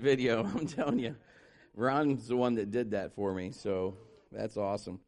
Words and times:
video. 0.00 0.44
I'm 0.56 0.66
telling 0.66 0.98
you, 0.98 1.16
Ron's 1.74 2.28
the 2.28 2.36
one 2.36 2.54
that 2.54 2.70
did 2.70 2.92
that 2.92 3.14
for 3.14 3.32
me, 3.32 3.50
so 3.50 3.96
that's 4.32 4.56
awesome. 4.56 5.00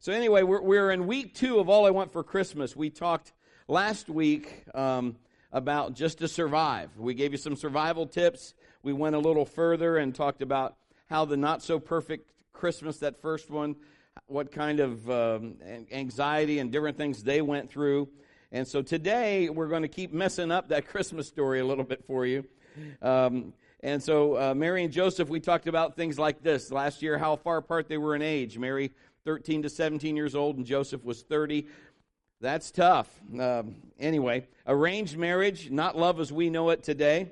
So 0.00 0.12
anyway, 0.12 0.42
we're 0.42 0.62
we're 0.62 0.90
in 0.90 1.06
week 1.06 1.34
two 1.34 1.58
of 1.58 1.68
all 1.68 1.86
I 1.86 1.90
want 1.90 2.12
for 2.12 2.22
Christmas. 2.22 2.76
We 2.76 2.90
talked 2.90 3.32
last 3.68 4.08
week 4.08 4.64
um, 4.74 5.16
about 5.52 5.94
just 5.94 6.18
to 6.18 6.28
survive. 6.28 6.90
We 6.98 7.14
gave 7.14 7.32
you 7.32 7.38
some 7.38 7.56
survival 7.56 8.06
tips. 8.06 8.54
We 8.82 8.92
went 8.92 9.16
a 9.16 9.18
little 9.18 9.44
further 9.44 9.96
and 9.96 10.14
talked 10.14 10.42
about 10.42 10.76
how 11.06 11.24
the 11.24 11.36
not 11.36 11.62
so 11.62 11.78
perfect 11.78 12.32
Christmas, 12.52 12.98
that 12.98 13.20
first 13.20 13.50
one, 13.50 13.76
what 14.26 14.52
kind 14.52 14.80
of 14.80 15.08
um, 15.10 15.56
anxiety 15.92 16.58
and 16.58 16.72
different 16.72 16.96
things 16.96 17.22
they 17.22 17.42
went 17.42 17.70
through. 17.70 18.08
And 18.52 18.66
so 18.66 18.82
today 18.82 19.48
we're 19.48 19.68
going 19.68 19.82
to 19.82 19.88
keep 19.88 20.12
messing 20.12 20.50
up 20.50 20.68
that 20.68 20.86
Christmas 20.88 21.26
story 21.28 21.60
a 21.60 21.64
little 21.64 21.84
bit 21.84 22.04
for 22.06 22.26
you. 22.26 22.44
Um, 23.02 23.52
and 23.80 24.02
so 24.02 24.36
uh, 24.36 24.54
Mary 24.54 24.84
and 24.84 24.92
Joseph, 24.92 25.28
we 25.28 25.40
talked 25.40 25.66
about 25.66 25.96
things 25.96 26.18
like 26.18 26.42
this 26.42 26.72
last 26.72 27.02
year, 27.02 27.18
how 27.18 27.36
far 27.36 27.58
apart 27.58 27.88
they 27.88 27.98
were 27.98 28.14
in 28.14 28.22
age. 28.22 28.58
Mary, 28.58 28.92
13 29.24 29.62
to 29.62 29.68
17 29.68 30.16
years 30.16 30.34
old, 30.34 30.56
and 30.56 30.64
Joseph 30.64 31.04
was 31.04 31.22
30. 31.22 31.66
That's 32.40 32.70
tough. 32.70 33.08
Um, 33.38 33.76
anyway, 33.98 34.46
arranged 34.66 35.16
marriage, 35.16 35.70
not 35.70 35.96
love 35.96 36.20
as 36.20 36.32
we 36.32 36.50
know 36.50 36.70
it 36.70 36.82
today. 36.82 37.30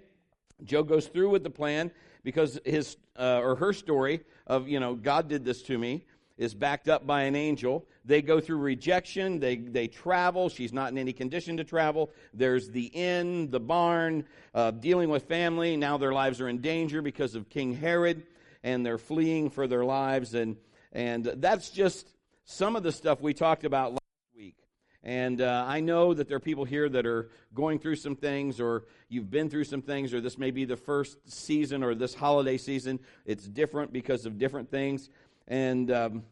Joe 0.65 0.83
goes 0.83 1.07
through 1.07 1.31
with 1.31 1.43
the 1.43 1.51
plan 1.51 1.91
because 2.23 2.59
his 2.65 2.97
uh, 3.19 3.41
or 3.43 3.55
her 3.57 3.73
story 3.73 4.21
of 4.47 4.69
you 4.69 4.81
know 4.81 4.95
God 4.95 5.29
did 5.29 5.45
this 5.45 5.63
to 5.63 5.79
me 5.79 6.05
is 6.37 6.55
backed 6.55 6.89
up 6.89 7.07
by 7.07 7.23
an 7.23 7.37
angel. 7.37 7.87
They 8.05 8.23
go 8.23 8.41
through 8.41 8.59
rejection. 8.59 9.39
They, 9.39 9.57
they 9.57 9.87
travel. 9.87 10.49
She's 10.49 10.73
not 10.73 10.91
in 10.91 10.99
any 10.99 11.13
condition 11.13 11.57
to 11.59 11.65
travel. 11.65 12.11
There's 12.33 12.69
the 12.71 12.87
inn, 12.87 13.51
the 13.51 13.61
barn, 13.61 14.25
uh, 14.55 14.73
dealing 14.73 15.11
with 15.11 15.25
family. 15.25 15.77
Now 15.77 15.97
their 15.97 16.13
lives 16.13 16.41
are 16.41 16.49
in 16.49 16.61
danger 16.61 17.03
because 17.03 17.35
of 17.35 17.49
King 17.49 17.75
Herod, 17.75 18.25
and 18.63 18.85
they're 18.85 18.99
fleeing 18.99 19.51
for 19.51 19.67
their 19.67 19.85
lives. 19.85 20.35
And, 20.35 20.57
and 20.93 21.25
that's 21.25 21.71
just 21.71 22.09
some 22.45 22.77
of 22.77 22.83
the 22.83 22.93
stuff 22.93 23.21
we 23.21 23.33
talked 23.33 23.65
about 23.65 23.93
last 23.93 24.01
week. 24.37 24.57
And 25.05 25.41
uh, 25.41 25.65
I 25.67 25.81
know 25.81 26.15
that 26.15 26.29
there 26.29 26.39
are 26.39 26.41
people 26.41 26.65
here 26.65 26.89
that 26.89 27.07
are 27.07 27.31
going 27.55 27.79
through 27.79 27.97
some 27.97 28.17
things, 28.17 28.61
or 28.61 28.85
you've 29.09 29.31
been 29.31 29.51
through 29.51 29.65
some 29.65 29.83
things, 29.83 30.13
or 30.13 30.21
this 30.21 30.39
may 30.39 30.51
be 30.51 30.65
the 30.65 30.77
first 30.77 31.19
season 31.31 31.85
or 31.85 31.95
this 31.95 32.15
holiday 32.15 32.57
season. 32.57 32.99
It's 33.25 33.47
different 33.47 33.93
because 33.93 34.27
of 34.27 34.39
different 34.39 34.71
things. 34.71 35.11
And 35.47 35.91
um, 35.91 36.23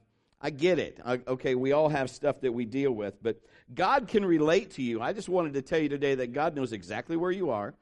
I 0.40 0.50
get 0.50 0.78
it. 0.78 0.98
I, 1.04 1.20
okay, 1.26 1.54
we 1.54 1.72
all 1.72 1.88
have 1.88 2.10
stuff 2.10 2.40
that 2.40 2.52
we 2.52 2.64
deal 2.64 2.92
with, 2.92 3.22
but 3.22 3.40
God 3.74 4.08
can 4.08 4.24
relate 4.24 4.72
to 4.72 4.82
you. 4.82 5.00
I 5.00 5.12
just 5.12 5.28
wanted 5.28 5.54
to 5.54 5.62
tell 5.62 5.78
you 5.78 5.88
today 5.88 6.14
that 6.16 6.32
God 6.32 6.54
knows 6.56 6.72
exactly 6.72 7.16
where 7.16 7.30
you 7.30 7.50
are. 7.50 7.74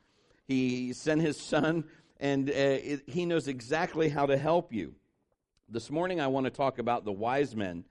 He 0.46 0.92
sent 0.92 1.20
His 1.20 1.40
Son, 1.40 1.84
and 2.18 2.50
uh, 2.50 2.52
it, 2.52 3.02
He 3.06 3.24
knows 3.24 3.48
exactly 3.48 4.08
how 4.08 4.26
to 4.26 4.36
help 4.36 4.72
you. 4.72 4.94
This 5.68 5.90
morning, 5.90 6.20
I 6.20 6.26
want 6.26 6.44
to 6.44 6.50
talk 6.50 6.78
about 6.78 7.04
the 7.04 7.12
wise 7.12 7.54
men, 7.54 7.84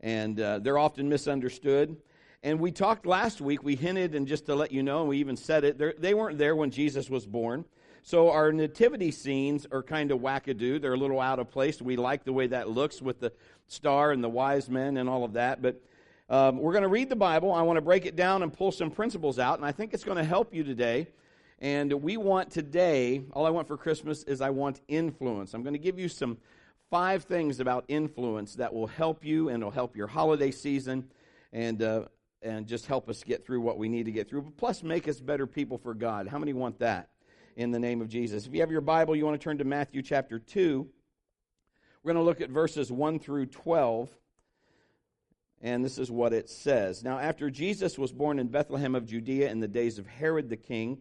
and 0.00 0.40
uh, 0.40 0.58
they're 0.60 0.78
often 0.78 1.08
misunderstood. 1.08 1.96
And 2.42 2.60
we 2.60 2.72
talked 2.72 3.04
last 3.04 3.40
week, 3.40 3.62
we 3.62 3.76
hinted, 3.76 4.14
and 4.14 4.26
just 4.26 4.46
to 4.46 4.54
let 4.54 4.72
you 4.72 4.82
know, 4.82 5.00
and 5.00 5.08
we 5.08 5.18
even 5.18 5.36
said 5.36 5.64
it, 5.64 6.00
they 6.00 6.14
weren't 6.14 6.38
there 6.38 6.56
when 6.56 6.70
Jesus 6.70 7.10
was 7.10 7.26
born. 7.26 7.64
So 8.08 8.30
our 8.30 8.52
nativity 8.52 9.10
scenes 9.10 9.66
are 9.70 9.82
kind 9.82 10.10
of 10.10 10.20
wackadoo. 10.20 10.80
They're 10.80 10.94
a 10.94 10.96
little 10.96 11.20
out 11.20 11.38
of 11.38 11.50
place. 11.50 11.82
We 11.82 11.96
like 11.96 12.24
the 12.24 12.32
way 12.32 12.46
that 12.46 12.70
looks 12.70 13.02
with 13.02 13.20
the 13.20 13.34
star 13.66 14.12
and 14.12 14.24
the 14.24 14.30
wise 14.30 14.70
men 14.70 14.96
and 14.96 15.10
all 15.10 15.24
of 15.24 15.34
that. 15.34 15.60
But 15.60 15.82
um, 16.30 16.56
we're 16.56 16.72
going 16.72 16.84
to 16.84 16.88
read 16.88 17.10
the 17.10 17.16
Bible. 17.16 17.52
I 17.52 17.60
want 17.60 17.76
to 17.76 17.82
break 17.82 18.06
it 18.06 18.16
down 18.16 18.42
and 18.42 18.50
pull 18.50 18.72
some 18.72 18.90
principles 18.90 19.38
out, 19.38 19.58
and 19.58 19.66
I 19.66 19.72
think 19.72 19.92
it's 19.92 20.04
going 20.04 20.16
to 20.16 20.24
help 20.24 20.54
you 20.54 20.64
today. 20.64 21.08
And 21.58 21.92
we 22.02 22.16
want 22.16 22.50
today, 22.50 23.24
all 23.34 23.44
I 23.44 23.50
want 23.50 23.68
for 23.68 23.76
Christmas 23.76 24.22
is 24.22 24.40
I 24.40 24.48
want 24.48 24.80
influence. 24.88 25.52
I'm 25.52 25.62
going 25.62 25.74
to 25.74 25.78
give 25.78 25.98
you 25.98 26.08
some 26.08 26.38
five 26.88 27.24
things 27.24 27.60
about 27.60 27.84
influence 27.88 28.54
that 28.54 28.72
will 28.72 28.86
help 28.86 29.22
you 29.22 29.50
and 29.50 29.62
will 29.62 29.70
help 29.70 29.94
your 29.94 30.06
holiday 30.06 30.50
season 30.50 31.10
and, 31.52 31.82
uh, 31.82 32.04
and 32.40 32.66
just 32.66 32.86
help 32.86 33.10
us 33.10 33.22
get 33.22 33.44
through 33.44 33.60
what 33.60 33.76
we 33.76 33.86
need 33.86 34.06
to 34.06 34.12
get 34.12 34.30
through, 34.30 34.40
but 34.40 34.56
plus 34.56 34.82
make 34.82 35.08
us 35.08 35.20
better 35.20 35.46
people 35.46 35.76
for 35.76 35.92
God. 35.92 36.26
How 36.26 36.38
many 36.38 36.54
want 36.54 36.78
that? 36.78 37.10
In 37.58 37.72
the 37.72 37.78
name 37.80 38.00
of 38.00 38.08
Jesus. 38.08 38.46
If 38.46 38.54
you 38.54 38.60
have 38.60 38.70
your 38.70 38.80
Bible, 38.80 39.16
you 39.16 39.24
want 39.26 39.38
to 39.38 39.42
turn 39.42 39.58
to 39.58 39.64
Matthew 39.64 40.00
chapter 40.00 40.38
2. 40.38 40.88
We're 42.02 42.12
going 42.12 42.22
to 42.22 42.26
look 42.26 42.40
at 42.40 42.50
verses 42.50 42.92
1 42.92 43.18
through 43.18 43.46
12. 43.46 44.08
And 45.60 45.84
this 45.84 45.98
is 45.98 46.08
what 46.08 46.32
it 46.32 46.48
says. 46.48 47.02
Now, 47.02 47.18
after 47.18 47.50
Jesus 47.50 47.98
was 47.98 48.12
born 48.12 48.38
in 48.38 48.46
Bethlehem 48.46 48.94
of 48.94 49.06
Judea 49.06 49.50
in 49.50 49.58
the 49.58 49.66
days 49.66 49.98
of 49.98 50.06
Herod 50.06 50.48
the 50.48 50.56
king, 50.56 50.98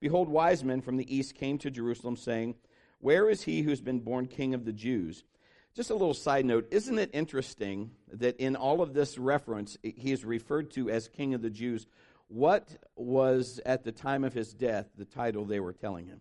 behold, 0.00 0.30
wise 0.30 0.64
men 0.64 0.80
from 0.80 0.96
the 0.96 1.14
east 1.14 1.34
came 1.34 1.58
to 1.58 1.70
Jerusalem, 1.70 2.16
saying, 2.16 2.54
Where 3.00 3.28
is 3.28 3.42
he 3.42 3.60
who's 3.60 3.82
been 3.82 4.00
born 4.00 4.28
king 4.28 4.54
of 4.54 4.64
the 4.64 4.72
Jews? 4.72 5.24
Just 5.74 5.90
a 5.90 5.94
little 5.94 6.14
side 6.14 6.46
note 6.46 6.68
isn't 6.70 6.98
it 6.98 7.10
interesting 7.12 7.90
that 8.14 8.38
in 8.38 8.56
all 8.56 8.80
of 8.80 8.94
this 8.94 9.18
reference, 9.18 9.76
he 9.82 10.10
is 10.10 10.24
referred 10.24 10.70
to 10.70 10.88
as 10.88 11.06
king 11.06 11.34
of 11.34 11.42
the 11.42 11.50
Jews 11.50 11.86
what 12.28 12.68
was, 12.96 13.60
at 13.66 13.84
the 13.84 13.92
time 13.92 14.24
of 14.24 14.32
his 14.32 14.52
death, 14.52 14.86
the 14.96 15.04
title 15.04 15.44
they 15.44 15.60
were 15.60 15.72
telling 15.72 16.06
him? 16.06 16.20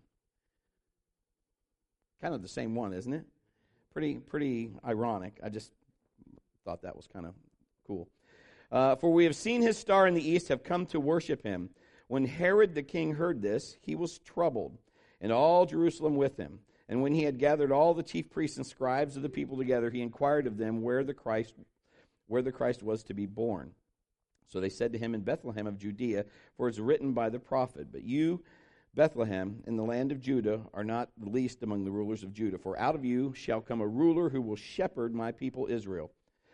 Kind 2.22 2.34
of 2.34 2.41
the 2.41 2.47
same 2.47 2.75
one, 2.75 2.94
isn't 2.94 3.13
it? 3.13 3.25
Pretty, 3.94 4.16
pretty 4.16 4.72
ironic. 4.85 5.40
I 5.44 5.50
just 5.50 5.72
thought 6.66 6.81
that 6.81 6.95
was 6.95 7.07
kind 7.07 7.25
of 7.25 7.34
cool. 7.85 8.07
Uh, 8.72 8.95
For 8.95 9.12
we 9.12 9.23
have 9.25 9.35
seen 9.35 9.62
his 9.62 9.78
star 9.78 10.07
in 10.07 10.13
the 10.13 10.28
east, 10.28 10.47
have 10.47 10.63
come 10.63 10.85
to 10.88 11.00
worship 11.00 11.44
him. 11.44 11.69
When 12.07 12.25
Herod 12.25 12.74
the 12.74 12.84
king 12.84 13.13
heard 13.13 13.41
this, 13.41 13.78
he 13.81 13.95
was 13.95 14.19
troubled, 14.19 14.78
and 15.19 15.31
all 15.31 15.66
Jerusalem 15.66 16.16
with 16.16 16.38
him. 16.38 16.59
And 16.89 17.01
when 17.01 17.13
he 17.13 17.24
had 17.24 17.38
gathered 17.38 17.72
all 17.72 17.94
the 17.94 18.03
chief 18.03 18.29
priests 18.29 18.57
and 18.57 18.66
scribes 18.66 19.18
of 19.18 19.24
the 19.24 19.29
people 19.29 19.57
together, 19.57 19.89
he 19.89 20.01
inquired 20.01 20.47
of 20.47 20.57
them 20.57 20.81
where 20.81 21.03
the 21.03 21.13
Christ, 21.13 21.53
where 22.28 22.41
the 22.41 22.51
Christ 22.51 22.81
was 22.81 23.03
to 23.03 23.13
be 23.13 23.25
born. 23.25 23.72
So 24.47 24.59
they 24.59 24.69
said 24.69 24.94
to 24.94 25.00
him 25.00 25.13
in 25.13 25.22
Bethlehem 25.22 25.68
of 25.68 25.78
Judea, 25.78 26.25
For 26.56 26.68
it's 26.68 26.80
written 26.80 27.13
by 27.13 27.30
the 27.30 27.40
prophet, 27.40 27.88
But 27.91 28.03
you, 28.03 28.44
Bethlehem, 28.96 29.62
in 29.68 29.75
the 29.75 29.84
land 29.84 30.12
of 30.12 30.22
Judah, 30.22 30.62
are 30.74 30.84
not 30.84 31.09
the 31.18 31.30
least 31.30 31.62
among 31.63 31.84
the 31.84 31.91
rulers 31.91 32.24
of 32.24 32.34
Judah, 32.34 32.57
for 32.57 32.80
out 32.80 32.96
of 32.96 33.06
you 33.06 33.34
shall 33.34 33.62
come 33.62 33.81
a 33.81 33.88
ruler 33.88 34.30
who 34.30 34.41
will 34.41 34.56
shepherd 34.56 35.13
my 35.13 35.31
people 35.31 35.68
Israel. 35.69 36.12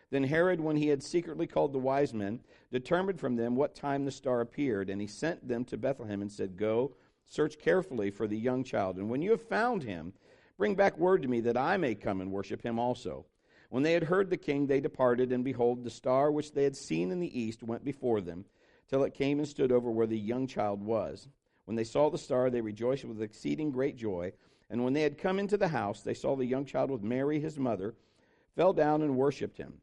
Then 0.10 0.26
Herod, 0.26 0.60
when 0.60 0.76
he 0.76 0.90
had 0.90 1.02
secretly 1.02 1.48
called 1.48 1.74
the 1.74 1.80
wise 1.80 2.14
men, 2.14 2.40
determined 2.72 3.20
from 3.20 3.36
them 3.36 3.56
what 3.56 3.76
time 3.76 4.06
the 4.06 4.12
star 4.12 4.42
appeared, 4.42 4.90
and 4.90 5.00
he 5.00 5.08
sent 5.08 5.48
them 5.48 5.64
to 5.66 5.78
Bethlehem 5.78 6.22
and 6.22 6.32
said, 6.32 6.58
Go, 6.58 6.96
search 7.26 7.58
carefully 7.58 8.12
for 8.12 8.28
the 8.28 8.38
young 8.38 8.64
child, 8.64 8.98
and 8.98 9.10
when 9.10 9.22
you 9.22 9.32
have 9.32 9.42
found 9.42 9.84
him, 9.84 10.14
bring 10.58 10.76
back 10.76 10.98
word 10.98 11.22
to 11.22 11.28
me 11.28 11.40
that 11.42 11.58
I 11.58 11.78
may 11.78 11.96
come 11.96 12.22
and 12.22 12.32
worship 12.32 12.62
him 12.62 12.78
also. 12.78 13.26
When 13.74 13.82
they 13.82 13.94
had 13.94 14.04
heard 14.04 14.30
the 14.30 14.38
king, 14.38 14.68
they 14.68 14.80
departed, 14.80 15.32
and 15.32 15.44
behold, 15.44 15.84
the 15.84 15.90
star 15.90 16.32
which 16.32 16.52
they 16.52 16.64
had 16.64 16.76
seen 16.76 17.10
in 17.10 17.20
the 17.20 17.40
east 17.40 17.64
went 17.64 17.84
before 17.84 18.22
them, 18.22 18.46
till 18.88 19.04
it 19.04 19.16
came 19.16 19.40
and 19.40 19.48
stood 19.48 19.72
over 19.72 19.90
where 19.90 20.06
the 20.06 20.16
young 20.16 20.46
child 20.46 20.84
was. 20.84 21.28
When 21.66 21.76
they 21.76 21.84
saw 21.84 22.12
the 22.12 22.20
star, 22.20 22.52
they 22.52 22.62
rejoiced 22.62 23.04
with 23.04 23.20
exceeding 23.20 23.72
great 23.72 23.96
joy. 23.96 24.34
And 24.70 24.84
when 24.84 24.94
they 24.94 25.02
had 25.02 25.18
come 25.18 25.40
into 25.40 25.58
the 25.58 25.70
house, 25.70 26.02
they 26.04 26.14
saw 26.14 26.36
the 26.36 26.46
young 26.46 26.66
child 26.66 26.92
with 26.92 27.02
Mary 27.02 27.40
his 27.40 27.58
mother, 27.58 27.96
fell 28.56 28.74
down 28.74 29.02
and 29.02 29.18
worshipped 29.18 29.58
him. 29.58 29.82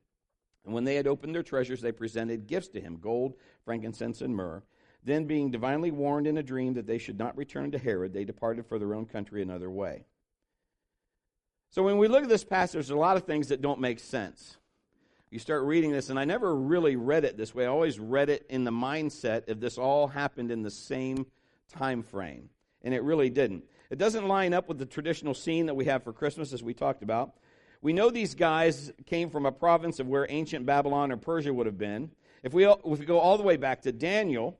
And 0.65 0.73
when 0.73 0.85
they 0.85 0.95
had 0.95 1.09
opened 1.09 1.35
their 1.35 1.43
treasures, 1.43 1.81
they 1.81 1.91
presented 1.91 2.47
gifts 2.47 2.69
to 2.69 2.81
him 2.81 2.97
gold, 3.01 3.35
frankincense, 3.65 4.21
and 4.21 4.37
myrrh. 4.37 4.63
Then, 5.03 5.25
being 5.25 5.51
divinely 5.51 5.91
warned 5.91 6.29
in 6.29 6.39
a 6.39 6.45
dream 6.45 6.75
that 6.75 6.87
they 6.87 6.99
should 6.99 7.19
not 7.19 7.37
return 7.37 7.73
to 7.73 7.79
Herod, 7.79 8.13
they 8.13 8.25
departed 8.25 8.67
for 8.67 8.79
their 8.79 8.95
own 8.95 9.07
country 9.07 9.43
another 9.43 9.69
way. 9.69 10.05
So 11.71 11.85
when 11.85 11.99
we 11.99 12.09
look 12.09 12.25
at 12.25 12.29
this 12.29 12.43
passage, 12.43 12.73
there's 12.75 12.91
a 12.91 12.97
lot 12.97 13.17
of 13.17 13.25
things 13.25 13.49
that 13.49 13.63
don't 13.63 13.81
make 13.81 14.01
sense. 14.01 14.57
You 15.31 15.39
start 15.39 15.63
reading 15.63 15.93
this, 15.93 16.11
and 16.11 16.19
I 16.19 16.25
never 16.25 16.57
really 16.57 16.97
read 16.97 17.25
it 17.25 17.37
this 17.37 17.55
way. 17.55 17.65
I 17.65 17.69
always 17.69 18.01
read 18.01 18.29
it 18.29 18.45
in 18.51 18.65
the 18.65 18.73
mindset 18.73 19.49
of 19.49 19.61
this 19.61 19.79
all 19.79 20.09
happened 20.09 20.51
in 20.51 20.63
the 20.63 20.71
same 20.71 21.27
time 21.73 22.03
frame, 22.03 22.51
and 22.83 22.93
it 22.93 23.05
really 23.05 23.31
didn't. 23.31 23.65
It 23.89 23.99
doesn't 23.99 24.27
line 24.27 24.53
up 24.53 24.69
with 24.69 24.79
the 24.79 24.87
traditional 24.87 25.33
scene 25.33 25.67
that 25.67 25.75
we 25.75 25.85
have 25.85 26.03
for 26.03 26.13
Christmas, 26.13 26.53
as 26.53 26.65
we 26.65 26.75
talked 26.75 27.05
about. 27.05 27.35
We 27.83 27.93
know 27.93 28.11
these 28.11 28.35
guys 28.35 28.93
came 29.07 29.31
from 29.31 29.47
a 29.47 29.53
province 29.53 30.01
of 30.01 30.09
where 30.09 30.27
ancient 30.29 30.67
Babylon 30.67 31.13
or 31.13 31.17
Persia 31.17 31.55
would 31.55 31.67
have 31.67 31.79
been. 31.79 32.11
If 32.43 32.53
we, 32.53 32.67
if 32.67 32.85
we 32.85 33.07
go 33.07 33.21
all 33.21 33.39
the 33.39 33.45
way 33.45 33.57
back 33.57 33.83
to 33.83 33.93
Daniel, 33.93 34.59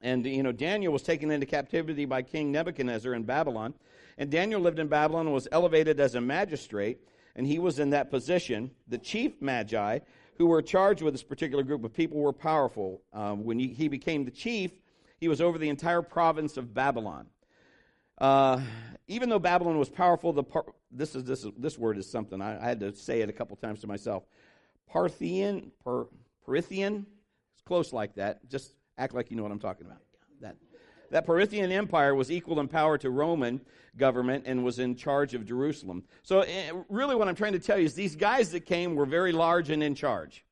and 0.00 0.24
you 0.24 0.42
know 0.42 0.52
Daniel 0.52 0.94
was 0.94 1.02
taken 1.02 1.30
into 1.30 1.44
captivity 1.44 2.06
by 2.06 2.22
King 2.22 2.50
Nebuchadnezzar 2.50 3.12
in 3.12 3.24
Babylon, 3.24 3.74
and 4.18 4.30
Daniel 4.30 4.60
lived 4.60 4.78
in 4.78 4.88
Babylon 4.88 5.26
and 5.26 5.34
was 5.34 5.48
elevated 5.52 6.00
as 6.00 6.14
a 6.14 6.20
magistrate, 6.20 6.98
and 7.34 7.46
he 7.46 7.58
was 7.58 7.78
in 7.78 7.90
that 7.90 8.10
position. 8.10 8.70
The 8.88 8.98
chief 8.98 9.40
magi, 9.40 10.00
who 10.38 10.46
were 10.46 10.62
charged 10.62 11.02
with 11.02 11.14
this 11.14 11.22
particular 11.22 11.62
group 11.62 11.84
of 11.84 11.92
people, 11.92 12.18
were 12.18 12.32
powerful. 12.32 13.02
Um, 13.12 13.44
when 13.44 13.58
he, 13.58 13.88
became 13.88 14.24
the 14.24 14.30
chief, 14.30 14.72
he 15.18 15.28
was 15.28 15.40
over 15.40 15.58
the 15.58 15.68
entire 15.68 16.02
province 16.02 16.56
of 16.56 16.74
Babylon. 16.74 17.26
Uh, 18.18 18.60
even 19.08 19.28
though 19.28 19.38
Babylon 19.38 19.78
was 19.78 19.88
powerful, 19.88 20.32
the 20.32 20.44
par- 20.44 20.66
this 20.90 21.14
is 21.14 21.24
this 21.24 21.44
is, 21.44 21.50
this 21.56 21.78
word 21.78 21.98
is 21.98 22.08
something 22.08 22.40
I, 22.40 22.62
I, 22.62 22.68
had 22.68 22.80
to 22.80 22.94
say 22.94 23.20
it 23.20 23.28
a 23.28 23.32
couple 23.32 23.56
times 23.56 23.80
to 23.80 23.86
myself. 23.86 24.24
Parthian, 24.88 25.72
per, 25.82 26.06
Parithian, 26.46 27.06
it's 27.54 27.62
close 27.64 27.92
like 27.92 28.14
that. 28.16 28.48
Just 28.48 28.74
act 28.98 29.14
like 29.14 29.30
you 29.30 29.36
know 29.36 29.42
what 29.42 29.52
I'm 29.52 29.58
talking 29.58 29.86
about. 29.86 30.02
That 30.40 30.56
that 31.12 31.26
Parthian 31.26 31.70
Empire 31.70 32.14
was 32.14 32.30
equal 32.30 32.58
in 32.58 32.68
power 32.68 32.96
to 32.98 33.10
Roman 33.10 33.60
government 33.98 34.44
and 34.46 34.64
was 34.64 34.78
in 34.78 34.96
charge 34.96 35.34
of 35.34 35.44
Jerusalem. 35.44 36.04
So, 36.22 36.40
eh, 36.40 36.72
really, 36.88 37.14
what 37.14 37.28
I'm 37.28 37.34
trying 37.34 37.52
to 37.52 37.58
tell 37.58 37.78
you 37.78 37.84
is 37.84 37.94
these 37.94 38.16
guys 38.16 38.50
that 38.52 38.60
came 38.60 38.94
were 38.94 39.04
very 39.04 39.30
large 39.30 39.68
and 39.68 39.82
in 39.82 39.94
charge. 39.94 40.42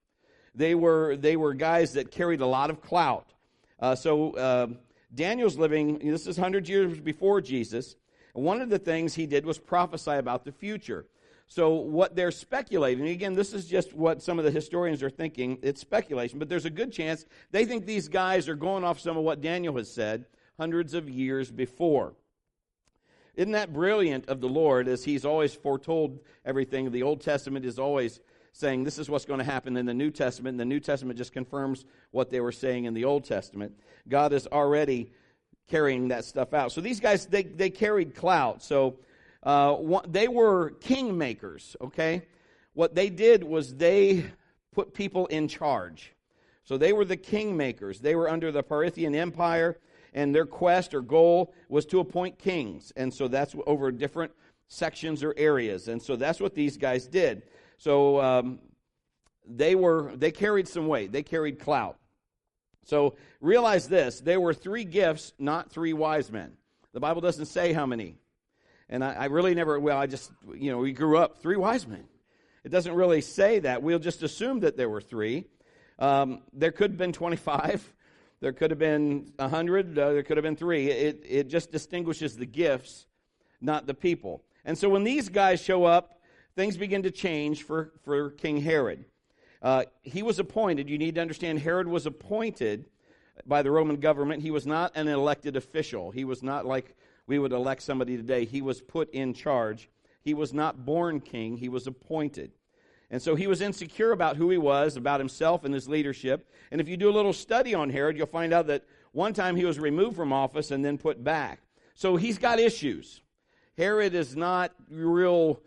They 0.54 0.74
were, 0.74 1.16
they 1.16 1.36
were 1.36 1.54
guys 1.54 1.94
that 1.94 2.10
carried 2.10 2.42
a 2.42 2.46
lot 2.46 2.68
of 2.68 2.82
clout. 2.82 3.32
Uh, 3.80 3.94
so, 3.94 4.32
uh, 4.32 4.66
Daniel's 5.14 5.56
living, 5.56 5.98
this 5.98 6.26
is 6.26 6.36
100 6.36 6.68
years 6.68 7.00
before 7.00 7.40
Jesus. 7.40 7.96
One 8.34 8.60
of 8.60 8.68
the 8.68 8.78
things 8.78 9.14
he 9.14 9.26
did 9.26 9.46
was 9.46 9.58
prophesy 9.58 10.12
about 10.12 10.44
the 10.44 10.52
future. 10.52 11.06
So, 11.46 11.70
what 11.70 12.14
they're 12.14 12.30
speculating, 12.30 13.08
again, 13.08 13.32
this 13.32 13.54
is 13.54 13.66
just 13.66 13.94
what 13.94 14.22
some 14.22 14.38
of 14.38 14.44
the 14.44 14.50
historians 14.50 15.02
are 15.02 15.10
thinking. 15.10 15.58
It's 15.62 15.80
speculation, 15.80 16.38
but 16.38 16.50
there's 16.50 16.66
a 16.66 16.70
good 16.70 16.92
chance 16.92 17.24
they 17.50 17.64
think 17.64 17.86
these 17.86 18.08
guys 18.08 18.46
are 18.46 18.54
going 18.54 18.84
off 18.84 19.00
some 19.00 19.16
of 19.16 19.24
what 19.24 19.40
Daniel 19.40 19.74
has 19.78 19.90
said 19.90 20.26
hundreds 20.60 20.92
of 20.92 21.08
years 21.08 21.50
before. 21.50 22.12
Isn't 23.34 23.52
that 23.52 23.72
brilliant 23.72 24.28
of 24.28 24.42
the 24.42 24.46
Lord 24.46 24.88
as 24.88 25.02
He's 25.02 25.24
always 25.24 25.54
foretold 25.54 26.18
everything? 26.44 26.90
The 26.90 27.02
Old 27.02 27.22
Testament 27.22 27.64
is 27.64 27.78
always 27.78 28.20
saying 28.52 28.84
this 28.84 28.98
is 28.98 29.08
what's 29.08 29.24
going 29.24 29.38
to 29.38 29.44
happen 29.44 29.78
in 29.78 29.86
the 29.86 29.94
New 29.94 30.10
Testament, 30.10 30.52
and 30.52 30.60
the 30.60 30.66
New 30.66 30.78
Testament 30.78 31.16
just 31.16 31.32
confirms 31.32 31.86
what 32.10 32.28
they 32.28 32.40
were 32.40 32.52
saying 32.52 32.84
in 32.84 32.92
the 32.92 33.06
Old 33.06 33.24
Testament. 33.24 33.72
God 34.06 34.34
is 34.34 34.46
already 34.48 35.10
carrying 35.66 36.08
that 36.08 36.26
stuff 36.26 36.52
out. 36.52 36.72
So 36.72 36.82
these 36.82 37.00
guys, 37.00 37.24
they, 37.24 37.44
they 37.44 37.70
carried 37.70 38.14
clout. 38.14 38.62
So 38.62 38.98
uh, 39.42 39.78
they 40.08 40.28
were 40.28 40.72
kingmakers, 40.72 41.74
okay? 41.80 42.26
What 42.74 42.94
they 42.94 43.08
did 43.08 43.44
was 43.44 43.76
they 43.76 44.26
put 44.74 44.92
people 44.92 45.24
in 45.28 45.48
charge. 45.48 46.12
So 46.64 46.76
they 46.76 46.92
were 46.92 47.06
the 47.06 47.16
kingmakers. 47.16 47.98
They 48.00 48.14
were 48.14 48.28
under 48.28 48.52
the 48.52 48.62
Parthian 48.62 49.14
Empire, 49.14 49.78
and 50.14 50.34
their 50.34 50.46
quest 50.46 50.94
or 50.94 51.00
goal 51.00 51.52
was 51.68 51.86
to 51.86 52.00
appoint 52.00 52.38
kings. 52.38 52.92
And 52.96 53.12
so 53.12 53.28
that's 53.28 53.54
over 53.66 53.90
different 53.92 54.32
sections 54.68 55.22
or 55.22 55.34
areas. 55.36 55.88
And 55.88 56.02
so 56.02 56.16
that's 56.16 56.40
what 56.40 56.54
these 56.54 56.76
guys 56.76 57.06
did. 57.06 57.42
So 57.78 58.20
um, 58.20 58.58
they 59.46 59.74
were 59.74 60.12
they 60.14 60.30
carried 60.30 60.68
some 60.68 60.86
weight. 60.86 61.12
They 61.12 61.22
carried 61.22 61.58
clout. 61.58 61.96
So 62.84 63.14
realize 63.40 63.88
this: 63.88 64.20
there 64.20 64.40
were 64.40 64.54
three 64.54 64.84
gifts, 64.84 65.32
not 65.38 65.70
three 65.70 65.92
wise 65.92 66.30
men. 66.30 66.52
The 66.92 67.00
Bible 67.00 67.20
doesn't 67.20 67.46
say 67.46 67.72
how 67.72 67.86
many. 67.86 68.16
And 68.88 69.04
I, 69.04 69.12
I, 69.12 69.24
really 69.26 69.54
never, 69.54 69.78
well, 69.78 69.96
I 69.96 70.06
just, 70.06 70.32
you 70.52 70.72
know, 70.72 70.78
we 70.78 70.92
grew 70.92 71.16
up 71.16 71.40
three 71.40 71.56
wise 71.56 71.86
men. 71.86 72.04
It 72.64 72.70
doesn't 72.70 72.92
really 72.92 73.20
say 73.20 73.60
that. 73.60 73.82
We'll 73.82 74.00
just 74.00 74.24
assume 74.24 74.60
that 74.60 74.76
there 74.76 74.88
were 74.88 75.00
three. 75.00 75.44
Um, 76.00 76.42
there 76.52 76.72
could 76.72 76.90
have 76.90 76.98
been 76.98 77.12
25. 77.12 77.94
There 78.40 78.52
could 78.52 78.70
have 78.70 78.78
been 78.78 79.32
a 79.38 79.44
100. 79.44 79.98
Uh, 79.98 80.12
there 80.12 80.22
could 80.22 80.36
have 80.36 80.44
been 80.44 80.56
three. 80.56 80.90
It, 80.90 81.24
it 81.28 81.48
just 81.48 81.70
distinguishes 81.70 82.36
the 82.36 82.46
gifts, 82.46 83.06
not 83.60 83.86
the 83.86 83.94
people. 83.94 84.42
And 84.64 84.76
so 84.76 84.88
when 84.88 85.04
these 85.04 85.28
guys 85.28 85.60
show 85.60 85.84
up, 85.84 86.20
things 86.56 86.76
begin 86.76 87.02
to 87.02 87.10
change 87.10 87.62
for, 87.62 87.92
for 88.02 88.30
King 88.30 88.60
Herod. 88.62 89.04
Uh, 89.62 89.84
he 90.02 90.22
was 90.22 90.38
appointed. 90.38 90.88
You 90.88 90.96
need 90.96 91.16
to 91.16 91.20
understand 91.20 91.58
Herod 91.58 91.86
was 91.86 92.06
appointed 92.06 92.86
by 93.46 93.62
the 93.62 93.70
Roman 93.70 93.96
government. 93.96 94.42
He 94.42 94.50
was 94.50 94.66
not 94.66 94.92
an 94.94 95.06
elected 95.06 95.56
official. 95.56 96.10
He 96.10 96.24
was 96.24 96.42
not 96.42 96.64
like 96.64 96.96
we 97.26 97.38
would 97.38 97.52
elect 97.52 97.82
somebody 97.82 98.16
today. 98.16 98.46
He 98.46 98.62
was 98.62 98.80
put 98.80 99.10
in 99.10 99.34
charge. 99.34 99.90
He 100.22 100.34
was 100.34 100.52
not 100.52 100.84
born 100.84 101.20
king, 101.20 101.56
he 101.56 101.68
was 101.68 101.86
appointed. 101.86 102.52
And 103.10 103.20
so 103.20 103.34
he 103.34 103.46
was 103.46 103.60
insecure 103.60 104.12
about 104.12 104.36
who 104.36 104.50
he 104.50 104.58
was, 104.58 104.96
about 104.96 105.20
himself 105.20 105.64
and 105.64 105.74
his 105.74 105.88
leadership. 105.88 106.48
And 106.70 106.80
if 106.80 106.88
you 106.88 106.96
do 106.96 107.10
a 107.10 107.12
little 107.12 107.32
study 107.32 107.74
on 107.74 107.90
Herod, 107.90 108.16
you'll 108.16 108.26
find 108.26 108.52
out 108.52 108.68
that 108.68 108.84
one 109.12 109.32
time 109.32 109.56
he 109.56 109.64
was 109.64 109.78
removed 109.78 110.16
from 110.16 110.32
office 110.32 110.70
and 110.70 110.84
then 110.84 110.96
put 110.96 111.24
back. 111.24 111.60
So 111.94 112.16
he's 112.16 112.38
got 112.38 112.60
issues. 112.60 113.20
Herod 113.76 114.14
is 114.14 114.36
not 114.36 114.72
real 114.88 115.60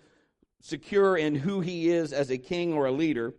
secure 0.61 1.17
in 1.17 1.35
who 1.35 1.59
he 1.59 1.89
is 1.89 2.13
as 2.13 2.29
a 2.29 2.37
king 2.37 2.73
or 2.73 2.85
a 2.85 2.91
leader. 2.91 3.33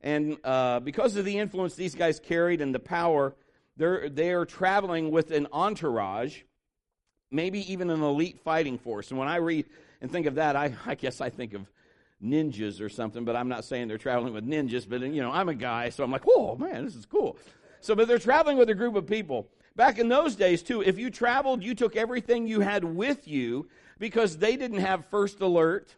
And 0.00 0.38
uh, 0.42 0.80
because 0.80 1.16
of 1.16 1.26
the 1.26 1.38
influence 1.38 1.74
these 1.74 1.94
guys 1.94 2.18
carried 2.18 2.62
and 2.62 2.74
the 2.74 2.80
power, 2.80 3.34
they're, 3.76 4.08
they're 4.08 4.46
traveling 4.46 5.10
with 5.10 5.30
an 5.30 5.46
entourage 5.52 6.40
maybe 7.32 7.72
even 7.72 7.90
an 7.90 8.02
elite 8.02 8.38
fighting 8.40 8.78
force. 8.78 9.10
And 9.10 9.18
when 9.18 9.28
I 9.28 9.36
read 9.36 9.66
and 10.00 10.12
think 10.12 10.26
of 10.26 10.36
that, 10.36 10.54
I, 10.54 10.74
I 10.86 10.94
guess 10.94 11.20
I 11.20 11.30
think 11.30 11.54
of 11.54 11.66
ninjas 12.22 12.80
or 12.80 12.88
something, 12.88 13.24
but 13.24 13.36
I'm 13.36 13.48
not 13.48 13.64
saying 13.64 13.88
they're 13.88 13.98
traveling 13.98 14.32
with 14.32 14.46
ninjas, 14.46 14.88
but 14.88 15.00
you 15.02 15.22
know, 15.22 15.30
I'm 15.30 15.48
a 15.48 15.54
guy, 15.54 15.88
so 15.88 16.04
I'm 16.04 16.10
like, 16.10 16.24
whoa, 16.24 16.56
man, 16.56 16.84
this 16.84 16.94
is 16.94 17.06
cool. 17.06 17.36
So, 17.80 17.94
but 17.94 18.08
they're 18.08 18.18
traveling 18.18 18.58
with 18.58 18.70
a 18.70 18.74
group 18.74 18.94
of 18.94 19.06
people. 19.06 19.48
Back 19.74 19.98
in 19.98 20.08
those 20.08 20.36
days, 20.36 20.62
too, 20.62 20.82
if 20.82 20.98
you 20.98 21.10
traveled, 21.10 21.64
you 21.64 21.74
took 21.74 21.96
everything 21.96 22.46
you 22.46 22.60
had 22.60 22.84
with 22.84 23.26
you 23.26 23.68
because 23.98 24.36
they 24.36 24.56
didn't 24.56 24.80
have 24.80 25.06
first 25.06 25.40
alert. 25.40 25.94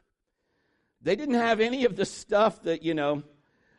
They 1.03 1.17
didn't 1.17 1.35
have 1.35 1.61
any 1.61 1.85
of 1.85 1.97
the 1.97 2.07
stuff 2.07 2.63
that, 2.63 2.83
you 2.83 2.95
know, 2.95 3.23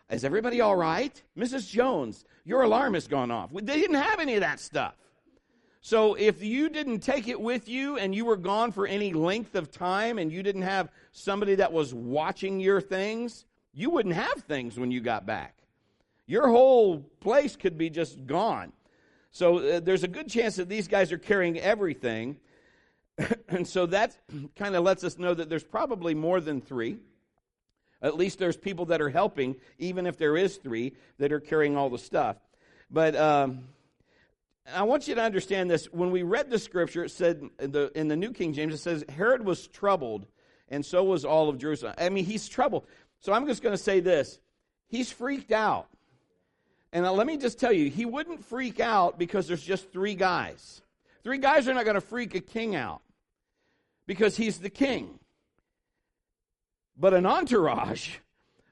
is 0.09 0.24
everybody 0.24 0.62
all 0.62 0.75
right? 0.75 1.19
Mrs. 1.38 1.69
Jones, 1.69 2.25
your 2.44 2.62
alarm 2.62 2.94
has 2.94 3.07
gone 3.07 3.31
off. 3.31 3.50
They 3.53 3.80
didn't 3.80 3.95
have 3.95 4.19
any 4.19 4.36
of 4.36 4.41
that 4.41 4.59
stuff. 4.59 4.94
So 5.86 6.16
if 6.16 6.42
you 6.42 6.70
didn't 6.70 7.02
take 7.02 7.28
it 7.28 7.40
with 7.40 7.70
you 7.70 8.00
and 8.00 8.16
you 8.16 8.26
were 8.26 8.38
gone 8.38 8.72
for 8.72 8.88
any 8.88 9.14
length 9.14 9.54
of 9.54 9.70
time 9.70 10.18
and 10.18 10.32
you 10.32 10.42
didn't 10.42 10.64
have 10.64 10.90
somebody 11.12 11.54
that 11.54 11.72
was 11.72 11.94
watching 11.94 12.60
your 12.60 12.82
things, 12.82 13.46
you 13.72 13.92
wouldn't 13.92 14.16
have 14.16 14.42
things 14.48 14.80
when 14.80 14.90
you 14.90 15.00
got 15.00 15.28
back. 15.28 15.56
Your 16.26 16.48
whole 16.48 17.02
place 17.20 17.56
could 17.56 17.78
be 17.78 17.92
just 17.92 18.26
gone. 18.26 18.74
So 19.30 19.60
uh, 19.60 19.80
there's 19.80 20.04
a 20.04 20.08
good 20.08 20.28
chance 20.28 20.56
that 20.56 20.70
these 20.70 20.88
guys 20.88 21.12
are 21.12 21.20
carrying 21.20 21.60
everything. 21.60 22.38
and 23.50 23.68
so 23.68 23.86
that 23.86 24.18
kind 24.56 24.76
of 24.76 24.84
lets 24.84 25.04
us 25.04 25.20
know 25.20 25.36
that 25.36 25.50
there's 25.50 25.64
probably 25.64 26.16
more 26.16 26.42
than 26.42 26.62
three. 26.62 26.98
At 28.02 28.18
least 28.18 28.40
there's 28.40 28.58
people 28.58 28.86
that 28.86 29.02
are 29.02 29.12
helping, 29.12 29.56
even 29.78 30.08
if 30.08 30.18
there 30.18 30.36
is 30.36 30.58
three 30.58 30.94
that 31.20 31.32
are 31.32 31.40
carrying 31.40 31.78
all 31.78 31.92
the 31.92 32.00
stuff. 32.00 32.38
But 32.90 33.16
um, 33.16 33.66
I 34.73 34.83
want 34.83 35.07
you 35.07 35.15
to 35.15 35.21
understand 35.21 35.69
this. 35.69 35.85
When 35.91 36.12
we 36.12 36.23
read 36.23 36.50
the 36.50 36.57
scripture, 36.57 37.03
it 37.03 37.12
said 37.12 37.41
in 37.59 37.71
the, 37.71 37.91
in 37.95 38.07
the 38.07 38.15
New 38.15 38.31
King 38.31 38.53
James, 38.53 38.73
it 38.73 38.79
says, 38.79 39.03
Herod 39.09 39.45
was 39.45 39.67
troubled, 39.67 40.25
and 40.69 40.83
so 40.85 41.03
was 41.03 41.23
all 41.23 41.50
of 41.50 41.57
Jerusalem. 41.57 41.94
I 41.97 42.09
mean, 42.09 42.25
he's 42.25 42.47
troubled. 42.47 42.88
So 43.19 43.31
I'm 43.33 43.45
just 43.45 43.62
going 43.62 43.73
to 43.73 43.81
say 43.81 44.00
this 44.00 44.39
he's 44.88 45.12
freaked 45.12 45.51
out. 45.51 45.88
And 46.91 47.06
let 47.06 47.27
me 47.27 47.38
just 47.38 47.59
tell 47.59 47.73
you, 47.73 47.89
he 47.89 48.06
wouldn't 48.06 48.45
freak 48.45 48.79
out 48.79 49.19
because 49.19 49.47
there's 49.47 49.63
just 49.63 49.91
three 49.91 50.15
guys. 50.15 50.81
Three 51.23 51.39
guys 51.39 51.67
are 51.67 51.73
not 51.73 51.83
going 51.83 51.95
to 51.95 52.01
freak 52.01 52.35
a 52.35 52.39
king 52.39 52.75
out 52.75 53.01
because 54.07 54.38
he's 54.38 54.59
the 54.59 54.69
king. 54.69 55.19
But 56.97 57.13
an 57.13 57.25
entourage 57.25 58.17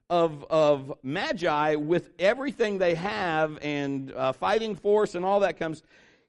of, 0.09 0.45
of 0.49 0.93
magi 1.03 1.75
with 1.75 2.09
everything 2.19 2.77
they 2.77 2.95
have 2.95 3.57
and 3.61 4.11
uh, 4.11 4.31
fighting 4.31 4.75
force 4.75 5.15
and 5.15 5.25
all 5.25 5.39
that 5.41 5.57
comes, 5.57 5.83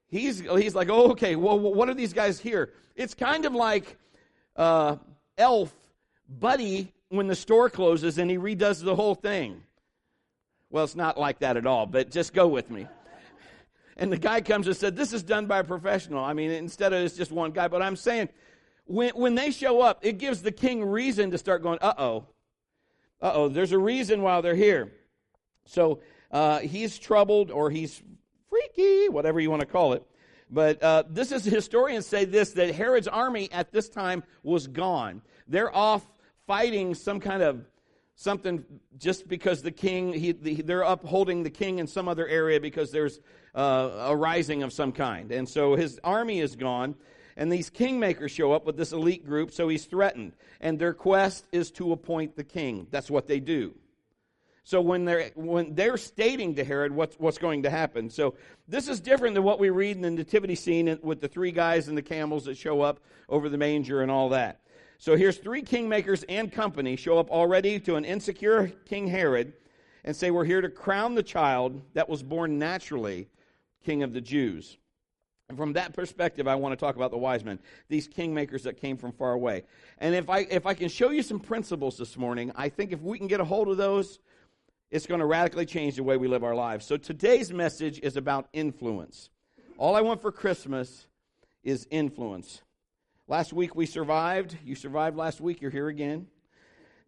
he's, 0.07 0.41
he's 0.41 0.75
like, 0.75 0.89
oh, 0.91 1.11
okay, 1.13 1.37
well, 1.37 1.59
what 1.59 1.89
are 1.89 1.95
these 1.95 2.13
guys 2.13 2.39
here? 2.39 2.73
It's 2.97 3.15
kind 3.15 3.45
of 3.45 3.55
like 3.55 3.97
uh, 4.57 4.97
Elf 5.37 5.75
Buddy 6.29 6.93
when 7.09 7.27
the 7.27 7.37
store 7.37 7.69
closes 7.69 8.19
and 8.19 8.31
he 8.31 8.39
redoes 8.39 8.83
the 8.83 8.95
whole 8.95 9.15
thing. 9.15 9.63
Well, 10.71 10.85
it's 10.85 10.97
not 10.97 11.19
like 11.19 11.41
that 11.41 11.57
at 11.57 11.67
all, 11.67 11.87
but 11.87 12.11
just 12.11 12.33
go 12.33 12.49
with 12.49 12.71
me. 12.71 12.87
And 13.97 14.11
the 14.11 14.19
guy 14.19 14.41
comes 14.41 14.67
and 14.67 14.77
said, 14.77 14.97
This 14.97 15.13
is 15.13 15.23
done 15.23 15.47
by 15.47 15.61
a 15.61 15.65
professional. 15.65 16.25
I 16.25 16.33
mean, 16.33 16.51
instead 16.51 16.93
of 16.93 17.05
it's 17.05 17.17
just 17.17 17.31
one 17.31 17.53
guy. 17.53 17.69
But 17.69 17.81
I'm 17.81 17.97
saying, 17.97 18.29
when, 18.87 19.11
when 19.11 19.35
they 19.35 19.51
show 19.51 19.81
up, 19.81 20.01
it 20.03 20.19
gives 20.19 20.43
the 20.43 20.53
king 20.53 20.85
reason 20.85 21.31
to 21.31 21.39
start 21.39 21.63
going, 21.63 21.79
uh 21.81 21.95
oh, 21.99 22.25
uh 23.21 23.33
oh, 23.35 23.49
there's 23.49 23.73
a 23.73 23.79
reason 23.79 24.23
why 24.23 24.41
they're 24.41 24.55
here. 24.55 24.93
So 25.67 26.01
uh, 26.31 26.61
he's 26.61 26.99
troubled 26.99 27.51
or 27.51 27.71
he's 27.71 28.03
freaky, 28.51 29.09
whatever 29.09 29.41
you 29.41 29.51
want 29.51 29.61
to 29.61 29.67
call 29.67 29.93
it. 29.95 30.05
But 30.51 30.83
uh, 30.83 31.05
this 31.09 31.33
is 31.33 31.45
historians 31.59 32.07
say 32.07 32.25
this 32.25 32.53
that 32.53 32.75
Herod's 32.75 33.09
army 33.09 33.51
at 33.53 33.73
this 33.73 33.89
time 33.89 34.23
was 34.43 34.67
gone. 34.67 35.23
They're 35.49 35.75
off 35.75 36.05
fighting 36.47 36.95
some 36.95 37.21
kind 37.21 37.43
of 37.43 37.65
something 38.17 38.65
just 38.97 39.27
because 39.29 39.63
the 39.63 39.73
king 39.73 40.13
he, 40.13 40.33
the, 40.33 40.63
they're 40.63 40.83
upholding 40.83 41.43
the 41.43 41.51
king 41.51 41.79
in 41.79 41.87
some 41.87 42.09
other 42.09 42.29
area 42.29 42.61
because 42.61 42.93
there's 42.93 43.21
uh, 43.55 44.07
a 44.07 44.17
rising 44.17 44.63
of 44.63 44.73
some 44.73 44.93
kind 44.93 45.33
and 45.33 45.49
so 45.49 45.75
his 45.75 45.99
army 46.05 46.41
is 46.41 46.55
gone 46.55 46.95
and 47.37 47.51
these 47.51 47.71
kingmakers 47.71 48.31
show 48.31 48.53
up 48.53 48.65
with 48.65 48.77
this 48.77 48.93
elite 48.93 49.27
group, 49.27 49.53
so 49.53 49.69
he's 49.69 49.85
threatened. 49.85 50.33
And 50.61 50.79
their 50.79 50.95
quest 50.95 51.47
is 51.53 51.71
to 51.73 51.93
appoint 51.93 52.37
the 52.37 52.45
king. 52.45 52.87
That's 52.91 53.11
what 53.11 53.27
they 53.27 53.41
do. 53.41 53.75
So 54.67 54.81
when 54.81 55.05
they're 55.05 55.31
when 55.35 55.75
they're 55.75 55.99
stating 55.99 56.55
to 56.55 56.65
Herod 56.65 56.91
what's 56.93 57.17
what's 57.17 57.37
going 57.37 57.65
to 57.65 57.71
happen, 57.71 58.09
so 58.09 58.35
this 58.67 58.89
is 58.89 58.99
different 58.99 59.35
than 59.35 59.45
what 59.45 59.59
we 59.59 59.69
read 59.69 59.97
in 59.97 60.03
the 60.03 60.11
nativity 60.11 60.55
scene 60.55 60.99
with 61.03 61.21
the 61.21 61.29
three 61.29 61.53
guys 61.53 61.89
and 61.89 61.99
the 61.99 62.03
camels 62.03 62.47
that 62.47 62.57
show 62.57 62.81
up 62.81 63.01
over 63.29 63.51
the 63.51 63.59
manger 63.59 64.01
and 64.01 64.11
all 64.11 64.31
that. 64.31 64.63
So 64.97 65.17
here's 65.17 65.37
three 65.37 65.63
kingmakers 65.63 66.25
and 66.31 66.51
company 66.51 66.97
show 66.97 67.19
up 67.19 67.31
already 67.31 67.79
to 67.81 67.97
an 67.97 68.07
insecure 68.07 68.69
King 68.87 69.07
Herod 69.07 69.53
and 70.03 70.17
say, 70.17 70.31
"We're 70.31 70.47
here 70.47 70.63
to 70.63 70.71
crown 70.71 71.15
the 71.15 71.23
child 71.23 71.83
that 71.93 72.09
was 72.09 72.23
born 72.23 72.59
naturally, 72.59 73.29
King 73.85 74.03
of 74.03 74.15
the 74.15 74.23
Jews." 74.23 74.79
And 75.49 75.59
from 75.59 75.75
that 75.75 75.93
perspective, 75.93 76.49
I 76.49 76.55
want 76.55 76.73
to 76.73 76.77
talk 76.77 76.97
about 76.97 77.11
the 77.11 77.19
wise 77.19 77.45
men, 77.45 77.59
these 77.89 78.09
kingmakers 78.09 78.63
that 78.63 78.81
came 78.81 78.97
from 78.97 79.13
far 79.13 79.33
away. 79.33 79.65
And 79.99 80.15
if 80.15 80.31
I, 80.31 80.41
if 80.51 80.67
I 80.67 80.75
can 80.75 80.89
show 80.89 81.11
you 81.11 81.23
some 81.23 81.39
principles 81.39 81.99
this 81.99 82.17
morning, 82.17 82.51
I 82.57 82.71
think 82.71 82.93
if 82.93 83.01
we 83.03 83.19
can 83.19 83.27
get 83.27 83.41
a 83.41 83.45
hold 83.45 83.69
of 83.69 83.77
those, 83.77 84.21
it's 84.91 85.07
going 85.07 85.21
to 85.21 85.27
radically 85.27 85.67
change 85.67 85.97
the 85.97 86.03
way 86.03 86.17
we 86.17 86.29
live 86.29 86.45
our 86.45 86.55
lives. 86.55 86.87
So 86.87 86.97
today's 86.97 87.53
message 87.53 88.01
is 88.01 88.17
about 88.17 88.49
influence. 88.53 89.29
All 89.77 89.97
I 89.97 90.01
want 90.01 90.23
for 90.23 90.33
Christmas 90.33 91.07
is 91.63 91.87
influence. 91.91 92.63
Last 93.27 93.53
week 93.53 93.75
we 93.75 93.87
survived. 93.87 94.57
You 94.65 94.75
survived 94.75 95.17
last 95.17 95.41
week. 95.41 95.61
You're 95.61 95.71
here 95.71 95.89
again. 95.89 96.27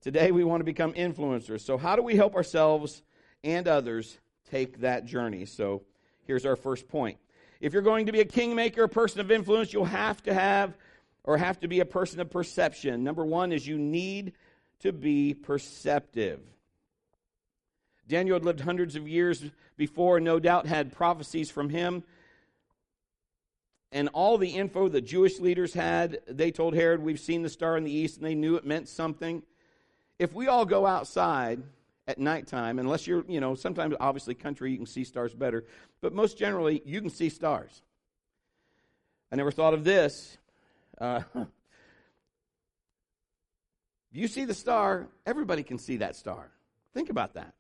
Today 0.00 0.30
we 0.30 0.44
want 0.44 0.60
to 0.60 0.64
become 0.64 0.92
influencers. 0.92 1.60
So, 1.60 1.78
how 1.78 1.96
do 1.96 2.02
we 2.02 2.16
help 2.16 2.34
ourselves 2.34 3.02
and 3.44 3.66
others 3.68 4.18
take 4.50 4.80
that 4.80 5.04
journey? 5.04 5.44
So, 5.46 5.82
here's 6.26 6.46
our 6.46 6.56
first 6.56 6.88
point. 6.88 7.18
If 7.66 7.72
you're 7.72 7.82
going 7.82 8.06
to 8.06 8.12
be 8.12 8.20
a 8.20 8.24
kingmaker, 8.24 8.84
a 8.84 8.88
person 8.88 9.20
of 9.20 9.32
influence, 9.32 9.72
you'll 9.72 9.86
have 9.86 10.22
to 10.22 10.32
have 10.32 10.76
or 11.24 11.36
have 11.36 11.58
to 11.60 11.68
be 11.68 11.80
a 11.80 11.84
person 11.84 12.20
of 12.20 12.30
perception. 12.30 13.02
Number 13.02 13.24
one 13.24 13.50
is 13.50 13.66
you 13.66 13.76
need 13.76 14.34
to 14.82 14.92
be 14.92 15.34
perceptive. 15.34 16.38
Daniel 18.06 18.36
had 18.36 18.44
lived 18.44 18.60
hundreds 18.60 18.94
of 18.94 19.08
years 19.08 19.44
before, 19.76 20.20
no 20.20 20.38
doubt 20.38 20.66
had 20.66 20.92
prophecies 20.92 21.50
from 21.50 21.68
him 21.68 22.04
and 23.90 24.10
all 24.12 24.38
the 24.38 24.50
info 24.50 24.88
the 24.88 25.00
Jewish 25.00 25.40
leaders 25.40 25.74
had, 25.74 26.20
they 26.28 26.52
told 26.52 26.74
Herod, 26.74 27.02
We've 27.02 27.18
seen 27.18 27.42
the 27.42 27.48
star 27.48 27.76
in 27.76 27.82
the 27.82 27.90
east, 27.90 28.18
and 28.18 28.26
they 28.26 28.36
knew 28.36 28.54
it 28.54 28.64
meant 28.64 28.88
something. 28.88 29.42
If 30.20 30.32
we 30.32 30.46
all 30.46 30.66
go 30.66 30.86
outside 30.86 31.62
at 32.06 32.18
nighttime, 32.18 32.78
unless 32.78 33.06
you're, 33.06 33.24
you 33.28 33.40
know, 33.40 33.54
sometimes 33.54 33.94
obviously 33.98 34.34
country 34.34 34.70
you 34.70 34.76
can 34.76 34.86
see 34.86 35.04
stars 35.04 35.34
better, 35.34 35.64
but 36.00 36.12
most 36.12 36.38
generally 36.38 36.82
you 36.84 37.00
can 37.00 37.10
see 37.10 37.28
stars. 37.28 37.82
I 39.32 39.36
never 39.36 39.50
thought 39.50 39.74
of 39.74 39.84
this. 39.84 40.38
Uh, 40.98 41.22
you 44.12 44.28
see 44.28 44.44
the 44.44 44.54
star, 44.54 45.08
everybody 45.26 45.62
can 45.62 45.78
see 45.78 45.98
that 45.98 46.14
star. 46.16 46.50
Think 46.94 47.10
about 47.10 47.34
that. 47.34 47.54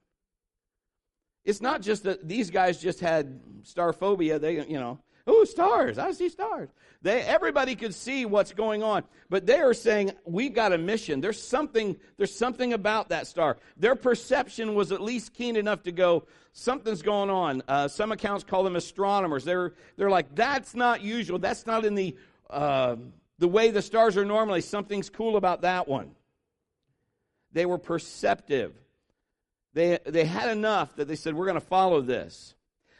It's 1.44 1.60
not 1.60 1.82
just 1.82 2.04
that 2.04 2.26
these 2.26 2.50
guys 2.50 2.80
just 2.80 3.00
had 3.00 3.40
star 3.62 3.92
phobia. 3.92 4.38
They, 4.38 4.66
you 4.66 4.80
know, 4.80 4.98
Oh, 5.26 5.44
stars. 5.44 5.98
I 5.98 6.12
see 6.12 6.28
stars. 6.28 6.68
They, 7.02 7.20
everybody 7.22 7.74
could 7.74 7.94
see 7.94 8.26
what's 8.26 8.52
going 8.52 8.82
on. 8.82 9.04
But 9.28 9.44
they 9.44 9.58
are 9.58 9.74
saying, 9.74 10.12
we've 10.24 10.54
got 10.54 10.72
a 10.72 10.78
mission. 10.78 11.20
There's 11.20 11.42
something, 11.42 11.96
there's 12.16 12.34
something 12.34 12.72
about 12.72 13.08
that 13.08 13.26
star. 13.26 13.56
Their 13.76 13.96
perception 13.96 14.74
was 14.74 14.92
at 14.92 15.00
least 15.00 15.34
keen 15.34 15.56
enough 15.56 15.82
to 15.84 15.92
go, 15.92 16.24
something's 16.52 17.02
going 17.02 17.30
on. 17.30 17.62
Uh, 17.66 17.88
some 17.88 18.12
accounts 18.12 18.44
call 18.44 18.62
them 18.62 18.76
astronomers. 18.76 19.44
They're, 19.44 19.72
they're 19.96 20.10
like, 20.10 20.34
that's 20.34 20.74
not 20.74 21.02
usual. 21.02 21.38
That's 21.38 21.66
not 21.66 21.84
in 21.84 21.96
the, 21.96 22.16
uh, 22.48 22.96
the 23.38 23.48
way 23.48 23.70
the 23.70 23.82
stars 23.82 24.16
are 24.16 24.24
normally. 24.24 24.60
Something's 24.60 25.10
cool 25.10 25.36
about 25.36 25.62
that 25.62 25.88
one. 25.88 26.12
They 27.52 27.66
were 27.66 27.78
perceptive. 27.78 28.74
They, 29.74 29.98
they 30.06 30.24
had 30.24 30.50
enough 30.50 30.94
that 30.96 31.08
they 31.08 31.16
said, 31.16 31.34
we're 31.34 31.46
going 31.46 31.60
to 31.60 31.66
follow 31.66 32.00
this. 32.00 32.54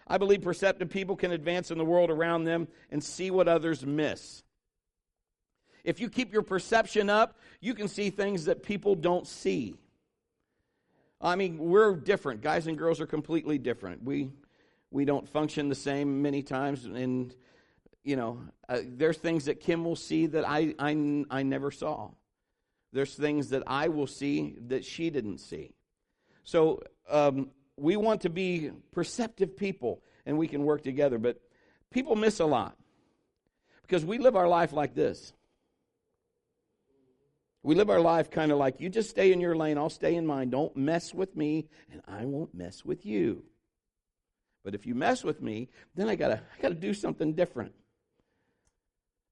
I 0.07 0.19
believe 0.19 0.43
perceptive 0.43 0.89
people 0.89 1.17
can 1.17 1.33
advance 1.33 1.71
in 1.71 1.79
the 1.79 1.85
world 1.85 2.11
around 2.11 2.45
them 2.45 2.69
and 2.91 3.03
see 3.03 3.31
what 3.31 3.49
others 3.49 3.85
miss. 3.85 4.43
If 5.85 6.01
you 6.01 6.09
keep 6.09 6.33
your 6.33 6.43
perception 6.43 7.09
up, 7.11 7.39
you 7.61 7.75
can 7.75 7.89
see 7.89 8.11
things 8.11 8.45
that 8.47 8.63
people 8.63 8.95
don't 8.95 9.27
see. 9.27 9.75
I 11.21 11.37
mean, 11.37 11.59
we're 11.59 11.95
different. 11.95 12.43
Guys 12.43 12.67
and 12.67 12.77
girls 12.77 13.01
are 13.01 13.07
completely 13.07 13.59
different. 13.59 14.03
We 14.03 14.31
we 14.91 15.05
don't 15.05 15.29
function 15.29 15.69
the 15.69 15.75
same 15.75 16.23
many 16.23 16.43
times 16.43 16.85
and 16.85 17.35
you 18.05 18.15
know, 18.15 18.41
uh, 18.69 18.79
there's 18.87 19.17
things 19.17 19.47
that 19.47 19.59
Kim 19.59 19.85
will 19.85 19.97
see 19.97 20.27
that 20.27 20.49
I, 20.49 20.75
I 20.79 21.25
I 21.29 21.43
never 21.43 21.73
saw. 21.73 22.11
There's 22.93 23.15
things 23.15 23.51
that 23.51 23.65
I 23.67 23.89
will 23.89 24.07
see 24.07 24.57
that 24.69 24.85
she 24.85 25.11
didn't 25.11 25.39
see. 25.39 25.73
So 26.45 26.83
um, 27.11 27.51
we 27.77 27.97
want 27.97 28.23
to 28.23 28.31
be 28.31 28.71
perceptive 28.93 29.57
people 29.57 30.03
and 30.25 30.39
we 30.39 30.49
can 30.49 30.65
work 30.65 30.83
together. 30.83 31.19
But 31.19 31.41
people 31.91 32.17
miss 32.17 32.41
a 32.41 32.47
lot 32.47 32.77
because 33.83 34.05
we 34.05 34.19
live 34.19 34.37
our 34.37 34.49
life 34.49 34.73
like 34.73 34.95
this. 34.95 35.33
We 37.63 37.75
live 37.75 37.91
our 37.91 38.01
life 38.01 38.31
kind 38.31 38.53
of 38.53 38.59
like 38.59 38.81
you 38.81 38.89
just 38.89 39.11
stay 39.11 39.33
in 39.33 39.41
your 39.41 39.57
lane, 39.57 39.77
I'll 39.77 39.91
stay 39.91 40.15
in 40.15 40.25
mine. 40.25 40.51
Don't 40.51 40.77
mess 40.77 41.13
with 41.13 41.37
me, 41.37 41.67
and 41.91 42.01
I 42.07 42.25
won't 42.25 42.55
mess 42.55 42.85
with 42.85 43.05
you. 43.05 43.43
But 44.63 44.75
if 44.75 44.87
you 44.87 44.95
mess 44.95 45.25
with 45.25 45.43
me, 45.43 45.69
then 45.95 46.09
I 46.09 46.15
gotta 46.15 46.41
I 46.57 46.63
gotta 46.63 46.75
do 46.75 46.95
something 46.95 47.33
different. 47.33 47.73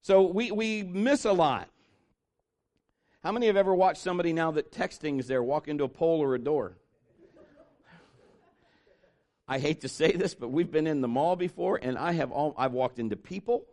So 0.03 0.23
we, 0.23 0.51
we 0.51 0.83
miss 0.83 1.25
a 1.25 1.33
lot. 1.33 1.71
How 3.23 3.33
many 3.33 3.47
have 3.47 3.57
ever 3.57 3.75
watched 3.75 4.03
somebody 4.03 4.35
now 4.35 4.51
that 4.51 4.71
texting 4.71 5.19
is 5.19 5.27
there 5.27 5.43
walk 5.43 5.67
into 5.67 5.85
a 5.85 5.89
pole 5.89 6.23
or 6.23 6.35
a 6.35 6.39
door? 6.39 6.77
I 9.47 9.59
hate 9.59 9.83
to 9.83 9.89
say 9.89 10.13
this, 10.13 10.35
but 10.35 10.49
we've 10.49 10.71
been 10.71 10.87
in 10.87 11.01
the 11.01 11.09
mall 11.09 11.37
before, 11.37 11.79
and 11.83 11.99
I 11.99 12.13
have 12.13 12.33
all, 12.33 12.55
I've 12.57 12.73
walked 12.73 12.99
into 12.99 13.17
people 13.17 13.67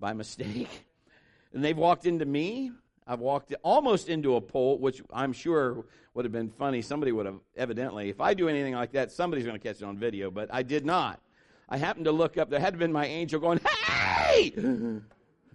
by 0.00 0.12
mistake, 0.12 0.86
and 1.52 1.64
they've 1.64 1.76
walked 1.76 2.06
into 2.06 2.24
me. 2.24 2.72
I've 3.06 3.20
walked 3.20 3.54
almost 3.62 4.08
into 4.08 4.36
a 4.36 4.40
pole, 4.40 4.78
which 4.78 5.02
I'm 5.12 5.32
sure 5.32 5.84
would 6.14 6.24
have 6.24 6.32
been 6.32 6.50
funny. 6.50 6.82
Somebody 6.82 7.12
would 7.12 7.26
have 7.26 7.40
evidently, 7.56 8.08
if 8.08 8.20
I 8.20 8.34
do 8.34 8.48
anything 8.48 8.74
like 8.74 8.92
that, 8.92 9.12
somebody's 9.12 9.44
going 9.44 9.58
to 9.58 9.62
catch 9.62 9.80
it 9.80 9.84
on 9.84 9.96
video, 9.98 10.30
but 10.30 10.48
I 10.52 10.62
did 10.62 10.84
not. 10.84 11.20
I 11.68 11.76
happened 11.76 12.06
to 12.06 12.12
look 12.12 12.36
up. 12.36 12.50
There 12.50 12.60
had 12.60 12.78
been 12.78 12.92
my 12.92 13.06
angel 13.06 13.40
going, 13.40 13.60
"Hey!" 13.86 14.52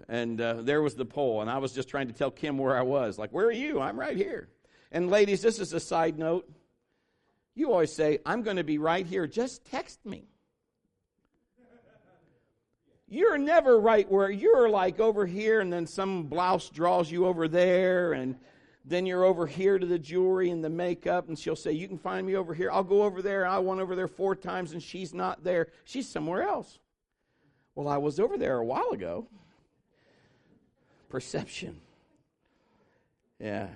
And 0.08 0.40
uh, 0.40 0.62
there 0.62 0.84
was 0.84 0.94
the 0.94 1.06
pole, 1.06 1.42
and 1.42 1.50
I 1.50 1.58
was 1.58 1.72
just 1.72 1.90
trying 1.90 2.08
to 2.08 2.14
tell 2.14 2.30
Kim 2.30 2.60
where 2.60 2.78
I 2.78 2.84
was. 2.84 3.18
Like, 3.18 3.32
where 3.32 3.48
are 3.48 3.52
you? 3.52 3.80
I'm 3.80 4.00
right 4.00 4.16
here. 4.16 4.50
And 4.92 5.10
ladies, 5.10 5.42
this 5.42 5.58
is 5.58 5.74
a 5.74 5.80
side 5.80 6.20
note. 6.20 6.48
You 7.55 7.71
always 7.71 7.93
say, 7.93 8.19
I'm 8.25 8.43
going 8.43 8.57
to 8.57 8.63
be 8.63 8.77
right 8.77 9.05
here. 9.05 9.25
Just 9.25 9.65
text 9.65 10.05
me. 10.05 10.27
You're 13.07 13.38
never 13.38 13.79
right 13.79 14.09
where 14.12 14.29
you're 14.29 14.67
like 14.67 15.00
over 15.00 15.25
here, 15.25 15.62
and 15.62 15.71
then 15.71 15.88
some 15.88 16.24
blouse 16.24 16.69
draws 16.69 17.09
you 17.09 17.27
over 17.27 17.47
there, 17.47 18.13
and 18.13 18.35
then 18.83 19.05
you're 19.05 19.24
over 19.24 19.47
here 19.47 19.79
to 19.79 19.85
the 19.85 20.00
jewelry 20.00 20.50
and 20.50 20.63
the 20.63 20.69
makeup, 20.69 21.29
and 21.29 21.38
she'll 21.38 21.55
say, 21.55 21.71
You 21.71 21.88
can 21.88 22.00
find 22.00 22.25
me 22.25 22.35
over 22.35 22.53
here. 22.53 22.71
I'll 22.71 22.83
go 22.83 23.03
over 23.03 23.21
there. 23.21 23.45
I 23.45 23.59
went 23.59 23.79
over 23.79 23.95
there 23.95 24.07
four 24.07 24.35
times, 24.35 24.74
and 24.74 24.81
she's 24.81 25.13
not 25.13 25.43
there. 25.43 25.67
She's 25.85 26.09
somewhere 26.09 26.43
else. 26.43 26.79
Well, 27.75 27.88
I 27.88 27.97
was 27.97 28.19
over 28.19 28.38
there 28.38 28.57
a 28.57 28.65
while 28.65 28.89
ago. 28.91 29.27
Perception. 31.09 31.79
Yeah. 33.39 33.67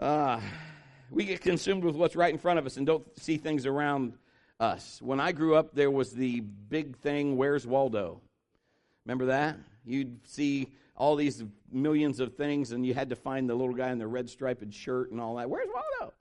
Ah. 0.00 0.36
Uh, 0.36 0.40
we 1.10 1.24
get 1.24 1.40
consumed 1.40 1.84
with 1.84 1.96
what's 1.96 2.16
right 2.16 2.32
in 2.32 2.38
front 2.38 2.58
of 2.58 2.66
us 2.66 2.76
and 2.76 2.86
don't 2.86 3.04
see 3.18 3.36
things 3.36 3.66
around 3.66 4.14
us. 4.58 5.00
When 5.02 5.20
I 5.20 5.32
grew 5.32 5.56
up, 5.56 5.74
there 5.74 5.90
was 5.90 6.12
the 6.12 6.40
big 6.40 6.96
thing, 6.98 7.36
Where's 7.36 7.66
Waldo? 7.66 8.20
Remember 9.04 9.26
that? 9.26 9.58
You'd 9.84 10.26
see 10.26 10.68
all 10.94 11.16
these 11.16 11.42
millions 11.72 12.20
of 12.20 12.34
things, 12.34 12.72
and 12.72 12.86
you 12.86 12.94
had 12.94 13.10
to 13.10 13.16
find 13.16 13.48
the 13.48 13.54
little 13.54 13.74
guy 13.74 13.90
in 13.90 13.98
the 13.98 14.06
red 14.06 14.28
striped 14.28 14.72
shirt 14.72 15.10
and 15.10 15.20
all 15.20 15.36
that. 15.36 15.48
Where's 15.48 15.68
Waldo? 15.72 16.12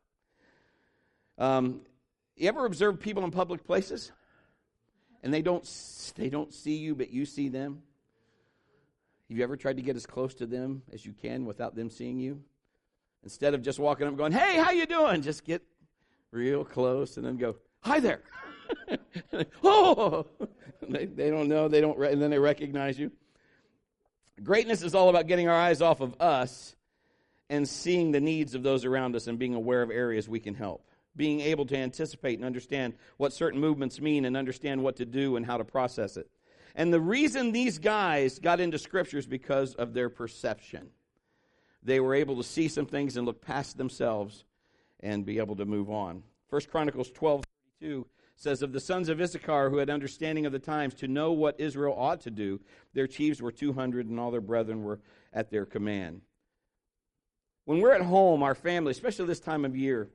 Um, 1.37 1.81
you 2.35 2.47
ever 2.47 2.65
observe 2.65 2.99
people 2.99 3.23
in 3.25 3.31
public 3.31 3.65
places, 3.65 4.11
and 5.21 5.33
they 5.33 5.41
don't 5.41 5.69
they 6.15 6.29
don't 6.29 6.53
see 6.53 6.77
you, 6.77 6.95
but 6.95 7.11
you 7.11 7.25
see 7.25 7.49
them? 7.49 7.83
Have 9.29 9.37
you 9.37 9.43
ever 9.43 9.57
tried 9.57 9.77
to 9.77 9.83
get 9.83 9.95
as 9.95 10.05
close 10.05 10.33
to 10.35 10.45
them 10.45 10.81
as 10.91 11.05
you 11.05 11.13
can 11.13 11.45
without 11.45 11.75
them 11.75 11.89
seeing 11.89 12.19
you? 12.19 12.41
Instead 13.23 13.53
of 13.53 13.61
just 13.61 13.79
walking 13.79 14.05
up 14.05 14.09
and 14.09 14.17
going, 14.17 14.31
hey, 14.31 14.57
how 14.57 14.71
you 14.71 14.85
doing? 14.85 15.21
Just 15.21 15.43
get 15.43 15.61
real 16.31 16.63
close 16.63 17.17
and 17.17 17.25
then 17.25 17.37
go, 17.37 17.55
hi 17.81 17.99
there. 17.99 18.21
oh, 19.63 20.25
they, 20.87 21.05
they 21.05 21.29
don't 21.29 21.49
know. 21.49 21.67
They 21.67 21.81
don't, 21.81 21.97
re- 21.97 22.11
and 22.11 22.21
then 22.21 22.29
they 22.29 22.39
recognize 22.39 22.97
you. 22.97 23.11
Greatness 24.41 24.83
is 24.83 24.95
all 24.95 25.09
about 25.09 25.27
getting 25.27 25.49
our 25.49 25.55
eyes 25.55 25.81
off 25.81 25.99
of 25.99 26.15
us 26.21 26.75
and 27.49 27.67
seeing 27.67 28.11
the 28.11 28.21
needs 28.21 28.55
of 28.55 28.63
those 28.63 28.85
around 28.85 29.15
us 29.15 29.27
and 29.27 29.37
being 29.37 29.55
aware 29.55 29.81
of 29.81 29.91
areas 29.91 30.29
we 30.29 30.39
can 30.39 30.55
help. 30.55 30.85
Being 31.15 31.41
able 31.41 31.65
to 31.65 31.75
anticipate 31.75 32.37
and 32.37 32.45
understand 32.45 32.93
what 33.17 33.33
certain 33.33 33.59
movements 33.59 33.99
mean 33.99 34.23
and 34.23 34.37
understand 34.37 34.81
what 34.81 34.97
to 34.97 35.05
do 35.05 35.35
and 35.35 35.45
how 35.45 35.57
to 35.57 35.65
process 35.65 36.15
it. 36.15 36.29
And 36.75 36.93
the 36.93 37.01
reason 37.01 37.51
these 37.51 37.79
guys 37.79 38.39
got 38.39 38.61
into 38.61 38.79
Scripture 38.79 39.17
is 39.17 39.25
because 39.25 39.73
of 39.75 39.93
their 39.93 40.09
perception 40.09 40.91
they 41.83 41.99
were 41.99 42.15
able 42.15 42.35
to 42.37 42.43
see 42.43 42.67
some 42.67 42.85
things 42.85 43.17
and 43.17 43.25
look 43.25 43.41
past 43.41 43.77
themselves 43.77 44.43
and 44.99 45.25
be 45.25 45.37
able 45.37 45.55
to 45.55 45.65
move 45.65 45.89
on. 45.89 46.23
First 46.49 46.69
Chronicles 46.69 47.11
12 47.11 47.43
32 47.79 48.05
says, 48.35 48.61
Of 48.61 48.73
the 48.73 48.79
sons 48.79 49.09
of 49.09 49.21
Issachar 49.21 49.69
who 49.69 49.77
had 49.77 49.89
understanding 49.89 50.45
of 50.45 50.51
the 50.51 50.59
times 50.59 50.93
to 50.95 51.07
know 51.07 51.31
what 51.31 51.59
Israel 51.59 51.95
ought 51.97 52.21
to 52.21 52.31
do, 52.31 52.59
their 52.93 53.07
chiefs 53.07 53.41
were 53.41 53.51
200 53.51 54.07
and 54.07 54.19
all 54.19 54.31
their 54.31 54.41
brethren 54.41 54.83
were 54.83 54.99
at 55.33 55.49
their 55.49 55.65
command. 55.65 56.21
When 57.65 57.81
we're 57.81 57.93
at 57.93 58.01
home, 58.01 58.41
our 58.41 58.55
family, 58.55 58.91
especially 58.91 59.25
this 59.25 59.39
time 59.39 59.65
of 59.65 59.75
year, 59.75 60.09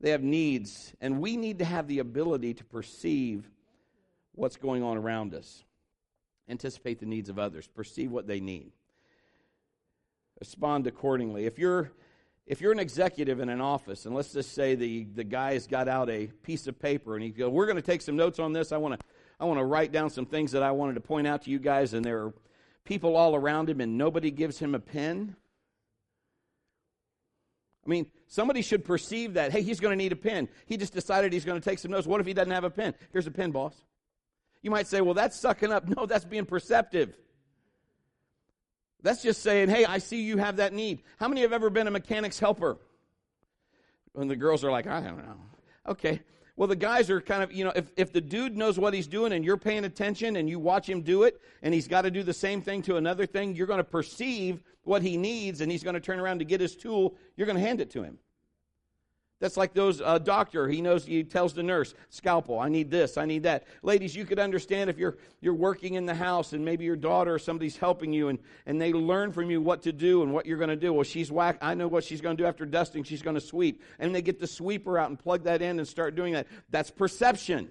they 0.00 0.10
have 0.10 0.22
needs, 0.22 0.92
and 1.00 1.20
we 1.20 1.36
need 1.36 1.58
to 1.58 1.64
have 1.64 1.86
the 1.86 1.98
ability 1.98 2.54
to 2.54 2.64
perceive 2.64 3.48
what's 4.32 4.56
going 4.56 4.82
on 4.82 4.96
around 4.96 5.34
us, 5.34 5.62
anticipate 6.48 6.98
the 6.98 7.06
needs 7.06 7.28
of 7.28 7.38
others, 7.38 7.68
perceive 7.68 8.10
what 8.10 8.26
they 8.26 8.40
need, 8.40 8.72
respond 10.40 10.86
accordingly. 10.86 11.46
If 11.46 11.58
you're 11.58 11.92
if 12.46 12.60
you're 12.60 12.72
an 12.72 12.80
executive 12.80 13.38
in 13.38 13.48
an 13.48 13.60
office, 13.60 14.06
and 14.06 14.14
let's 14.14 14.32
just 14.32 14.54
say 14.54 14.74
the, 14.74 15.04
the 15.14 15.22
guy's 15.22 15.68
got 15.68 15.86
out 15.86 16.10
a 16.10 16.26
piece 16.42 16.66
of 16.66 16.80
paper 16.80 17.14
and 17.14 17.22
he 17.22 17.30
goes, 17.30 17.50
We're 17.50 17.66
going 17.66 17.76
to 17.76 17.82
take 17.82 18.02
some 18.02 18.16
notes 18.16 18.40
on 18.40 18.52
this. 18.52 18.72
I 18.72 18.76
want 18.76 18.98
to 18.98 19.06
I 19.38 19.44
want 19.44 19.60
to 19.60 19.64
write 19.64 19.92
down 19.92 20.10
some 20.10 20.26
things 20.26 20.52
that 20.52 20.62
I 20.62 20.72
wanted 20.72 20.94
to 20.94 21.00
point 21.00 21.26
out 21.26 21.42
to 21.42 21.50
you 21.50 21.58
guys, 21.58 21.94
and 21.94 22.04
there 22.04 22.24
are 22.24 22.34
people 22.84 23.16
all 23.16 23.34
around 23.34 23.70
him, 23.70 23.80
and 23.80 23.96
nobody 23.96 24.30
gives 24.30 24.58
him 24.58 24.74
a 24.74 24.80
pen. 24.80 25.36
I 27.86 27.88
mean, 27.88 28.06
somebody 28.26 28.60
should 28.60 28.84
perceive 28.84 29.34
that, 29.34 29.52
hey, 29.52 29.62
he's 29.62 29.80
going 29.80 29.92
to 29.92 29.96
need 29.96 30.12
a 30.12 30.16
pen. 30.16 30.48
He 30.66 30.76
just 30.76 30.92
decided 30.92 31.32
he's 31.32 31.46
going 31.46 31.58
to 31.58 31.64
take 31.66 31.78
some 31.78 31.90
notes. 31.90 32.06
What 32.06 32.20
if 32.20 32.26
he 32.26 32.34
doesn't 32.34 32.52
have 32.52 32.64
a 32.64 32.70
pen? 32.70 32.94
Here's 33.12 33.26
a 33.26 33.30
pen, 33.30 33.50
boss. 33.50 33.74
You 34.60 34.70
might 34.70 34.86
say, 34.86 35.00
well, 35.00 35.14
that's 35.14 35.38
sucking 35.38 35.72
up. 35.72 35.88
No, 35.96 36.04
that's 36.04 36.26
being 36.26 36.44
perceptive. 36.44 37.16
That's 39.02 39.22
just 39.22 39.42
saying, 39.42 39.68
hey, 39.68 39.84
I 39.84 39.98
see 39.98 40.22
you 40.22 40.38
have 40.38 40.56
that 40.56 40.72
need. 40.72 41.02
How 41.18 41.28
many 41.28 41.40
have 41.42 41.52
ever 41.52 41.70
been 41.70 41.86
a 41.86 41.90
mechanic's 41.90 42.38
helper? 42.38 42.78
And 44.14 44.30
the 44.30 44.36
girls 44.36 44.64
are 44.64 44.70
like, 44.70 44.86
I 44.86 45.00
don't 45.00 45.18
know. 45.18 45.36
Okay. 45.88 46.20
Well, 46.56 46.68
the 46.68 46.76
guys 46.76 47.08
are 47.08 47.20
kind 47.20 47.42
of, 47.42 47.52
you 47.52 47.64
know, 47.64 47.72
if, 47.74 47.90
if 47.96 48.12
the 48.12 48.20
dude 48.20 48.56
knows 48.56 48.78
what 48.78 48.92
he's 48.92 49.06
doing 49.06 49.32
and 49.32 49.44
you're 49.44 49.56
paying 49.56 49.84
attention 49.84 50.36
and 50.36 50.48
you 50.48 50.58
watch 50.58 50.88
him 50.88 51.00
do 51.00 51.22
it 51.22 51.40
and 51.62 51.72
he's 51.72 51.88
got 51.88 52.02
to 52.02 52.10
do 52.10 52.22
the 52.22 52.34
same 52.34 52.60
thing 52.60 52.82
to 52.82 52.96
another 52.96 53.24
thing, 53.24 53.54
you're 53.54 53.66
going 53.66 53.78
to 53.78 53.84
perceive 53.84 54.62
what 54.82 55.00
he 55.00 55.16
needs 55.16 55.62
and 55.62 55.72
he's 55.72 55.82
going 55.82 55.94
to 55.94 56.00
turn 56.00 56.20
around 56.20 56.40
to 56.40 56.44
get 56.44 56.60
his 56.60 56.76
tool. 56.76 57.16
You're 57.36 57.46
going 57.46 57.56
to 57.56 57.64
hand 57.64 57.80
it 57.80 57.90
to 57.92 58.02
him. 58.02 58.18
That's 59.40 59.56
like 59.56 59.72
those 59.72 60.02
uh, 60.02 60.18
doctor. 60.18 60.68
He 60.68 60.82
knows. 60.82 61.06
He 61.06 61.24
tells 61.24 61.54
the 61.54 61.62
nurse, 61.62 61.94
"Scalpel. 62.10 62.58
I 62.58 62.68
need 62.68 62.90
this. 62.90 63.16
I 63.16 63.24
need 63.24 63.44
that." 63.44 63.66
Ladies, 63.82 64.14
you 64.14 64.26
could 64.26 64.38
understand 64.38 64.90
if 64.90 64.98
you're 64.98 65.16
you're 65.40 65.54
working 65.54 65.94
in 65.94 66.04
the 66.04 66.14
house 66.14 66.52
and 66.52 66.62
maybe 66.62 66.84
your 66.84 66.94
daughter 66.94 67.34
or 67.34 67.38
somebody's 67.38 67.78
helping 67.78 68.12
you, 68.12 68.28
and 68.28 68.38
and 68.66 68.78
they 68.78 68.92
learn 68.92 69.32
from 69.32 69.50
you 69.50 69.62
what 69.62 69.82
to 69.82 69.92
do 69.92 70.22
and 70.22 70.34
what 70.34 70.44
you're 70.44 70.58
going 70.58 70.68
to 70.68 70.76
do. 70.76 70.92
Well, 70.92 71.04
she's 71.04 71.32
whack. 71.32 71.56
I 71.62 71.72
know 71.72 71.88
what 71.88 72.04
she's 72.04 72.20
going 72.20 72.36
to 72.36 72.42
do 72.42 72.46
after 72.46 72.66
dusting. 72.66 73.02
She's 73.02 73.22
going 73.22 73.34
to 73.34 73.40
sweep, 73.40 73.82
and 73.98 74.14
they 74.14 74.20
get 74.20 74.40
the 74.40 74.46
sweeper 74.46 74.98
out 74.98 75.08
and 75.08 75.18
plug 75.18 75.44
that 75.44 75.62
in 75.62 75.78
and 75.78 75.88
start 75.88 76.14
doing 76.14 76.34
that. 76.34 76.46
That's 76.68 76.90
perception. 76.90 77.70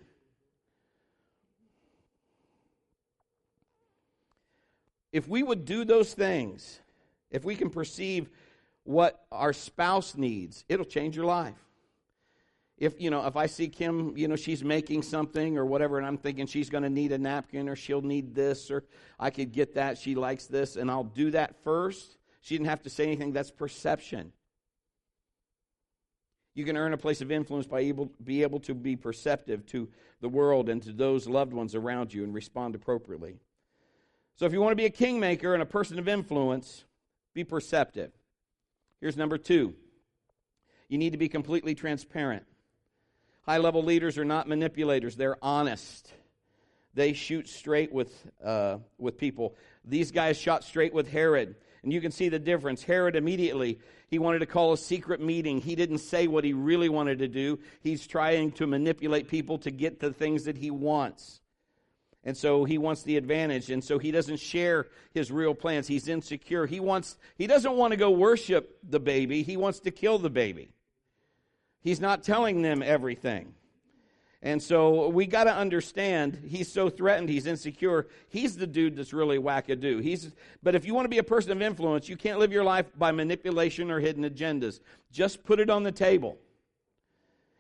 If 5.12 5.28
we 5.28 5.44
would 5.44 5.66
do 5.66 5.86
those 5.86 6.14
things, 6.16 6.80
if 7.30 7.44
we 7.44 7.56
can 7.56 7.70
perceive 7.70 8.28
what 8.90 9.24
our 9.32 9.54
spouse 9.54 10.18
needs, 10.18 10.66
it'll 10.68 10.84
change 10.84 11.16
your 11.16 11.26
life. 11.26 11.54
If 12.76 13.00
you 13.00 13.12
know, 13.12 13.24
if 13.28 13.36
I 13.36 13.46
see 13.46 13.68
Kim, 13.68 14.18
you 14.18 14.28
know, 14.28 14.36
she's 14.36 14.64
making 14.64 15.04
something 15.04 15.60
or 15.60 15.66
whatever, 15.68 16.00
and 16.00 16.08
I'm 16.08 16.18
thinking 16.18 16.48
she's 16.48 16.72
going 16.72 16.82
to 16.82 16.90
need 16.90 17.12
a 17.12 17.20
napkin 17.20 17.70
or 17.70 17.76
she'll 17.76 18.02
need 18.02 18.34
this 18.34 18.72
or 18.72 18.84
I 19.20 19.30
could 19.30 19.52
get 19.52 19.76
that. 19.76 20.00
She 20.00 20.16
likes 20.16 20.48
this, 20.48 20.76
and 20.76 20.90
I'll 20.90 21.04
do 21.04 21.30
that 21.32 21.64
first. 21.64 22.18
She 22.42 22.56
didn't 22.56 22.70
have 22.70 22.82
to 22.82 22.90
say 22.90 23.04
anything. 23.04 23.32
That's 23.32 23.52
perception. 23.52 24.34
You 26.56 26.66
can 26.66 26.76
earn 26.76 26.94
a 26.94 26.98
place 26.98 27.22
of 27.22 27.32
influence 27.32 27.68
by 27.68 27.82
able, 27.82 28.10
be 28.24 28.42
able 28.42 28.60
to 28.62 28.74
be 28.74 28.96
perceptive 28.96 29.68
to 29.68 29.88
the 30.20 30.30
world 30.30 30.68
and 30.68 30.82
to 30.82 30.94
those 30.94 31.28
loved 31.28 31.54
ones 31.54 31.76
around 31.76 32.12
you 32.12 32.24
and 32.24 32.34
respond 32.34 32.74
appropriately. 32.74 33.36
So, 34.36 34.48
if 34.48 34.54
you 34.54 34.62
want 34.62 34.72
to 34.72 34.78
be 34.78 34.86
a 34.86 34.90
kingmaker 34.90 35.54
and 35.54 35.62
a 35.62 35.68
person 35.68 36.00
of 36.00 36.08
influence, 36.08 36.86
be 37.36 37.44
perceptive. 37.44 38.14
Here's 39.02 39.18
number 39.18 39.38
two 39.38 39.76
you 40.88 40.98
need 40.98 41.12
to 41.12 41.18
be 41.18 41.30
completely 41.30 41.76
transparent. 41.76 42.44
High 43.44 43.58
level 43.58 43.84
leaders 43.84 44.18
are 44.18 44.26
not 44.26 44.48
manipulators, 44.48 45.16
they're 45.16 45.38
honest. 45.42 46.12
They 46.96 47.14
shoot 47.14 47.48
straight 47.48 47.94
with, 47.94 48.12
uh, 48.44 48.80
with 48.98 49.18
people. 49.18 49.56
These 49.86 50.12
guys 50.12 50.38
shot 50.38 50.64
straight 50.64 50.94
with 50.94 51.08
Herod. 51.08 51.56
And 51.84 51.94
you 51.94 52.02
can 52.02 52.12
see 52.12 52.30
the 52.30 52.40
difference. 52.40 52.84
Herod 52.84 53.16
immediately, 53.16 53.80
he 54.10 54.20
wanted 54.20 54.40
to 54.40 54.46
call 54.46 54.74
a 54.74 54.78
secret 54.78 55.22
meeting. 55.22 55.62
He 55.62 55.76
didn't 55.76 56.00
say 56.00 56.28
what 56.28 56.44
he 56.44 56.52
really 56.52 56.90
wanted 56.90 57.20
to 57.20 57.28
do. 57.28 57.60
He's 57.82 58.06
trying 58.06 58.52
to 58.54 58.68
manipulate 58.68 59.30
people 59.30 59.60
to 59.60 59.72
get 59.72 60.00
the 60.00 60.12
things 60.12 60.44
that 60.44 60.58
he 60.58 60.72
wants. 60.72 61.40
And 62.24 62.36
so 62.36 62.66
he 62.66 62.78
wants 62.78 63.04
the 63.04 63.18
advantage. 63.18 63.72
And 63.72 63.84
so 63.84 63.98
he 63.98 64.12
doesn't 64.12 64.38
share 64.38 64.88
his 65.14 65.32
real 65.32 65.54
plans. 65.54 65.88
He's 65.88 66.08
insecure. 66.08 66.66
He 66.66 66.80
wants, 66.80 67.18
he 67.38 67.48
doesn't 67.48 67.74
want 67.74 67.92
to 67.92 67.98
go 67.98 68.12
worship 68.12 68.78
the 68.84 69.00
baby. 69.00 69.44
He 69.44 69.58
wants 69.58 69.80
to 69.82 69.92
kill 69.92 70.20
the 70.20 70.30
baby. 70.30 70.70
He's 71.82 72.02
not 72.02 72.24
telling 72.24 72.62
them 72.62 72.84
everything. 72.84 73.54
And 74.42 74.64
so 74.64 75.10
we 75.10 75.26
got 75.26 75.46
to 75.46 75.54
understand 75.54 76.44
he's 76.48 76.72
so 76.72 76.90
threatened, 76.90 77.28
he's 77.28 77.46
insecure. 77.46 78.08
He's 78.30 78.56
the 78.56 78.68
dude 78.68 78.96
that's 78.96 79.12
really 79.12 79.38
wackadoo. 79.38 80.02
He's, 80.02 80.32
but 80.64 80.76
if 80.76 80.86
you 80.86 80.94
want 80.94 81.06
to 81.06 81.10
be 81.10 81.18
a 81.18 81.24
person 81.24 81.52
of 81.52 81.62
influence, 81.62 82.08
you 82.08 82.16
can't 82.16 82.40
live 82.40 82.54
your 82.54 82.64
life 82.64 82.86
by 82.98 83.12
manipulation 83.12 83.92
or 83.92 84.00
hidden 84.00 84.24
agendas. 84.24 84.80
Just 85.12 85.44
put 85.44 85.60
it 85.60 85.70
on 85.70 85.84
the 85.84 85.92
table. 85.92 86.38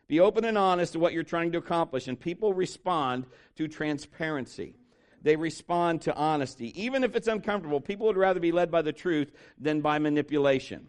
Be 0.09 0.19
open 0.19 0.43
and 0.43 0.57
honest 0.57 0.93
to 0.93 0.99
what 0.99 1.13
you're 1.13 1.23
trying 1.23 1.51
to 1.51 1.59
accomplish, 1.59 2.07
and 2.07 2.19
people 2.19 2.51
respond 2.51 3.27
to 3.55 3.67
transparency. 3.67 4.73
They 5.21 5.35
respond 5.35 6.01
to 6.01 6.15
honesty. 6.15 6.81
Even 6.81 7.03
if 7.03 7.15
it's 7.15 7.27
uncomfortable, 7.27 7.79
people 7.79 8.07
would 8.07 8.17
rather 8.17 8.39
be 8.39 8.51
led 8.51 8.71
by 8.71 8.81
the 8.81 8.91
truth 8.91 9.31
than 9.59 9.81
by 9.81 9.99
manipulation. 9.99 10.87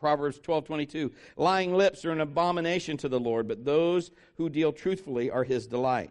Proverbs 0.00 0.40
12:22 0.40 1.12
Lying 1.36 1.74
lips 1.74 2.04
are 2.04 2.10
an 2.10 2.20
abomination 2.20 2.96
to 2.98 3.08
the 3.08 3.20
Lord, 3.20 3.46
but 3.46 3.64
those 3.64 4.10
who 4.36 4.48
deal 4.48 4.72
truthfully 4.72 5.30
are 5.30 5.44
his 5.44 5.68
delight. 5.68 6.10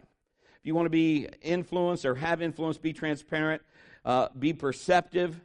If 0.58 0.66
you 0.66 0.74
want 0.74 0.86
to 0.86 0.90
be 0.90 1.28
influenced 1.42 2.06
or 2.06 2.14
have 2.14 2.40
influence, 2.40 2.78
be 2.78 2.94
transparent, 2.94 3.60
uh, 4.06 4.28
be 4.38 4.54
perceptive, 4.54 5.42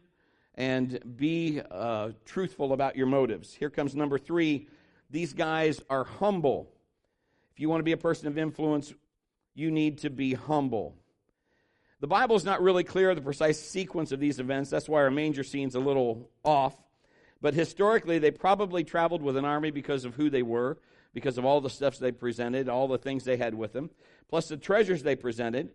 and 0.56 0.98
be 1.18 1.62
uh, 1.70 2.12
truthful 2.24 2.72
about 2.72 2.96
your 2.96 3.08
motives. 3.08 3.54
Here 3.54 3.70
comes 3.70 3.96
number 3.96 4.18
three 4.18 4.70
these 5.10 5.34
guys 5.34 5.82
are 5.90 6.04
humble. 6.04 6.72
If 7.54 7.60
you 7.60 7.70
want 7.70 7.80
to 7.80 7.86
be 7.86 7.92
a 7.92 7.98
person 7.98 8.28
of 8.28 8.38
influence, 8.38 8.94
you 9.56 9.72
need 9.72 10.00
to 10.00 10.10
be 10.10 10.34
humble. 10.34 10.96
The 12.00 12.08
Bible 12.08 12.36
is 12.38 12.46
not 12.46 12.62
really 12.62 12.84
clear 12.84 13.14
the 13.14 13.22
precise 13.22 13.60
sequence 13.60 14.12
of 14.12 14.20
these 14.20 14.40
events. 14.40 14.70
That's 14.70 14.88
why 14.88 15.02
our 15.02 15.12
manger 15.12 15.44
scene's 15.44 15.76
a 15.76 15.80
little 15.80 16.30
off. 16.44 16.74
But 17.42 17.54
historically, 17.54 18.20
they 18.20 18.32
probably 18.32 18.84
traveled 18.84 19.22
with 19.22 19.36
an 19.36 19.46
army 19.46 19.72
because 19.72 20.06
of 20.06 20.16
who 20.16 20.30
they 20.30 20.44
were, 20.44 20.78
because 21.14 21.38
of 21.38 21.46
all 21.46 21.60
the 21.60 21.70
stuff 21.70 21.98
they 21.98 22.12
presented, 22.12 22.70
all 22.70 22.88
the 22.88 22.98
things 22.98 23.24
they 23.24 23.38
had 23.38 23.54
with 23.54 23.74
them, 23.74 23.90
plus 24.30 24.48
the 24.48 24.58
treasures 24.58 25.04
they 25.04 25.16
presented. 25.16 25.72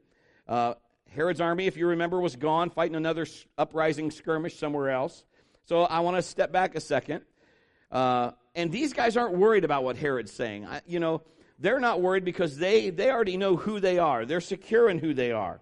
Uh, 0.49 0.75
Herod's 1.11 1.40
army, 1.40 1.66
if 1.66 1.77
you 1.77 1.88
remember, 1.88 2.20
was 2.20 2.37
gone 2.37 2.70
fighting 2.70 2.97
another 2.97 3.27
uprising 3.59 4.11
skirmish 4.11 4.59
somewhere 4.59 4.90
else. 4.90 5.25
So 5.66 5.83
I 5.83 6.01
want 6.01 6.16
to 6.16 6.23
step 6.23 6.53
back 6.53 6.75
a 6.75 6.81
second. 6.81 7.23
Uh, 7.90 8.33
and 8.54 8.70
these 8.70 8.92
guys 8.92 9.16
aren't 9.16 9.36
worried 9.36 9.64
about 9.64 9.84
what 9.84 9.96
Herod's 9.96 10.32
saying. 10.32 10.66
I, 10.66 10.80
you 10.86 11.00
know, 11.00 11.22
they're 11.58 11.80
not 11.80 12.00
worried 12.00 12.24
because 12.24 12.56
they, 12.56 12.90
they 12.90 13.10
already 13.10 13.36
know 13.36 13.56
who 13.56 13.80
they 13.80 13.98
are. 13.98 14.24
They're 14.24 14.40
secure 14.40 14.88
in 14.88 14.98
who 14.98 15.14
they 15.14 15.32
are. 15.32 15.60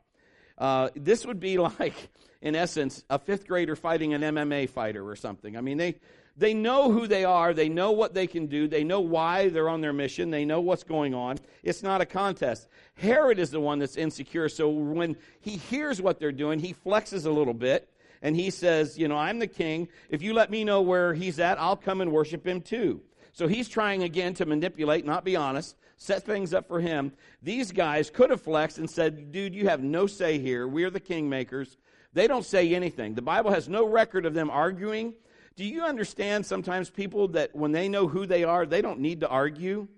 Uh, 0.58 0.90
this 0.94 1.26
would 1.26 1.40
be 1.40 1.58
like, 1.78 1.94
in 2.40 2.54
essence, 2.54 3.04
a 3.08 3.18
fifth 3.18 3.46
grader 3.46 3.76
fighting 3.76 4.14
an 4.14 4.22
MMA 4.22 4.68
fighter 4.68 5.06
or 5.06 5.16
something. 5.16 5.56
I 5.56 5.60
mean, 5.60 5.78
they, 5.78 5.96
they 6.36 6.54
know 6.54 6.90
who 6.90 7.06
they 7.06 7.24
are. 7.24 7.52
They 7.52 7.68
know 7.68 7.92
what 7.92 8.14
they 8.14 8.26
can 8.26 8.46
do. 8.46 8.66
They 8.66 8.84
know 8.84 9.00
why 9.00 9.48
they're 9.48 9.68
on 9.68 9.80
their 9.80 9.92
mission. 9.92 10.30
They 10.30 10.44
know 10.44 10.60
what's 10.60 10.84
going 10.84 11.14
on. 11.14 11.38
It's 11.62 11.82
not 11.82 12.00
a 12.00 12.06
contest. 12.06 12.68
Herod 12.94 13.38
is 13.38 13.50
the 13.50 13.60
one 13.60 13.78
that's 13.78 13.96
insecure. 13.96 14.48
So 14.48 14.68
when 14.68 15.16
he 15.40 15.56
hears 15.56 16.00
what 16.00 16.18
they're 16.18 16.32
doing, 16.32 16.58
he 16.58 16.74
flexes 16.74 17.26
a 17.26 17.30
little 17.30 17.54
bit 17.54 17.88
and 18.22 18.36
he 18.36 18.50
says, 18.50 18.96
You 18.96 19.08
know, 19.08 19.16
I'm 19.16 19.38
the 19.38 19.46
king. 19.46 19.88
If 20.08 20.22
you 20.22 20.32
let 20.32 20.50
me 20.50 20.64
know 20.64 20.80
where 20.80 21.12
he's 21.12 21.38
at, 21.38 21.60
I'll 21.60 21.76
come 21.76 22.00
and 22.00 22.12
worship 22.12 22.46
him 22.46 22.60
too. 22.60 23.02
So 23.32 23.48
he's 23.48 23.68
trying 23.68 24.02
again 24.02 24.34
to 24.34 24.46
manipulate, 24.46 25.04
not 25.04 25.24
be 25.24 25.36
honest, 25.36 25.76
set 25.96 26.24
things 26.24 26.54
up 26.54 26.68
for 26.68 26.80
him. 26.80 27.12
These 27.42 27.72
guys 27.72 28.10
could 28.10 28.30
have 28.30 28.42
flexed 28.42 28.78
and 28.78 28.88
said, 28.88 29.32
Dude, 29.32 29.54
you 29.54 29.68
have 29.68 29.82
no 29.82 30.06
say 30.06 30.38
here. 30.38 30.66
We're 30.66 30.90
the 30.90 31.00
kingmakers. 31.00 31.76
They 32.14 32.26
don't 32.26 32.44
say 32.44 32.74
anything. 32.74 33.14
The 33.14 33.22
Bible 33.22 33.50
has 33.50 33.68
no 33.68 33.86
record 33.86 34.26
of 34.26 34.34
them 34.34 34.50
arguing. 34.50 35.14
Do 35.56 35.64
you 35.64 35.82
understand 35.82 36.46
sometimes 36.46 36.90
people 36.90 37.28
that 37.28 37.54
when 37.54 37.72
they 37.72 37.88
know 37.88 38.06
who 38.06 38.26
they 38.26 38.44
are, 38.44 38.64
they 38.64 38.82
don't 38.82 39.00
need 39.00 39.20
to 39.20 39.28
argue? 39.28 39.88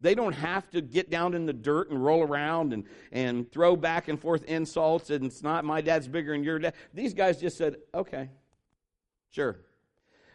They 0.00 0.14
don't 0.14 0.34
have 0.34 0.70
to 0.70 0.82
get 0.82 1.10
down 1.10 1.34
in 1.34 1.46
the 1.46 1.52
dirt 1.52 1.90
and 1.90 2.04
roll 2.04 2.22
around 2.22 2.72
and, 2.72 2.84
and 3.12 3.50
throw 3.50 3.76
back 3.76 4.08
and 4.08 4.20
forth 4.20 4.44
insults 4.44 5.10
and 5.10 5.24
it's 5.24 5.42
not 5.42 5.64
my 5.64 5.80
dad's 5.80 6.06
bigger 6.06 6.32
than 6.32 6.44
your 6.44 6.58
dad. 6.58 6.74
These 6.92 7.14
guys 7.14 7.40
just 7.40 7.56
said, 7.56 7.76
okay, 7.94 8.28
sure. 9.30 9.56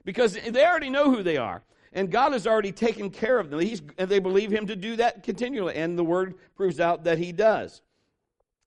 Because 0.04 0.34
they 0.34 0.66
already 0.66 0.90
know 0.90 1.12
who 1.12 1.22
they 1.22 1.38
are. 1.38 1.62
And 1.94 2.10
God 2.10 2.32
has 2.32 2.48
already 2.48 2.72
taken 2.72 3.10
care 3.10 3.38
of 3.38 3.50
them. 3.50 3.60
He's, 3.60 3.82
and 3.98 4.10
they 4.10 4.20
believe 4.20 4.52
Him 4.52 4.68
to 4.68 4.76
do 4.76 4.96
that 4.96 5.24
continually. 5.24 5.76
And 5.76 6.00
the 6.00 6.04
Word 6.04 6.36
proves 6.56 6.80
out 6.80 7.04
that 7.04 7.18
He 7.18 7.32
does. 7.32 7.82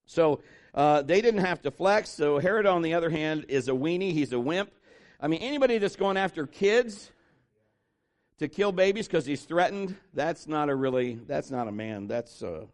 So 0.07 0.43
uh, 0.75 1.03
they 1.03 1.23
didn't 1.23 1.41
have 1.45 1.63
to 1.63 1.71
flex. 1.71 2.11
So 2.11 2.39
Herod, 2.39 2.67
on 2.67 2.83
the 2.83 2.95
other 2.95 3.09
hand, 3.09 3.47
is 3.49 3.69
a 3.69 3.73
weenie. 3.73 4.13
He's 4.13 4.33
a 4.33 4.39
wimp. 4.39 4.71
I 5.21 5.29
mean, 5.29 5.41
anybody 5.41 5.79
that's 5.79 5.97
going 5.97 6.19
after 6.19 6.47
kids 6.47 7.11
to 8.39 8.49
kill 8.49 8.73
babies 8.73 9.07
because 9.07 9.27
he's 9.27 9.43
threatened, 9.43 9.97
that's 10.13 10.47
not 10.47 10.69
a 10.69 10.75
really, 10.75 11.19
that's 11.27 11.51
not 11.51 11.69
a 11.69 11.73
man. 11.73 12.09
That's, 12.09 12.43
uh, 12.43 12.67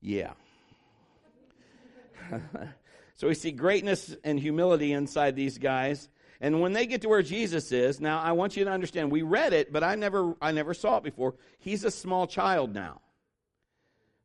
yeah. 0.00 0.32
so 3.14 3.28
we 3.28 3.34
see 3.34 3.50
greatness 3.50 4.16
and 4.24 4.38
humility 4.38 4.92
inside 4.92 5.36
these 5.36 5.58
guys. 5.58 6.08
And 6.40 6.60
when 6.60 6.72
they 6.72 6.86
get 6.86 7.00
to 7.02 7.08
where 7.08 7.22
Jesus 7.22 7.72
is, 7.72 8.00
now 8.00 8.20
I 8.20 8.32
want 8.32 8.56
you 8.56 8.64
to 8.64 8.70
understand, 8.70 9.10
we 9.10 9.22
read 9.22 9.52
it, 9.52 9.72
but 9.72 9.82
I 9.82 9.94
never 9.94 10.34
I 10.42 10.52
never 10.52 10.74
saw 10.74 10.98
it 10.98 11.04
before. 11.04 11.34
He's 11.58 11.84
a 11.84 11.90
small 11.90 12.26
child 12.26 12.74
now. 12.74 13.00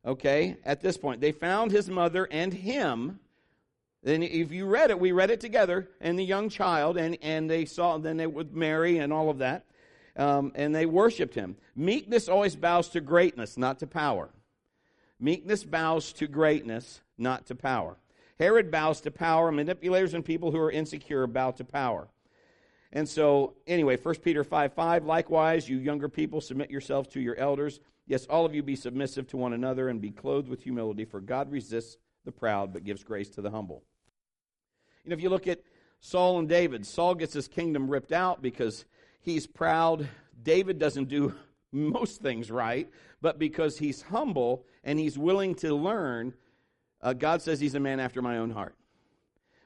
Okay? 0.04 0.56
At 0.64 0.80
this 0.80 0.96
point, 0.96 1.20
they 1.20 1.32
found 1.32 1.70
his 1.70 1.88
mother 1.88 2.28
and 2.30 2.52
him. 2.52 3.20
Then 4.02 4.22
if 4.22 4.50
you 4.50 4.66
read 4.66 4.90
it, 4.90 4.98
we 4.98 5.12
read 5.12 5.30
it 5.30 5.40
together, 5.40 5.88
and 6.00 6.18
the 6.18 6.24
young 6.24 6.48
child, 6.48 6.96
and, 6.96 7.18
and 7.20 7.50
they 7.50 7.66
saw, 7.66 7.98
then 7.98 8.16
they 8.16 8.26
with 8.26 8.52
Mary 8.52 8.98
and 8.98 9.12
all 9.12 9.28
of 9.28 9.38
that, 9.38 9.66
um, 10.16 10.52
and 10.54 10.74
they 10.74 10.86
worshiped 10.86 11.34
him. 11.34 11.56
Meekness 11.76 12.28
always 12.28 12.56
bows 12.56 12.88
to 12.90 13.00
greatness, 13.00 13.56
not 13.56 13.78
to 13.80 13.86
power. 13.86 14.30
Meekness 15.18 15.64
bows 15.64 16.12
to 16.14 16.26
greatness, 16.26 17.00
not 17.18 17.46
to 17.46 17.54
power. 17.54 17.96
Herod 18.38 18.70
bows 18.70 19.02
to 19.02 19.10
power. 19.10 19.52
Manipulators 19.52 20.14
and 20.14 20.24
people 20.24 20.50
who 20.50 20.58
are 20.58 20.70
insecure 20.70 21.26
bow 21.26 21.50
to 21.52 21.64
power. 21.64 22.08
And 22.92 23.08
so, 23.08 23.54
anyway, 23.66 23.96
1 23.96 24.14
Peter 24.16 24.42
5 24.42 24.72
5, 24.72 25.04
likewise, 25.04 25.68
you 25.68 25.78
younger 25.78 26.08
people, 26.08 26.40
submit 26.40 26.70
yourselves 26.70 27.08
to 27.10 27.20
your 27.20 27.36
elders. 27.36 27.80
Yes, 28.06 28.26
all 28.26 28.44
of 28.44 28.54
you 28.54 28.62
be 28.62 28.74
submissive 28.74 29.28
to 29.28 29.36
one 29.36 29.52
another 29.52 29.88
and 29.88 30.00
be 30.00 30.10
clothed 30.10 30.48
with 30.48 30.62
humility, 30.62 31.04
for 31.04 31.20
God 31.20 31.52
resists 31.52 31.98
the 32.24 32.32
proud 32.32 32.72
but 32.72 32.82
gives 32.82 33.04
grace 33.04 33.28
to 33.30 33.42
the 33.42 33.50
humble. 33.50 33.84
You 35.04 35.10
know, 35.10 35.14
if 35.14 35.22
you 35.22 35.30
look 35.30 35.46
at 35.46 35.60
Saul 36.00 36.38
and 36.38 36.48
David, 36.48 36.84
Saul 36.86 37.14
gets 37.14 37.32
his 37.32 37.46
kingdom 37.46 37.88
ripped 37.88 38.10
out 38.10 38.42
because 38.42 38.84
he's 39.20 39.46
proud. 39.46 40.08
David 40.42 40.78
doesn't 40.78 41.08
do 41.08 41.34
most 41.72 42.20
things 42.20 42.50
right, 42.50 42.88
but 43.20 43.38
because 43.38 43.78
he's 43.78 44.02
humble 44.02 44.64
and 44.84 44.98
he's 44.98 45.18
willing 45.18 45.54
to 45.56 45.74
learn, 45.74 46.34
uh, 47.02 47.12
God 47.12 47.42
says 47.42 47.60
he's 47.60 47.74
a 47.74 47.80
man 47.80 48.00
after 48.00 48.20
my 48.22 48.38
own 48.38 48.50
heart. 48.50 48.74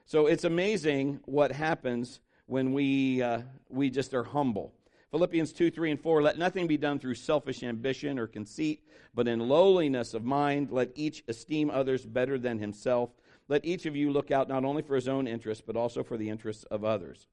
So 0.07 0.27
it's 0.27 0.45
amazing 0.45 1.21
what 1.25 1.51
happens 1.51 2.21
when 2.47 2.73
we, 2.73 3.23
uh, 3.23 3.43
we 3.71 3.91
just 3.91 4.13
are 4.13 4.25
humble. 4.25 4.73
Philippians 5.11 5.53
2, 5.53 5.71
3, 5.71 5.93
and 5.93 6.01
4 6.01 6.23
Let 6.23 6.39
nothing 6.39 6.67
be 6.67 6.77
done 6.77 6.99
through 6.99 7.15
selfish 7.15 7.63
ambition 7.63 8.19
or 8.19 8.27
conceit, 8.27 8.83
but 9.15 9.29
in 9.29 9.49
lowliness 9.49 10.13
of 10.13 10.25
mind, 10.25 10.71
let 10.71 10.91
each 10.95 11.25
esteem 11.29 11.71
others 11.71 12.05
better 12.05 12.39
than 12.39 12.59
himself. 12.59 13.11
Let 13.49 13.65
each 13.65 13.87
of 13.87 13.95
you 13.95 14.11
look 14.11 14.31
out 14.31 14.49
not 14.49 14.65
only 14.65 14.83
for 14.83 14.95
his 14.95 15.09
own 15.09 15.27
interests, 15.27 15.63
but 15.67 15.77
also 15.77 16.03
for 16.03 16.17
the 16.17 16.29
interests 16.29 16.65
of 16.65 16.85
others. 16.85 17.29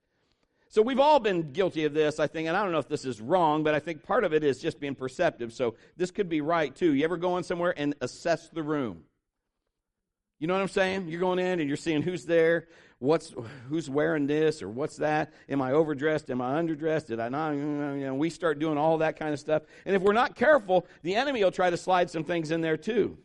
So 0.71 0.81
we've 0.81 1.01
all 1.01 1.19
been 1.19 1.51
guilty 1.51 1.83
of 1.83 1.93
this, 1.93 2.17
I 2.17 2.27
think, 2.27 2.47
and 2.47 2.55
I 2.55 2.63
don't 2.63 2.71
know 2.71 2.79
if 2.79 2.87
this 2.87 3.03
is 3.03 3.19
wrong, 3.19 3.61
but 3.61 3.75
I 3.75 3.79
think 3.79 4.03
part 4.03 4.23
of 4.23 4.33
it 4.33 4.41
is 4.41 4.57
just 4.57 4.79
being 4.79 4.95
perceptive. 4.95 5.51
So 5.51 5.75
this 5.97 6.11
could 6.11 6.29
be 6.29 6.39
right 6.39 6.73
too. 6.73 6.93
You 6.93 7.03
ever 7.03 7.17
go 7.17 7.35
in 7.35 7.43
somewhere 7.43 7.73
and 7.75 7.93
assess 7.99 8.47
the 8.47 8.63
room? 8.63 9.03
You 10.39 10.47
know 10.47 10.53
what 10.53 10.61
I'm 10.61 10.69
saying? 10.69 11.09
You're 11.09 11.19
going 11.19 11.39
in 11.39 11.59
and 11.59 11.67
you're 11.67 11.75
seeing 11.75 12.01
who's 12.01 12.25
there, 12.25 12.69
what's 12.99 13.33
who's 13.67 13.89
wearing 13.89 14.27
this 14.27 14.63
or 14.63 14.69
what's 14.69 14.95
that. 14.97 15.33
Am 15.49 15.61
I 15.61 15.73
overdressed? 15.73 16.31
Am 16.31 16.41
I 16.41 16.61
underdressed? 16.61 17.07
Did 17.07 17.19
I 17.19 17.27
not? 17.27 18.15
We 18.15 18.29
start 18.29 18.57
doing 18.57 18.77
all 18.77 18.99
that 18.99 19.19
kind 19.19 19.33
of 19.33 19.41
stuff. 19.41 19.63
And 19.85 19.93
if 19.93 20.01
we're 20.01 20.13
not 20.13 20.35
careful, 20.35 20.87
the 21.03 21.15
enemy 21.15 21.43
will 21.43 21.51
try 21.51 21.69
to 21.69 21.77
slide 21.77 22.09
some 22.09 22.23
things 22.23 22.49
in 22.49 22.61
there 22.61 22.77
too. 22.77 23.17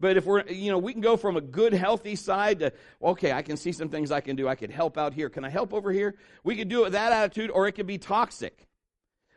But 0.00 0.16
if 0.16 0.24
we're, 0.24 0.42
you 0.46 0.70
know, 0.70 0.78
we 0.78 0.92
can 0.92 1.02
go 1.02 1.18
from 1.18 1.36
a 1.36 1.42
good, 1.42 1.74
healthy 1.74 2.16
side 2.16 2.60
to, 2.60 2.72
okay, 3.02 3.32
I 3.32 3.42
can 3.42 3.58
see 3.58 3.70
some 3.70 3.90
things 3.90 4.10
I 4.10 4.22
can 4.22 4.34
do. 4.34 4.48
I 4.48 4.54
could 4.54 4.70
help 4.70 4.96
out 4.96 5.12
here. 5.12 5.28
Can 5.28 5.44
I 5.44 5.50
help 5.50 5.74
over 5.74 5.92
here? 5.92 6.16
We 6.42 6.56
could 6.56 6.70
do 6.70 6.80
it 6.80 6.84
with 6.84 6.92
that 6.94 7.12
attitude, 7.12 7.50
or 7.50 7.68
it 7.68 7.72
could 7.72 7.86
be 7.86 7.98
toxic. 7.98 8.66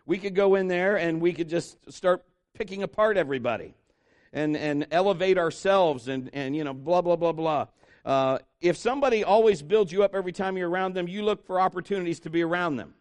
We 0.06 0.18
could 0.18 0.36
go 0.36 0.56
in 0.56 0.70
there 0.70 0.96
and 0.96 1.22
we 1.22 1.34
could 1.34 1.50
just 1.50 1.78
start 1.92 2.26
picking 2.54 2.82
apart 2.82 3.18
everybody 3.18 3.76
and, 4.32 4.56
and 4.56 4.88
elevate 4.90 5.38
ourselves 5.38 6.08
and, 6.08 6.30
and, 6.34 6.56
you 6.56 6.64
know, 6.64 6.74
blah, 6.74 7.02
blah, 7.02 7.18
blah, 7.18 7.34
blah. 7.34 7.68
Uh, 8.06 8.40
if 8.62 8.78
somebody 8.78 9.24
always 9.24 9.62
builds 9.62 9.92
you 9.92 10.04
up 10.04 10.16
every 10.16 10.32
time 10.32 10.58
you're 10.58 10.70
around 10.70 10.94
them, 10.94 11.10
you 11.10 11.24
look 11.24 11.46
for 11.46 11.60
opportunities 11.60 12.22
to 12.22 12.30
be 12.30 12.42
around 12.42 12.78
them. 12.78 12.94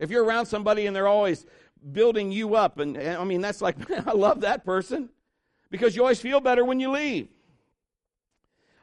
If 0.00 0.10
you're 0.10 0.24
around 0.24 0.46
somebody 0.46 0.86
and 0.86 0.96
they're 0.96 1.08
always 1.08 1.46
building 1.92 2.32
you 2.32 2.56
up, 2.56 2.80
and, 2.80 2.96
and 2.96 3.18
I 3.18 3.24
mean, 3.24 3.40
that's 3.40 3.60
like, 3.60 3.76
I 4.06 4.12
love 4.12 4.40
that 4.40 4.64
person 4.64 5.10
because 5.72 5.96
you 5.96 6.02
always 6.02 6.20
feel 6.20 6.38
better 6.38 6.64
when 6.64 6.78
you 6.78 6.90
leave. 6.90 7.28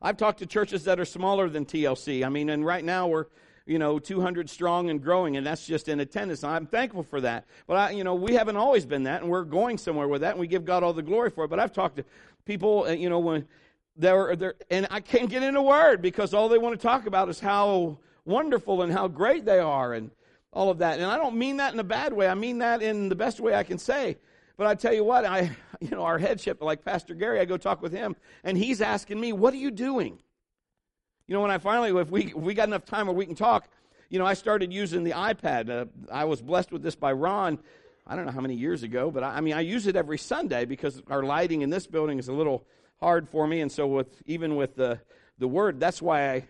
I've 0.02 0.18
talked 0.18 0.40
to 0.40 0.48
churches 0.48 0.86
that 0.86 1.00
are 1.00 1.06
smaller 1.06 1.48
than 1.48 1.66
TLC. 1.66 2.26
I 2.26 2.30
mean, 2.30 2.50
and 2.50 2.66
right 2.66 2.84
now 2.84 3.08
we're, 3.08 3.26
you 3.68 3.78
know, 3.78 4.00
200 4.00 4.50
strong 4.50 4.90
and 4.90 5.02
growing, 5.02 5.38
and 5.38 5.46
that's 5.46 5.68
just 5.68 5.88
in 5.88 6.00
attendance. 6.00 6.44
I'm 6.44 6.66
thankful 6.66 7.04
for 7.04 7.22
that. 7.22 7.46
But, 7.68 7.78
I, 7.78 7.90
you 7.92 8.04
know, 8.04 8.16
we 8.16 8.34
haven't 8.34 8.58
always 8.58 8.88
been 8.88 9.04
that, 9.04 9.22
and 9.22 9.30
we're 9.30 9.44
going 9.44 9.78
somewhere 9.78 10.08
with 10.08 10.22
that, 10.22 10.32
and 10.32 10.40
we 10.40 10.48
give 10.48 10.66
God 10.66 10.82
all 10.82 10.94
the 10.94 11.04
glory 11.04 11.30
for 11.30 11.44
it. 11.44 11.50
But 11.50 11.60
I've 11.60 11.72
talked 11.72 11.98
to 11.98 12.06
people, 12.44 12.86
uh, 12.86 12.92
you 12.92 13.08
know, 13.08 13.20
when 13.20 13.48
they're, 13.96 14.36
they're 14.36 14.56
and 14.72 14.88
I 14.90 15.00
can't 15.00 15.30
get 15.30 15.44
in 15.44 15.56
a 15.56 15.62
word 15.62 16.02
because 16.02 16.34
all 16.34 16.50
they 16.50 16.58
want 16.58 16.80
to 16.80 16.82
talk 16.82 17.06
about 17.06 17.30
is 17.30 17.40
how 17.40 18.00
wonderful 18.26 18.82
and 18.82 18.92
how 18.92 19.08
great 19.08 19.46
they 19.46 19.60
are 19.60 19.94
and 19.94 20.10
all 20.52 20.72
of 20.72 20.80
that. 20.80 20.98
And 21.00 21.06
I 21.06 21.18
don't 21.18 21.36
mean 21.36 21.58
that 21.58 21.72
in 21.74 21.80
a 21.80 21.84
bad 21.84 22.14
way. 22.14 22.28
I 22.28 22.34
mean 22.34 22.58
that 22.60 22.82
in 22.82 23.10
the 23.10 23.16
best 23.16 23.40
way 23.40 23.54
I 23.54 23.62
can 23.62 23.78
say. 23.78 24.18
But 24.58 24.66
I 24.66 24.76
tell 24.76 24.94
you 24.94 25.04
what, 25.04 25.24
I, 25.24 25.56
you 25.82 25.90
know, 25.90 26.04
our 26.04 26.18
headship, 26.18 26.62
like 26.62 26.84
Pastor 26.84 27.14
Gary, 27.14 27.40
I 27.40 27.46
go 27.46 27.58
talk 27.58 27.82
with 27.82 27.94
him, 27.94 28.16
and 28.44 28.58
he's 28.58 28.82
asking 28.82 29.20
me, 29.20 29.32
"What 29.32 29.54
are 29.54 29.58
you 29.58 29.72
doing?" 29.72 30.20
You 31.28 31.36
know, 31.36 31.42
when 31.42 31.52
I 31.52 31.58
finally, 31.58 31.98
if 32.00 32.10
we 32.10 32.26
if 32.26 32.36
we 32.36 32.54
got 32.54 32.68
enough 32.68 32.86
time 32.86 33.08
where 33.08 33.16
we 33.16 33.26
can 33.26 33.36
talk, 33.36 33.70
you 34.10 34.20
know, 34.20 34.26
I 34.26 34.34
started 34.34 34.74
using 34.74 35.04
the 35.04 35.12
iPad. 35.12 35.70
Uh, 35.70 35.86
I 36.12 36.26
was 36.26 36.42
blessed 36.42 36.72
with 36.72 36.82
this 36.82 36.96
by 36.96 37.14
Ron. 37.14 37.60
I 38.06 38.16
don't 38.16 38.26
know 38.26 38.32
how 38.32 38.42
many 38.42 38.56
years 38.56 38.84
ago, 38.84 39.12
but 39.12 39.24
I, 39.24 39.38
I 39.38 39.42
mean, 39.42 39.54
I 39.54 39.62
use 39.62 39.88
it 39.88 39.96
every 39.96 40.18
Sunday 40.18 40.66
because 40.66 41.02
our 41.08 41.24
lighting 41.24 41.62
in 41.62 41.70
this 41.70 41.86
building 41.88 42.18
is 42.18 42.28
a 42.28 42.34
little 42.34 42.66
hard 43.00 43.30
for 43.30 43.48
me, 43.48 43.62
and 43.62 43.72
so 43.72 43.88
with 43.88 44.22
even 44.26 44.56
with 44.56 44.76
the 44.76 45.00
the 45.38 45.48
word, 45.48 45.80
that's 45.80 46.02
why 46.02 46.34
I 46.34 46.44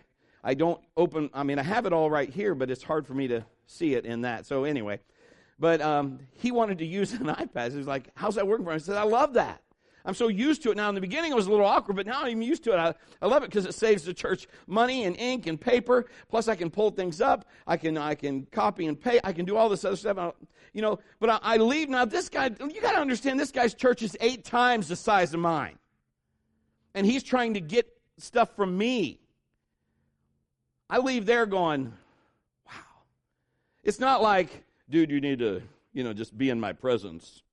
I 0.44 0.54
don't 0.56 0.82
open. 0.98 1.30
I 1.34 1.44
mean, 1.44 1.60
I 1.60 1.64
have 1.64 1.86
it 1.86 1.94
all 1.94 2.10
right 2.10 2.30
here, 2.30 2.56
but 2.56 2.72
it's 2.72 2.84
hard 2.84 3.06
for 3.06 3.14
me 3.14 3.28
to 3.28 3.46
see 3.68 3.94
it 3.94 4.06
in 4.06 4.22
that. 4.22 4.48
So 4.48 4.64
anyway, 4.64 5.02
but 5.60 5.82
um, 5.82 6.20
he 6.36 6.52
wanted 6.52 6.78
to 6.80 6.86
use 6.86 7.14
an 7.14 7.26
iPad. 7.28 7.72
He 7.72 7.78
was 7.78 7.88
like, 7.88 8.10
How's 8.16 8.36
that 8.36 8.48
working 8.48 8.66
for 8.66 8.72
him? 8.72 8.76
I 8.76 8.80
said, 8.80 8.98
I 8.98 9.04
love 9.04 9.34
that. 9.34 9.62
I'm 10.06 10.14
so 10.14 10.28
used 10.28 10.64
to 10.64 10.72
it 10.72 10.78
now. 10.78 10.90
In 10.90 10.96
the 10.96 11.02
beginning, 11.02 11.32
it 11.32 11.36
was 11.36 11.48
a 11.48 11.52
little 11.52 11.66
awkward, 11.66 11.98
but 11.98 12.08
now 12.08 12.24
I'm 12.24 12.42
used 12.42 12.64
to 12.64 12.72
it. 12.72 12.78
I, 12.78 12.94
I 13.22 13.28
love 13.28 13.44
it 13.44 13.48
because 13.48 13.66
it 13.66 13.74
saves 13.74 14.04
the 14.04 14.14
church 14.14 14.48
money 14.66 15.04
and 15.04 15.16
ink 15.18 15.46
and 15.46 15.60
paper. 15.60 16.08
Plus, 16.30 16.48
I 16.48 16.56
can 16.56 16.72
pull 16.72 16.92
things 16.92 17.20
up. 17.22 17.46
I 17.68 17.78
can 17.78 17.98
I 17.98 18.16
can 18.16 18.48
copy 18.52 18.88
and 18.88 19.00
paste. 19.00 19.22
I 19.24 19.34
can 19.34 19.46
do 19.46 19.58
all 19.58 19.70
this 19.70 19.84
other 19.84 19.98
stuff. 19.98 20.18
I, 20.18 20.32
you 20.74 20.82
know, 20.82 21.00
but 21.20 21.30
I, 21.30 21.40
I 21.42 21.58
leave 21.58 21.90
now. 21.90 22.06
This 22.06 22.30
guy, 22.30 22.46
you 22.46 22.82
got 22.82 22.94
to 22.94 23.00
understand, 23.00 23.40
this 23.40 23.52
guy's 23.52 23.74
church 23.74 24.02
is 24.02 24.16
eight 24.22 24.46
times 24.46 24.88
the 24.88 24.96
size 24.96 25.34
of 25.34 25.40
mine, 25.42 25.78
and 26.94 27.06
he's 27.06 27.24
trying 27.24 27.56
to 27.56 27.62
get 27.62 27.88
stuff 28.18 28.56
from 28.56 28.78
me. 28.78 29.20
I 30.90 31.00
leave 31.00 31.26
there 31.26 31.46
going, 31.46 31.94
wow. 32.66 32.74
It's 33.84 34.00
not 34.00 34.22
like 34.22 34.64
dude, 34.90 35.12
you 35.12 35.22
need 35.22 35.40
to, 35.40 35.62
you 35.94 36.04
know, 36.04 36.14
just 36.14 36.38
be 36.38 36.50
in 36.50 36.60
my 36.60 36.74
presence. 36.74 37.44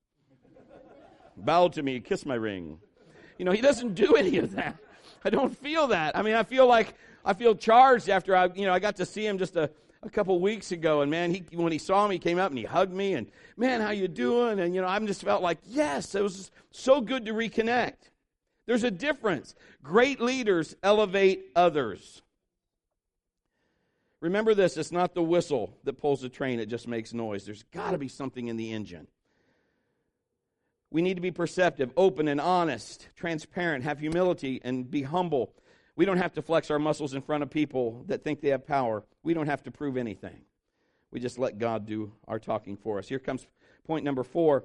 Bow 1.36 1.68
to 1.68 1.82
me, 1.82 2.00
kiss 2.00 2.24
my 2.24 2.34
ring. 2.34 2.78
You 3.38 3.44
know, 3.44 3.52
he 3.52 3.60
doesn't 3.60 3.94
do 3.94 4.14
any 4.14 4.38
of 4.38 4.54
that. 4.54 4.76
I 5.24 5.30
don't 5.30 5.56
feel 5.56 5.88
that. 5.88 6.16
I 6.16 6.22
mean, 6.22 6.34
I 6.34 6.42
feel 6.42 6.66
like 6.66 6.94
I 7.24 7.34
feel 7.34 7.54
charged 7.54 8.08
after 8.08 8.34
I, 8.36 8.46
you 8.54 8.64
know, 8.64 8.72
I 8.72 8.78
got 8.78 8.96
to 8.96 9.04
see 9.04 9.26
him 9.26 9.38
just 9.38 9.56
a, 9.56 9.68
a 10.02 10.08
couple 10.08 10.38
weeks 10.40 10.72
ago, 10.72 11.02
and 11.02 11.10
man, 11.10 11.34
he 11.34 11.44
when 11.52 11.72
he 11.72 11.78
saw 11.78 12.06
me, 12.06 12.14
he 12.14 12.18
came 12.18 12.38
up 12.38 12.50
and 12.50 12.58
he 12.58 12.64
hugged 12.64 12.92
me, 12.92 13.14
and 13.14 13.26
man, 13.56 13.80
how 13.80 13.90
you 13.90 14.08
doing? 14.08 14.60
And 14.60 14.74
you 14.74 14.80
know, 14.80 14.88
I 14.88 14.98
just 15.00 15.22
felt 15.22 15.42
like, 15.42 15.58
yes, 15.66 16.14
it 16.14 16.22
was 16.22 16.50
so 16.70 17.00
good 17.00 17.26
to 17.26 17.32
reconnect. 17.32 18.10
There's 18.66 18.84
a 18.84 18.90
difference. 18.90 19.54
Great 19.82 20.20
leaders 20.20 20.74
elevate 20.82 21.46
others. 21.54 22.22
Remember 24.26 24.54
this 24.54 24.76
it's 24.76 24.90
not 24.90 25.14
the 25.14 25.22
whistle 25.22 25.72
that 25.84 26.00
pulls 26.00 26.20
the 26.20 26.28
train, 26.28 26.58
it 26.58 26.66
just 26.66 26.88
makes 26.88 27.14
noise. 27.14 27.44
There's 27.44 27.62
got 27.72 27.92
to 27.92 27.98
be 27.98 28.08
something 28.08 28.48
in 28.48 28.56
the 28.56 28.72
engine. 28.72 29.06
We 30.90 31.00
need 31.00 31.14
to 31.14 31.20
be 31.20 31.30
perceptive, 31.30 31.92
open, 31.96 32.26
and 32.26 32.40
honest, 32.40 33.08
transparent, 33.14 33.84
have 33.84 34.00
humility, 34.00 34.60
and 34.64 34.90
be 34.90 35.02
humble. 35.02 35.52
We 35.94 36.04
don't 36.04 36.16
have 36.16 36.32
to 36.34 36.42
flex 36.42 36.72
our 36.72 36.78
muscles 36.80 37.14
in 37.14 37.22
front 37.22 37.44
of 37.44 37.50
people 37.50 38.04
that 38.08 38.24
think 38.24 38.40
they 38.40 38.48
have 38.48 38.66
power. 38.66 39.04
We 39.22 39.32
don't 39.32 39.46
have 39.46 39.62
to 39.62 39.70
prove 39.70 39.96
anything. 39.96 40.40
We 41.12 41.20
just 41.20 41.38
let 41.38 41.58
God 41.58 41.86
do 41.86 42.12
our 42.26 42.40
talking 42.40 42.76
for 42.76 42.98
us. 42.98 43.06
Here 43.06 43.20
comes 43.20 43.46
point 43.86 44.04
number 44.04 44.24
four. 44.24 44.64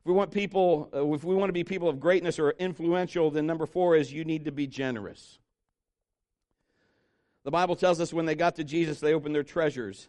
If 0.00 0.06
we 0.06 0.12
want 0.12 0.32
people, 0.32 0.90
uh, 0.92 1.06
if 1.12 1.22
we 1.22 1.36
want 1.36 1.50
to 1.50 1.54
be 1.54 1.62
people 1.62 1.88
of 1.88 2.00
greatness 2.00 2.40
or 2.40 2.50
influential, 2.58 3.30
then 3.30 3.46
number 3.46 3.66
four 3.66 3.94
is 3.94 4.12
you 4.12 4.24
need 4.24 4.44
to 4.46 4.52
be 4.52 4.66
generous. 4.66 5.38
The 7.44 7.50
Bible 7.50 7.76
tells 7.76 8.00
us 8.00 8.12
when 8.12 8.26
they 8.26 8.34
got 8.34 8.56
to 8.56 8.64
Jesus, 8.64 9.00
they 9.00 9.14
opened 9.14 9.34
their 9.34 9.42
treasures. 9.42 10.08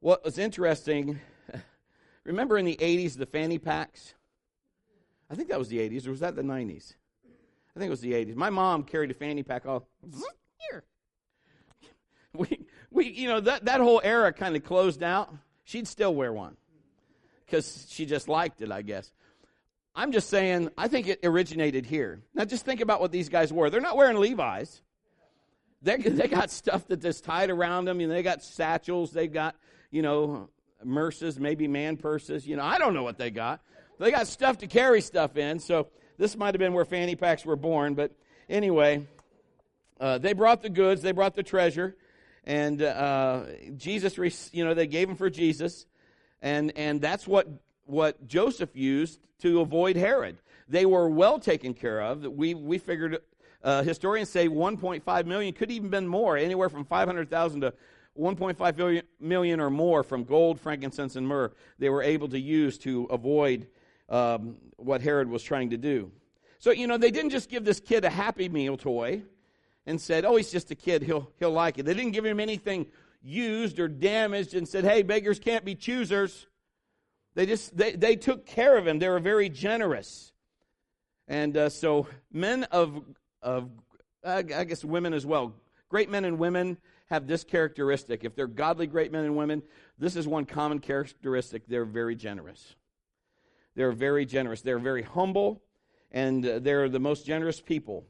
What 0.00 0.24
was 0.24 0.38
interesting, 0.38 1.20
remember 2.24 2.58
in 2.58 2.64
the 2.64 2.76
80s, 2.76 3.16
the 3.16 3.26
fanny 3.26 3.58
packs? 3.58 4.14
I 5.30 5.34
think 5.34 5.48
that 5.48 5.58
was 5.58 5.68
the 5.68 5.78
80s, 5.78 6.06
or 6.06 6.10
was 6.10 6.20
that 6.20 6.36
the 6.36 6.42
90s? 6.42 6.94
I 7.74 7.78
think 7.78 7.88
it 7.88 7.90
was 7.90 8.00
the 8.00 8.12
80s. 8.12 8.34
My 8.34 8.50
mom 8.50 8.82
carried 8.82 9.10
a 9.10 9.14
fanny 9.14 9.42
pack 9.42 9.66
all 9.66 9.86
here. 10.70 10.84
We, 12.34 12.66
we, 12.90 13.08
you 13.08 13.26
know, 13.26 13.40
that, 13.40 13.64
that 13.64 13.80
whole 13.80 14.02
era 14.04 14.32
kind 14.32 14.54
of 14.54 14.62
closed 14.62 15.02
out. 15.02 15.34
She'd 15.64 15.88
still 15.88 16.14
wear 16.14 16.32
one 16.32 16.56
because 17.46 17.86
she 17.88 18.06
just 18.06 18.28
liked 18.28 18.60
it, 18.60 18.70
I 18.70 18.82
guess. 18.82 19.10
I'm 19.94 20.12
just 20.12 20.28
saying, 20.28 20.68
I 20.76 20.88
think 20.88 21.08
it 21.08 21.20
originated 21.24 21.86
here. 21.86 22.22
Now, 22.34 22.44
just 22.44 22.64
think 22.64 22.80
about 22.80 23.00
what 23.00 23.10
these 23.10 23.28
guys 23.28 23.52
wore. 23.52 23.70
They're 23.70 23.80
not 23.80 23.96
wearing 23.96 24.18
Levi's. 24.18 24.82
They, 25.82 25.96
they 25.96 26.28
got 26.28 26.50
stuff 26.50 26.86
that 26.88 27.04
is 27.04 27.20
tied 27.20 27.50
around 27.50 27.84
them. 27.84 27.98
Know, 27.98 28.08
they 28.08 28.22
got 28.22 28.42
satchels. 28.42 29.12
They 29.12 29.28
got, 29.28 29.56
you 29.90 30.02
know, 30.02 30.48
murses, 30.84 31.38
maybe 31.38 31.68
man 31.68 31.96
purses. 31.96 32.46
You 32.46 32.56
know, 32.56 32.64
I 32.64 32.78
don't 32.78 32.94
know 32.94 33.02
what 33.02 33.18
they 33.18 33.30
got. 33.30 33.60
They 33.98 34.10
got 34.10 34.26
stuff 34.26 34.58
to 34.58 34.66
carry 34.66 35.00
stuff 35.00 35.36
in. 35.36 35.58
So 35.58 35.88
this 36.18 36.36
might 36.36 36.54
have 36.54 36.58
been 36.58 36.72
where 36.72 36.84
fanny 36.84 37.16
packs 37.16 37.44
were 37.44 37.56
born. 37.56 37.94
But 37.94 38.12
anyway, 38.48 39.06
uh, 40.00 40.18
they 40.18 40.32
brought 40.32 40.62
the 40.62 40.70
goods. 40.70 41.02
They 41.02 41.12
brought 41.12 41.34
the 41.34 41.42
treasure. 41.42 41.96
And 42.44 42.82
uh, 42.82 43.44
Jesus, 43.76 44.50
you 44.52 44.64
know, 44.64 44.74
they 44.74 44.86
gave 44.86 45.08
them 45.08 45.16
for 45.16 45.30
Jesus. 45.30 45.86
And, 46.40 46.72
and 46.76 47.00
that's 47.00 47.26
what 47.26 47.48
what 47.88 48.28
Joseph 48.28 48.76
used 48.76 49.18
to 49.40 49.60
avoid 49.60 49.96
Herod. 49.96 50.36
They 50.68 50.84
were 50.84 51.08
well 51.08 51.38
taken 51.38 51.72
care 51.72 52.02
of. 52.02 52.20
That 52.22 52.30
we, 52.30 52.54
we 52.54 52.78
figured, 52.78 53.18
uh, 53.62 53.82
historians 53.82 54.30
say 54.30 54.48
1.5 54.48 55.26
million, 55.26 55.52
could 55.52 55.70
even 55.70 55.90
been 55.90 56.06
more, 56.06 56.36
anywhere 56.36 56.68
from 56.68 56.84
500,000 56.84 57.60
to 57.62 57.74
1.5 58.18 59.02
million 59.20 59.60
or 59.60 59.70
more 59.70 60.02
from 60.02 60.24
gold, 60.24 60.60
frankincense, 60.60 61.16
and 61.16 61.26
myrrh 61.26 61.52
they 61.78 61.88
were 61.88 62.02
able 62.02 62.28
to 62.28 62.38
use 62.38 62.78
to 62.78 63.04
avoid 63.04 63.66
um, 64.08 64.56
what 64.76 65.00
Herod 65.00 65.28
was 65.28 65.42
trying 65.42 65.70
to 65.70 65.76
do. 65.76 66.10
So, 66.58 66.70
you 66.72 66.86
know, 66.86 66.96
they 66.96 67.10
didn't 67.10 67.30
just 67.30 67.48
give 67.48 67.64
this 67.64 67.78
kid 67.78 68.04
a 68.04 68.10
Happy 68.10 68.48
Meal 68.48 68.76
toy 68.76 69.22
and 69.86 70.00
said, 70.00 70.24
oh, 70.24 70.36
he's 70.36 70.50
just 70.50 70.70
a 70.70 70.74
kid, 70.74 71.02
he'll, 71.02 71.30
he'll 71.38 71.52
like 71.52 71.78
it. 71.78 71.84
They 71.84 71.94
didn't 71.94 72.12
give 72.12 72.24
him 72.24 72.40
anything 72.40 72.86
used 73.22 73.78
or 73.78 73.88
damaged 73.88 74.54
and 74.54 74.66
said, 74.66 74.84
hey, 74.84 75.02
beggars 75.02 75.38
can't 75.38 75.64
be 75.64 75.74
choosers. 75.74 76.46
They 77.34 77.46
just 77.46 77.76
they, 77.76 77.92
they 77.92 78.16
took 78.16 78.46
care 78.46 78.76
of 78.76 78.86
him. 78.86 78.98
They 78.98 79.08
were 79.08 79.20
very 79.20 79.48
generous. 79.48 80.32
And 81.28 81.56
uh, 81.56 81.68
so 81.68 82.08
men 82.32 82.64
of 82.64 83.02
of 83.42 83.70
I 84.24 84.42
guess 84.42 84.84
women 84.84 85.14
as 85.14 85.24
well. 85.24 85.54
Great 85.88 86.10
men 86.10 86.24
and 86.24 86.38
women 86.38 86.76
have 87.08 87.26
this 87.26 87.44
characteristic. 87.44 88.24
If 88.24 88.34
they're 88.34 88.46
godly 88.46 88.86
great 88.86 89.12
men 89.12 89.24
and 89.24 89.36
women, 89.36 89.62
this 89.98 90.16
is 90.16 90.28
one 90.28 90.44
common 90.44 90.80
characteristic. 90.80 91.66
They're 91.66 91.84
very 91.84 92.14
generous. 92.14 92.74
They're 93.74 93.92
very 93.92 94.26
generous. 94.26 94.60
They're 94.60 94.78
very 94.78 95.02
humble, 95.02 95.62
and 96.10 96.44
uh, 96.44 96.58
they're 96.58 96.88
the 96.88 96.98
most 96.98 97.24
generous 97.24 97.60
people. 97.60 98.04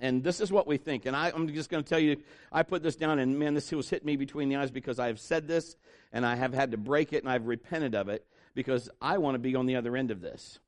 And 0.00 0.24
this 0.24 0.40
is 0.40 0.50
what 0.50 0.66
we 0.66 0.76
think. 0.76 1.06
And 1.06 1.14
I, 1.14 1.28
am 1.28 1.46
just 1.48 1.70
going 1.70 1.84
to 1.84 1.88
tell 1.88 2.00
you, 2.00 2.16
I 2.50 2.64
put 2.64 2.82
this 2.82 2.96
down, 2.96 3.20
and 3.20 3.38
man, 3.38 3.54
this 3.54 3.70
was 3.70 3.88
hit 3.88 4.04
me 4.04 4.16
between 4.16 4.48
the 4.48 4.56
eyes 4.56 4.72
because 4.72 4.98
I 4.98 5.06
have 5.06 5.20
said 5.20 5.46
this, 5.46 5.76
and 6.12 6.26
I 6.26 6.34
have 6.34 6.52
had 6.52 6.72
to 6.72 6.76
break 6.76 7.12
it, 7.12 7.22
and 7.22 7.30
I've 7.30 7.46
repented 7.46 7.94
of 7.94 8.08
it 8.08 8.26
because 8.54 8.90
I 9.00 9.18
want 9.18 9.36
to 9.36 9.38
be 9.38 9.54
on 9.54 9.66
the 9.66 9.76
other 9.76 9.96
end 9.96 10.10
of 10.10 10.20
this. 10.20 10.58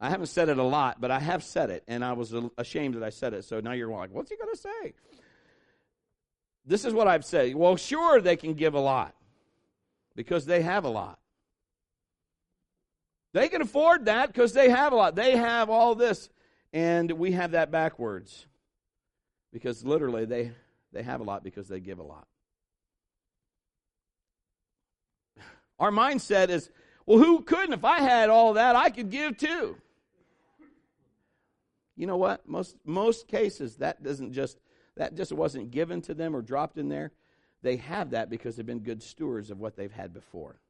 I 0.00 0.10
haven't 0.10 0.26
said 0.26 0.48
it 0.48 0.58
a 0.58 0.62
lot, 0.62 1.00
but 1.00 1.10
I 1.10 1.18
have 1.18 1.42
said 1.42 1.70
it, 1.70 1.82
and 1.88 2.04
I 2.04 2.12
was 2.12 2.32
ashamed 2.56 2.94
that 2.94 3.02
I 3.02 3.10
said 3.10 3.34
it. 3.34 3.44
So 3.44 3.60
now 3.60 3.72
you're 3.72 3.88
like, 3.88 4.10
what's 4.12 4.30
he 4.30 4.36
going 4.36 4.54
to 4.54 4.60
say? 4.60 4.94
This 6.64 6.84
is 6.84 6.92
what 6.92 7.08
I've 7.08 7.24
said. 7.24 7.54
Well, 7.54 7.76
sure, 7.76 8.20
they 8.20 8.36
can 8.36 8.54
give 8.54 8.74
a 8.74 8.80
lot 8.80 9.14
because 10.14 10.46
they 10.46 10.62
have 10.62 10.84
a 10.84 10.88
lot. 10.88 11.18
They 13.32 13.48
can 13.48 13.62
afford 13.62 14.04
that 14.04 14.28
because 14.28 14.52
they 14.52 14.70
have 14.70 14.92
a 14.92 14.96
lot. 14.96 15.14
They 15.16 15.36
have 15.36 15.68
all 15.68 15.94
this, 15.94 16.28
and 16.72 17.10
we 17.12 17.32
have 17.32 17.52
that 17.52 17.70
backwards 17.70 18.46
because 19.52 19.84
literally 19.84 20.24
they, 20.24 20.52
they 20.92 21.02
have 21.02 21.20
a 21.20 21.24
lot 21.24 21.42
because 21.42 21.68
they 21.68 21.80
give 21.80 21.98
a 21.98 22.02
lot. 22.02 22.26
Our 25.78 25.90
mindset 25.90 26.48
is 26.50 26.70
well, 27.08 27.18
who 27.18 27.40
couldn't? 27.40 27.72
If 27.72 27.86
I 27.86 28.00
had 28.00 28.28
all 28.28 28.52
that, 28.52 28.76
I 28.76 28.90
could 28.90 29.08
give 29.08 29.38
too. 29.38 29.78
You 31.98 32.06
know 32.06 32.16
what? 32.16 32.48
Most 32.48 32.76
most 32.84 33.26
cases 33.26 33.76
that 33.76 34.02
doesn't 34.02 34.32
just 34.32 34.58
that 34.96 35.16
just 35.16 35.32
wasn't 35.32 35.72
given 35.72 36.00
to 36.02 36.14
them 36.14 36.34
or 36.34 36.42
dropped 36.42 36.78
in 36.78 36.88
there. 36.88 37.10
They 37.62 37.76
have 37.76 38.10
that 38.10 38.30
because 38.30 38.54
they've 38.54 38.64
been 38.64 38.78
good 38.78 39.02
stewards 39.02 39.50
of 39.50 39.58
what 39.58 39.76
they've 39.76 39.92
had 39.92 40.14
before. 40.14 40.60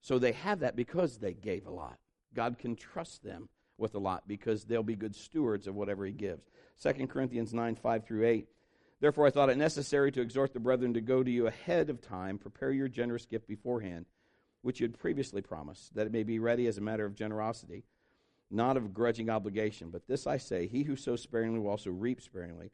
So 0.00 0.18
they 0.18 0.32
have 0.32 0.60
that 0.60 0.74
because 0.74 1.18
they 1.18 1.34
gave 1.34 1.66
a 1.66 1.70
lot. 1.70 1.98
God 2.34 2.58
can 2.58 2.74
trust 2.74 3.22
them 3.22 3.48
with 3.78 3.94
a 3.94 4.00
lot 4.00 4.26
because 4.26 4.64
they'll 4.64 4.82
be 4.82 4.96
good 4.96 5.14
stewards 5.14 5.68
of 5.68 5.76
whatever 5.76 6.04
he 6.04 6.12
gives. 6.12 6.42
2 6.82 7.06
Corinthians 7.06 7.54
9, 7.54 7.76
5 7.76 8.04
through 8.04 8.26
8. 8.26 8.48
Therefore 9.00 9.26
I 9.26 9.30
thought 9.30 9.50
it 9.50 9.56
necessary 9.56 10.10
to 10.12 10.20
exhort 10.20 10.52
the 10.52 10.58
brethren 10.58 10.94
to 10.94 11.00
go 11.00 11.22
to 11.22 11.30
you 11.30 11.46
ahead 11.46 11.90
of 11.90 12.00
time, 12.00 12.38
prepare 12.38 12.72
your 12.72 12.88
generous 12.88 13.24
gift 13.24 13.46
beforehand 13.46 14.06
which 14.62 14.80
you 14.80 14.84
had 14.84 14.98
previously 14.98 15.42
promised, 15.42 15.94
that 15.94 16.06
it 16.06 16.12
may 16.12 16.22
be 16.22 16.38
ready 16.38 16.66
as 16.66 16.78
a 16.78 16.80
matter 16.80 17.04
of 17.04 17.14
generosity, 17.14 17.84
not 18.52 18.76
of 18.76 18.94
grudging 18.94 19.30
obligation. 19.30 19.90
But 19.90 20.06
this 20.06 20.26
I 20.26 20.36
say 20.36 20.66
He 20.66 20.82
who 20.82 20.96
sows 20.96 21.22
sparingly 21.22 21.58
will 21.58 21.70
also 21.70 21.90
reap 21.90 22.20
sparingly. 22.20 22.70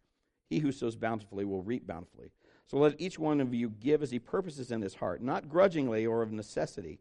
He 0.48 0.58
who 0.58 0.72
sows 0.72 0.96
bountifully 0.96 1.44
will 1.44 1.62
reap 1.62 1.86
bountifully. 1.86 2.30
So 2.66 2.78
let 2.78 3.00
each 3.00 3.18
one 3.18 3.40
of 3.40 3.54
you 3.54 3.70
give 3.70 4.02
as 4.02 4.10
he 4.10 4.18
purposes 4.18 4.70
in 4.70 4.82
his 4.82 4.94
heart, 4.94 5.22
not 5.22 5.48
grudgingly 5.48 6.06
or 6.06 6.22
of 6.22 6.32
necessity. 6.32 7.00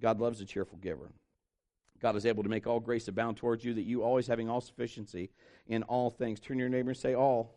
God 0.00 0.20
loves 0.20 0.40
a 0.40 0.46
cheerful 0.46 0.78
giver. 0.78 1.10
God 2.00 2.16
is 2.16 2.26
able 2.26 2.42
to 2.42 2.48
make 2.48 2.66
all 2.66 2.80
grace 2.80 3.08
abound 3.08 3.36
towards 3.36 3.64
you, 3.64 3.74
that 3.74 3.82
you, 3.82 4.02
always 4.02 4.26
having 4.26 4.48
all 4.48 4.60
sufficiency 4.60 5.30
in 5.68 5.82
all 5.84 6.10
things, 6.10 6.40
turn 6.40 6.56
to 6.56 6.60
your 6.62 6.68
neighbor 6.68 6.90
and 6.90 6.98
say, 6.98 7.14
All, 7.14 7.54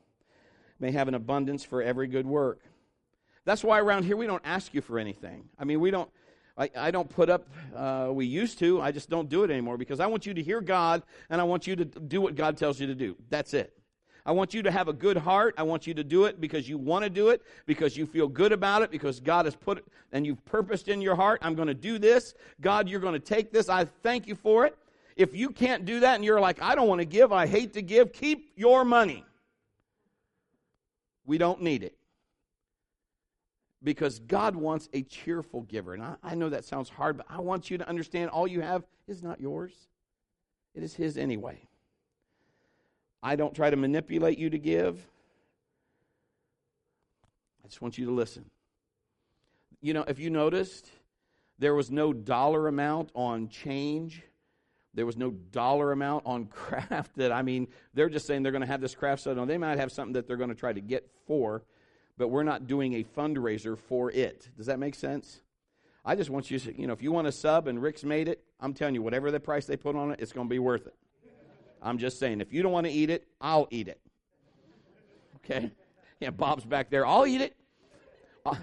may 0.80 0.92
have 0.92 1.08
an 1.08 1.16
abundance 1.16 1.64
for 1.64 1.82
every 1.82 2.08
good 2.08 2.28
work. 2.28 2.60
That's 3.46 3.64
why 3.64 3.80
around 3.80 4.04
here 4.04 4.18
we 4.18 4.28
don't 4.28 4.46
ask 4.46 4.74
you 4.74 4.82
for 4.82 5.00
anything. 5.00 5.50
I 5.58 5.64
mean, 5.64 5.80
we 5.80 5.92
don't 5.92 6.10
I, 6.58 6.70
I 6.76 6.92
don't 6.92 7.10
put 7.10 7.30
up, 7.30 7.48
uh, 7.76 8.10
we 8.12 8.26
used 8.26 8.60
to, 8.60 8.82
I 8.82 8.92
just 8.92 9.10
don't 9.10 9.28
do 9.28 9.44
it 9.44 9.52
anymore 9.52 9.78
because 9.78 10.00
I 10.00 10.08
want 10.08 10.26
you 10.26 10.34
to 10.34 10.42
hear 10.42 10.62
God 10.62 11.04
and 11.30 11.42
I 11.42 11.44
want 11.44 11.68
you 11.68 11.76
to 11.76 11.86
do 11.86 12.22
what 12.22 12.36
God 12.36 12.58
tells 12.58 12.80
you 12.80 12.88
to 12.88 12.96
do. 12.96 13.16
That's 13.30 13.54
it. 13.54 13.74
I 14.26 14.32
want 14.32 14.54
you 14.54 14.64
to 14.64 14.72
have 14.72 14.88
a 14.88 14.94
good 14.94 15.18
heart. 15.18 15.54
I 15.58 15.64
want 15.64 15.86
you 15.86 15.94
to 15.94 16.04
do 16.04 16.26
it 16.26 16.42
because 16.42 16.68
you 16.68 16.78
want 16.78 17.04
to 17.04 17.10
do 17.10 17.30
it, 17.30 17.44
because 17.66 17.96
you 17.96 18.06
feel 18.06 18.28
good 18.28 18.54
about 18.54 18.82
it, 18.82 18.90
because 18.90 19.20
God 19.20 19.46
has 19.46 19.56
put 19.56 19.78
it 19.78 19.86
and 20.14 20.26
you've 20.26 20.44
purposed 20.46 20.88
in 20.88 21.02
your 21.02 21.16
heart, 21.16 21.40
I'm 21.44 21.56
going 21.56 21.68
to 21.68 21.76
do 21.76 22.00
this. 22.00 22.34
God, 22.62 22.90
you're 22.90 23.02
going 23.02 23.14
to 23.14 23.20
take 23.20 23.52
this. 23.52 23.70
I 23.70 23.86
thank 23.86 24.26
you 24.26 24.34
for 24.34 24.66
it. 24.66 24.78
If 25.16 25.36
you 25.36 25.50
can't 25.50 25.86
do 25.86 26.00
that 26.00 26.16
and 26.16 26.26
you're 26.26 26.40
like, 26.40 26.62
I 26.62 26.74
don't 26.74 26.88
want 26.88 27.00
to 27.00 27.06
give, 27.06 27.32
I 27.32 27.48
hate 27.48 27.74
to 27.74 27.82
give, 27.82 28.14
keep 28.14 28.52
your 28.56 28.84
money. 28.84 29.24
We 31.26 31.38
don't 31.38 31.62
need 31.62 31.84
it 31.84 31.96
because 33.86 34.18
God 34.20 34.56
wants 34.56 34.90
a 34.94 35.04
cheerful 35.04 35.62
giver. 35.62 35.94
And 35.94 36.04
I, 36.04 36.16
I, 36.24 36.36
know 36.36 36.50
that 36.50 36.66
sounds 36.66 36.90
hard, 36.90 37.18
but 37.18 37.28
I 37.30 37.40
want 37.40 37.70
you 37.70 37.78
to 37.78 37.88
understand 37.88 38.32
all 38.32 38.48
you 38.48 38.62
have 38.62 38.84
is 39.08 39.22
not 39.22 39.40
yours, 39.40 39.72
it 40.74 40.84
is 40.84 40.96
His 40.96 41.18
anyway. 41.18 41.62
I 43.24 43.36
don't 43.36 43.56
try 43.56 43.70
to 43.70 43.76
manipulate 43.76 44.38
you 44.38 44.50
to 44.50 44.58
give. 44.58 45.00
I 47.64 47.68
just 47.68 47.82
want 47.82 47.98
you 47.98 48.06
to 48.08 48.12
listen. 48.12 48.46
You 49.82 49.94
know, 49.94 50.04
if 50.08 50.20
you 50.20 50.30
noticed, 50.30 50.90
there 51.60 51.76
was 51.76 51.92
no 51.92 52.12
dollar 52.12 52.68
amount 52.68 53.12
on 53.16 53.50
change. 53.50 54.24
There 54.96 55.06
was 55.06 55.18
no 55.18 55.32
dollar 55.32 55.92
amount 55.92 56.26
on 56.26 56.46
craft 56.48 57.16
that, 57.18 57.32
I 57.32 57.44
mean, 57.44 57.68
they're 57.94 58.10
just 58.10 58.26
saying 58.26 58.44
they're 58.44 58.52
going 58.52 58.62
to 58.62 58.68
have 58.68 58.82
this 58.82 58.96
craft 58.96 59.24
set 59.24 59.38
on. 59.38 59.48
They 59.48 59.58
might 59.58 59.78
have 59.78 59.92
something 59.92 60.14
that 60.14 60.28
they're 60.28 60.38
going 60.38 60.50
to 60.50 60.56
try 60.56 60.74
to 60.74 60.82
get 60.82 61.08
for 61.28 61.64
but 62.18 62.30
we're 62.30 62.44
not 62.44 62.68
doing 62.68 62.94
a 62.94 63.04
fundraiser 63.04 63.78
for 63.78 64.12
it. 64.12 64.50
Does 64.58 64.68
that 64.68 64.80
make 64.80 64.96
sense? 64.96 65.42
I 66.04 66.16
just 66.16 66.30
want 66.30 66.52
you 66.52 66.60
to, 66.60 66.80
you 66.80 66.88
know, 66.88 66.94
if 66.94 67.02
you 67.02 67.12
want 67.12 67.28
a 67.28 67.32
sub 67.32 67.68
and 67.68 67.82
Rick's 67.82 68.04
made 68.04 68.28
it, 68.28 68.44
I'm 68.60 68.74
telling 68.74 68.96
you, 68.96 69.02
whatever 69.02 69.32
the 69.32 69.40
price 69.40 69.66
they 69.66 69.76
put 69.76 69.96
on 69.96 70.12
it, 70.12 70.20
it's 70.20 70.32
going 70.32 70.48
to 70.48 70.50
be 70.50 70.60
worth 70.60 70.86
it. 70.88 70.96
I'm 71.82 71.98
just 71.98 72.20
saying, 72.20 72.42
if 72.42 72.54
you 72.54 72.64
don't 72.64 72.72
want 72.72 72.86
to 72.86 72.92
eat 72.92 73.10
it, 73.10 73.28
I'll 73.42 73.68
eat 73.72 73.88
it. 73.88 74.00
Okay? 75.38 75.72
Yeah, 76.20 76.30
Bob's 76.30 76.66
back 76.66 76.90
there. 76.90 77.06
I'll 77.06 77.28
eat 77.28 77.42
it. 77.42 77.56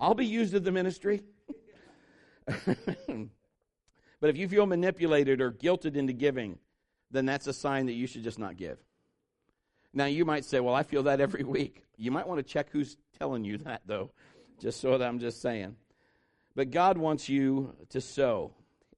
I'll, 0.00 0.14
be 0.14 0.26
used 0.26 0.54
in 0.54 0.62
the 0.62 0.70
ministry. 0.70 1.22
but 2.46 4.30
if 4.30 4.36
you 4.36 4.48
feel 4.48 4.66
manipulated 4.66 5.40
or 5.40 5.50
guilted 5.50 5.96
into 5.96 6.12
giving, 6.12 6.58
then 7.10 7.26
that's 7.26 7.46
a 7.46 7.52
sign 7.52 7.86
that 7.86 7.94
you 7.94 8.06
should 8.06 8.22
just 8.22 8.38
not 8.38 8.56
give. 8.56 8.78
Now, 9.98 10.04
you 10.04 10.24
might 10.24 10.44
say, 10.44 10.60
well, 10.60 10.76
I 10.76 10.84
feel 10.84 11.02
that 11.02 11.20
every 11.20 11.42
week. 11.58 11.82
You 11.96 12.12
might 12.12 12.28
want 12.28 12.38
to 12.38 12.44
check 12.44 12.68
who's 12.70 12.96
telling 13.18 13.44
you 13.44 13.58
that, 13.58 13.82
though, 13.84 14.12
just 14.60 14.80
so 14.80 14.96
that 14.96 15.04
I'm 15.04 15.18
just 15.18 15.42
saying. 15.42 15.74
But 16.54 16.70
God 16.70 16.96
wants 16.96 17.28
you 17.28 17.74
to 17.88 18.00
sow 18.00 18.52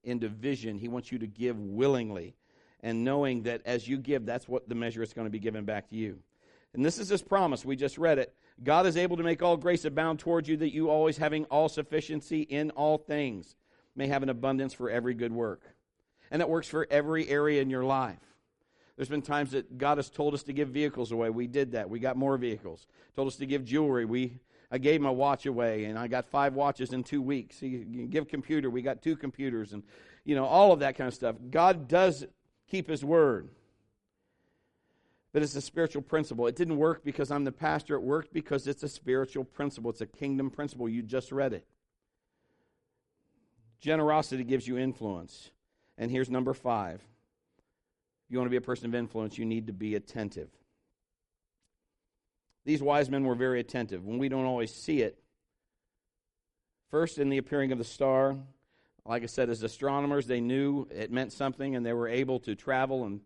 into 0.04 0.28
vision. 0.28 0.78
He 0.78 0.88
wants 0.88 1.10
you 1.10 1.18
to 1.20 1.26
give 1.26 1.58
willingly 1.58 2.36
and 2.82 3.02
knowing 3.02 3.44
that 3.44 3.62
as 3.64 3.88
you 3.88 3.96
give, 3.96 4.26
that's 4.26 4.46
what 4.46 4.68
the 4.68 4.74
measure 4.74 5.02
is 5.02 5.14
going 5.14 5.24
to 5.24 5.30
be 5.30 5.38
given 5.38 5.64
back 5.64 5.88
to 5.88 5.96
you. 5.96 6.18
And 6.74 6.84
this 6.84 6.98
is 6.98 7.08
his 7.08 7.22
promise. 7.22 7.64
We 7.64 7.76
just 7.76 7.96
read 7.96 8.18
it. 8.18 8.34
God 8.62 8.84
is 8.84 8.98
able 8.98 9.16
to 9.16 9.22
make 9.22 9.42
all 9.42 9.56
grace 9.56 9.86
abound 9.86 10.18
towards 10.18 10.50
you, 10.50 10.58
that 10.58 10.74
you 10.74 10.90
always 10.90 11.16
having 11.16 11.46
all 11.46 11.70
sufficiency 11.70 12.42
in 12.42 12.72
all 12.72 12.98
things 12.98 13.56
may 13.96 14.06
have 14.08 14.22
an 14.22 14.28
abundance 14.28 14.74
for 14.74 14.90
every 14.90 15.14
good 15.14 15.32
work. 15.32 15.62
And 16.30 16.42
that 16.42 16.50
works 16.50 16.68
for 16.68 16.86
every 16.90 17.26
area 17.26 17.62
in 17.62 17.70
your 17.70 17.84
life. 17.84 18.29
There's 19.00 19.08
been 19.08 19.22
times 19.22 19.52
that 19.52 19.78
God 19.78 19.96
has 19.96 20.10
told 20.10 20.34
us 20.34 20.42
to 20.42 20.52
give 20.52 20.68
vehicles 20.68 21.10
away. 21.10 21.30
We 21.30 21.46
did 21.46 21.72
that. 21.72 21.88
We 21.88 22.00
got 22.00 22.18
more 22.18 22.36
vehicles. 22.36 22.86
Told 23.16 23.28
us 23.28 23.36
to 23.36 23.46
give 23.46 23.64
jewelry. 23.64 24.04
We 24.04 24.40
I 24.70 24.76
gave 24.76 25.00
my 25.00 25.08
watch 25.08 25.46
away, 25.46 25.86
and 25.86 25.98
I 25.98 26.06
got 26.06 26.26
five 26.26 26.52
watches 26.52 26.92
in 26.92 27.02
two 27.02 27.22
weeks. 27.22 27.62
you 27.62 28.06
give 28.10 28.28
computer, 28.28 28.68
we 28.68 28.82
got 28.82 29.00
two 29.00 29.16
computers, 29.16 29.72
and 29.72 29.84
you 30.26 30.34
know 30.34 30.44
all 30.44 30.72
of 30.72 30.80
that 30.80 30.98
kind 30.98 31.08
of 31.08 31.14
stuff. 31.14 31.34
God 31.50 31.88
does 31.88 32.26
keep 32.70 32.90
His 32.90 33.02
word, 33.02 33.48
but 35.32 35.42
it's 35.42 35.56
a 35.56 35.62
spiritual 35.62 36.02
principle. 36.02 36.46
It 36.46 36.54
didn't 36.54 36.76
work 36.76 37.02
because 37.02 37.30
I'm 37.30 37.44
the 37.44 37.52
pastor. 37.52 37.94
It 37.94 38.02
worked 38.02 38.34
because 38.34 38.66
it's 38.66 38.82
a 38.82 38.88
spiritual 38.88 39.44
principle. 39.44 39.90
It's 39.90 40.02
a 40.02 40.06
kingdom 40.06 40.50
principle. 40.50 40.90
You 40.90 41.02
just 41.02 41.32
read 41.32 41.54
it. 41.54 41.64
Generosity 43.80 44.44
gives 44.44 44.68
you 44.68 44.76
influence, 44.76 45.52
and 45.96 46.10
here's 46.10 46.28
number 46.28 46.52
five. 46.52 47.00
You 48.30 48.38
want 48.38 48.46
to 48.46 48.50
be 48.50 48.56
a 48.56 48.62
person 48.62 48.86
of 48.86 48.94
influence, 48.94 49.36
you 49.36 49.44
need 49.44 49.66
to 49.66 49.72
be 49.72 49.96
attentive. 49.96 50.48
These 52.64 52.82
wise 52.82 53.10
men 53.10 53.24
were 53.24 53.34
very 53.34 53.58
attentive. 53.58 54.04
When 54.04 54.18
we 54.18 54.28
don't 54.28 54.44
always 54.44 54.72
see 54.72 55.02
it, 55.02 55.18
first 56.90 57.18
in 57.18 57.28
the 57.28 57.38
appearing 57.38 57.72
of 57.72 57.78
the 57.78 57.84
star, 57.84 58.36
like 59.04 59.24
I 59.24 59.26
said, 59.26 59.50
as 59.50 59.62
astronomers, 59.64 60.26
they 60.26 60.40
knew 60.40 60.86
it 60.90 61.10
meant 61.10 61.32
something 61.32 61.74
and 61.74 61.84
they 61.84 61.92
were 61.92 62.08
able 62.08 62.38
to 62.40 62.54
travel 62.54 63.04
in 63.04 63.20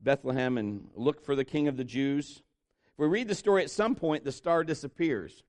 Bethlehem 0.00 0.56
and 0.56 0.88
look 0.94 1.22
for 1.22 1.36
the 1.36 1.44
king 1.44 1.68
of 1.68 1.76
the 1.76 1.84
Jews. 1.84 2.42
If 2.92 2.98
we 2.98 3.06
read 3.06 3.28
the 3.28 3.34
story, 3.34 3.62
at 3.62 3.70
some 3.70 3.94
point 3.94 4.24
the 4.24 4.32
star 4.32 4.64
disappears. 4.64 5.42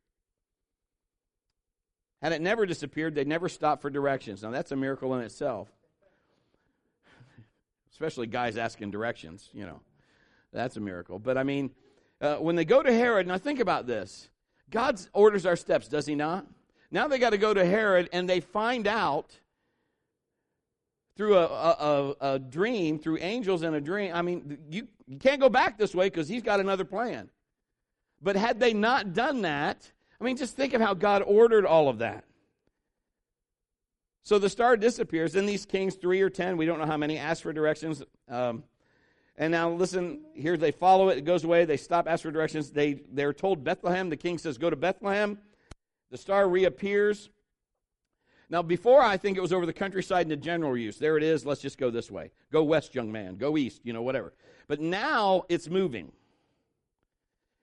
Had 2.22 2.34
it 2.34 2.42
never 2.42 2.66
disappeared, 2.66 3.16
they'd 3.16 3.28
never 3.28 3.48
stop 3.48 3.82
for 3.82 3.90
directions. 3.90 4.44
Now, 4.44 4.52
that's 4.52 4.72
a 4.72 4.76
miracle 4.76 5.16
in 5.16 5.22
itself. 5.22 5.70
Especially 8.02 8.26
guys 8.26 8.58
asking 8.58 8.90
directions, 8.90 9.48
you 9.54 9.64
know. 9.64 9.80
That's 10.52 10.76
a 10.76 10.80
miracle. 10.80 11.20
But 11.20 11.38
I 11.38 11.44
mean, 11.44 11.70
uh, 12.20 12.38
when 12.38 12.56
they 12.56 12.66
go 12.66 12.82
to 12.82 12.92
Herod, 12.92 13.28
now 13.28 13.38
think 13.38 13.60
about 13.60 13.86
this. 13.86 14.28
God 14.72 15.00
orders 15.14 15.46
our 15.46 15.56
steps, 15.56 15.88
does 15.88 16.08
he 16.08 16.16
not? 16.16 16.48
Now 16.90 17.08
they 17.08 17.20
got 17.20 17.30
to 17.30 17.38
go 17.38 17.54
to 17.54 17.64
Herod 17.64 18.10
and 18.12 18.28
they 18.28 18.40
find 18.40 18.88
out 18.88 19.38
through 21.16 21.38
a, 21.38 21.46
a, 21.46 22.16
a, 22.22 22.40
dream, 22.40 22.98
through 22.98 23.20
angels 23.20 23.62
in 23.62 23.76
a 23.76 23.82
dream. 23.82 24.16
I 24.16 24.24
mean, 24.24 24.58
you, 24.68 24.88
you 25.08 25.20
can't 25.20 25.40
go 25.40 25.50
back 25.50 25.78
this 25.78 25.94
way 25.94 26.08
because 26.08 26.28
he's 26.28 26.42
got 26.42 26.60
another 26.60 26.86
plan. 26.86 27.30
But 28.20 28.36
had 28.36 28.60
they 28.60 28.74
not 28.74 29.14
done 29.14 29.44
that, 29.44 29.92
I 30.20 30.24
mean, 30.24 30.38
just 30.38 30.56
think 30.56 30.74
of 30.74 30.82
how 30.82 30.96
God 30.96 31.22
ordered 31.22 31.68
all 31.68 31.88
of 31.88 32.00
that. 32.00 32.24
So 34.24 34.38
the 34.38 34.50
star 34.50 34.78
disappears. 34.78 35.34
Then 35.34 35.46
these 35.46 35.66
kings, 35.66 35.96
three 35.96 36.22
or 36.22 36.30
ten, 36.30 36.58
we 36.58 36.66
don't 36.66 36.80
know 36.80 36.86
how 36.86 36.98
many, 36.98 37.18
ask 37.18 37.42
for 37.42 37.54
directions. 37.54 38.04
Um, 38.30 38.64
and 39.38 39.52
now 39.52 39.72
listen, 39.72 40.22
here 40.36 40.58
they 40.58 40.72
follow 40.72 41.10
it, 41.10 41.18
it 41.18 41.26
goes 41.26 41.44
away, 41.44 41.66
they 41.66 41.78
stop, 41.78 42.08
ask 42.08 42.24
for 42.24 42.32
directions. 42.32 42.70
They, 42.70 43.02
they're 43.12 43.34
told 43.34 43.64
Bethlehem. 43.64 44.10
The 44.10 44.18
king 44.18 44.38
says, 44.38 44.58
Go 44.58 44.70
to 44.70 44.76
Bethlehem. 44.76 45.40
The 46.12 46.18
star 46.18 46.48
reappears. 46.48 47.30
Now, 48.50 48.62
before 48.62 49.02
I 49.02 49.16
think 49.16 49.38
it 49.38 49.42
was 49.42 49.54
over 49.54 49.66
the 49.66 49.72
countryside 49.72 50.26
in 50.26 50.32
into 50.34 50.44
general 50.44 50.76
use. 50.76 50.98
There 50.98 51.16
it 51.16 51.24
is, 51.24 51.46
let's 51.46 51.62
just 51.62 51.78
go 51.78 51.90
this 51.90 52.12
way. 52.12 52.32
Go 52.52 52.64
west, 52.64 52.94
young 52.94 53.10
man. 53.10 53.38
Go 53.38 53.58
east, 53.58 53.80
you 53.86 53.94
know, 53.94 54.02
whatever. 54.02 54.34
But 54.68 54.82
now 54.82 55.44
it's 55.48 55.70
moving. 55.70 56.12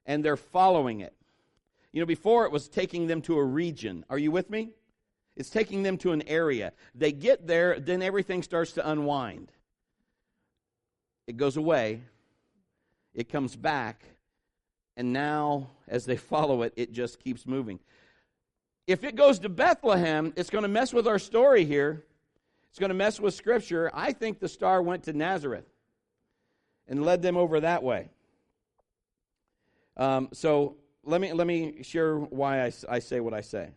And 0.07 0.25
they're 0.25 0.39
following 0.39 1.01
it. 1.01 1.15
You 1.93 2.01
know, 2.01 2.07
before 2.07 2.47
it 2.47 2.53
was 2.53 2.69
taking 2.69 3.07
them 3.07 3.21
to 3.23 3.37
a 3.39 3.45
region. 3.45 4.05
Are 4.09 4.17
you 4.19 4.31
with 4.31 4.49
me? 4.49 4.71
It's 5.39 5.51
taking 5.51 5.85
them 5.85 5.97
to 5.99 6.11
an 6.11 6.23
area. 6.27 6.73
They 6.97 7.13
get 7.13 7.47
there, 7.47 7.79
then 7.79 8.03
everything 8.03 8.43
starts 8.43 8.73
to 8.73 8.91
unwind. 8.91 9.53
It 11.29 11.37
goes 11.37 11.57
away, 11.57 12.03
it 13.15 13.29
comes 13.29 13.55
back, 13.55 14.03
and 14.97 15.13
now 15.13 15.69
as 15.87 16.05
they 16.05 16.17
follow 16.35 16.63
it, 16.63 16.75
it 16.77 16.93
just 16.93 17.21
keeps 17.21 17.47
moving. 17.47 17.79
If 18.89 19.05
it 19.05 19.15
goes 19.15 19.39
to 19.41 19.49
Bethlehem, 19.49 20.33
it's 20.35 20.51
going 20.51 20.63
to 20.63 20.69
mess 20.69 20.93
with 20.93 21.07
our 21.07 21.21
story 21.21 21.65
here. 21.65 22.05
It's 22.71 22.81
going 22.81 22.89
to 22.89 22.95
mess 22.95 23.21
with 23.21 23.35
Scripture. 23.35 23.91
I 23.95 24.13
think 24.13 24.41
the 24.41 24.49
star 24.49 24.83
went 24.83 25.05
to 25.05 25.13
Nazareth 25.13 25.67
and 26.89 27.05
led 27.05 27.23
them 27.23 27.37
over 27.37 27.61
that 27.61 27.83
way. 27.85 28.09
Um, 29.97 30.31
so 30.33 30.77
let 31.05 31.21
me 31.21 31.33
let 31.33 31.47
me 31.47 31.83
share 31.83 32.17
why 32.19 32.65
I, 32.65 32.73
I 32.89 32.99
say 32.99 33.21
what 33.21 33.35
I 33.35 33.43
say. 33.43 33.71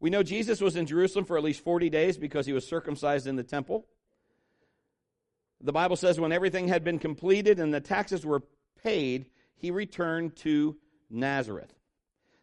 We 0.00 0.10
know 0.10 0.22
Jesus 0.22 0.60
was 0.60 0.76
in 0.76 0.86
Jerusalem 0.86 1.26
for 1.26 1.36
at 1.36 1.44
least 1.44 1.62
40 1.62 1.90
days 1.90 2.16
because 2.16 2.46
he 2.46 2.52
was 2.52 2.66
circumcised 2.66 3.26
in 3.26 3.36
the 3.36 3.42
temple. 3.42 3.86
The 5.60 5.72
Bible 5.72 5.96
says 5.96 6.18
when 6.18 6.32
everything 6.32 6.68
had 6.68 6.82
been 6.84 6.98
completed 6.98 7.60
and 7.60 7.72
the 7.72 7.80
taxes 7.80 8.24
were 8.24 8.42
paid, 8.82 9.26
he 9.56 9.70
returned 9.70 10.36
to 10.36 10.76
Nazareth. 11.10 11.72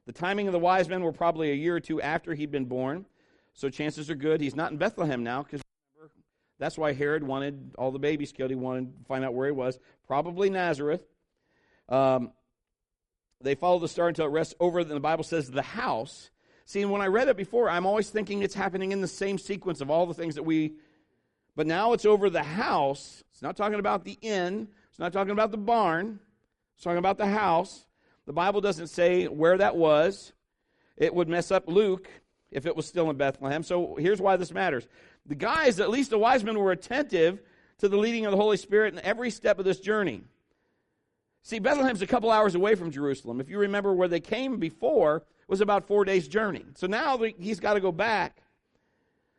The 0.06 0.14
timing 0.14 0.48
of 0.48 0.54
the 0.54 0.60
wise 0.60 0.88
men 0.88 1.02
were 1.02 1.12
probably 1.12 1.52
a 1.52 1.56
year 1.56 1.76
or 1.76 1.80
two 1.80 2.00
after 2.00 2.36
he'd 2.36 2.52
been 2.52 2.66
born, 2.66 3.06
so 3.54 3.70
chances 3.70 4.10
are 4.12 4.16
good 4.16 4.40
he's 4.40 4.56
not 4.56 4.72
in 4.72 4.78
Bethlehem 4.78 5.24
now 5.24 5.42
because 5.42 5.62
that's 6.60 6.78
why 6.78 6.94
Herod 6.94 7.24
wanted 7.24 7.76
all 7.78 7.92
the 7.92 8.00
babies 8.00 8.32
killed. 8.32 8.52
He 8.52 8.56
wanted 8.56 8.98
to 9.00 9.06
find 9.06 9.26
out 9.26 9.34
where 9.34 9.48
he 9.48 9.52
was. 9.52 9.80
Probably 10.08 10.50
Nazareth. 10.50 11.04
Um, 11.90 12.32
they 13.42 13.56
follow 13.56 13.80
the 13.80 13.88
star 13.88 14.08
until 14.08 14.26
it 14.26 14.32
rests 14.32 14.56
over, 14.60 14.80
and 14.80 14.90
the 14.90 15.00
Bible 15.00 15.24
says, 15.24 15.52
the 15.52 15.62
house. 15.62 16.32
See, 16.68 16.84
when 16.84 17.00
I 17.00 17.08
read 17.08 17.30
it 17.30 17.38
before, 17.38 17.70
I'm 17.70 17.86
always 17.86 18.10
thinking 18.10 18.44
it's 18.44 18.54
happening 18.54 18.92
in 18.92 19.00
the 19.00 19.08
same 19.08 19.38
sequence 19.38 19.80
of 19.80 19.90
all 19.90 20.06
the 20.06 20.14
things 20.14 20.36
that 20.36 20.44
we. 20.44 20.74
But 21.56 21.66
now 21.66 21.94
it's 21.94 22.06
over 22.06 22.30
the 22.30 22.44
house. 22.44 23.24
It's 23.32 23.42
not 23.42 23.56
talking 23.56 23.80
about 23.80 24.04
the 24.04 24.18
inn. 24.22 24.68
It's 24.90 25.00
not 25.00 25.14
talking 25.14 25.32
about 25.32 25.52
the 25.52 25.58
barn. 25.58 26.20
It's 26.76 26.84
talking 26.84 26.98
about 26.98 27.18
the 27.18 27.26
house. 27.26 27.86
The 28.26 28.34
Bible 28.34 28.60
doesn't 28.60 28.88
say 28.88 29.28
where 29.28 29.58
that 29.58 29.78
was. 29.78 30.34
It 30.98 31.16
would 31.16 31.30
mess 31.30 31.52
up 31.52 31.70
Luke 31.70 32.10
if 32.52 32.66
it 32.66 32.76
was 32.76 32.86
still 32.86 33.10
in 33.10 33.16
Bethlehem. 33.16 33.64
So 33.64 33.96
here's 33.96 34.20
why 34.20 34.36
this 34.36 34.52
matters. 34.52 34.90
The 35.26 35.36
guys, 35.36 35.80
at 35.80 35.90
least 35.90 36.10
the 36.10 36.18
wise 36.18 36.44
men, 36.44 36.60
were 36.60 36.74
attentive 36.74 37.40
to 37.78 37.88
the 37.88 37.98
leading 37.98 38.26
of 38.26 38.32
the 38.32 38.38
Holy 38.38 38.58
Spirit 38.58 38.94
in 38.94 39.00
every 39.06 39.30
step 39.30 39.58
of 39.58 39.64
this 39.64 39.80
journey. 39.80 40.24
See, 41.48 41.60
Bethlehem's 41.60 42.02
a 42.02 42.08
couple 42.08 42.30
hours 42.30 42.56
away 42.56 42.76
from 42.76 42.92
Jerusalem. 42.92 43.40
If 43.40 43.50
you 43.50 43.58
remember 43.58 43.94
where 43.94 44.10
they 44.10 44.20
came 44.20 44.58
before, 44.58 45.16
it 45.16 45.48
was 45.48 45.62
about 45.62 45.88
four 45.88 46.04
days' 46.04 46.28
journey. 46.28 46.66
So 46.76 46.88
now 46.88 47.18
he's 47.40 47.62
got 47.62 47.76
to 47.76 47.80
go 47.80 47.94
back. 47.94 48.42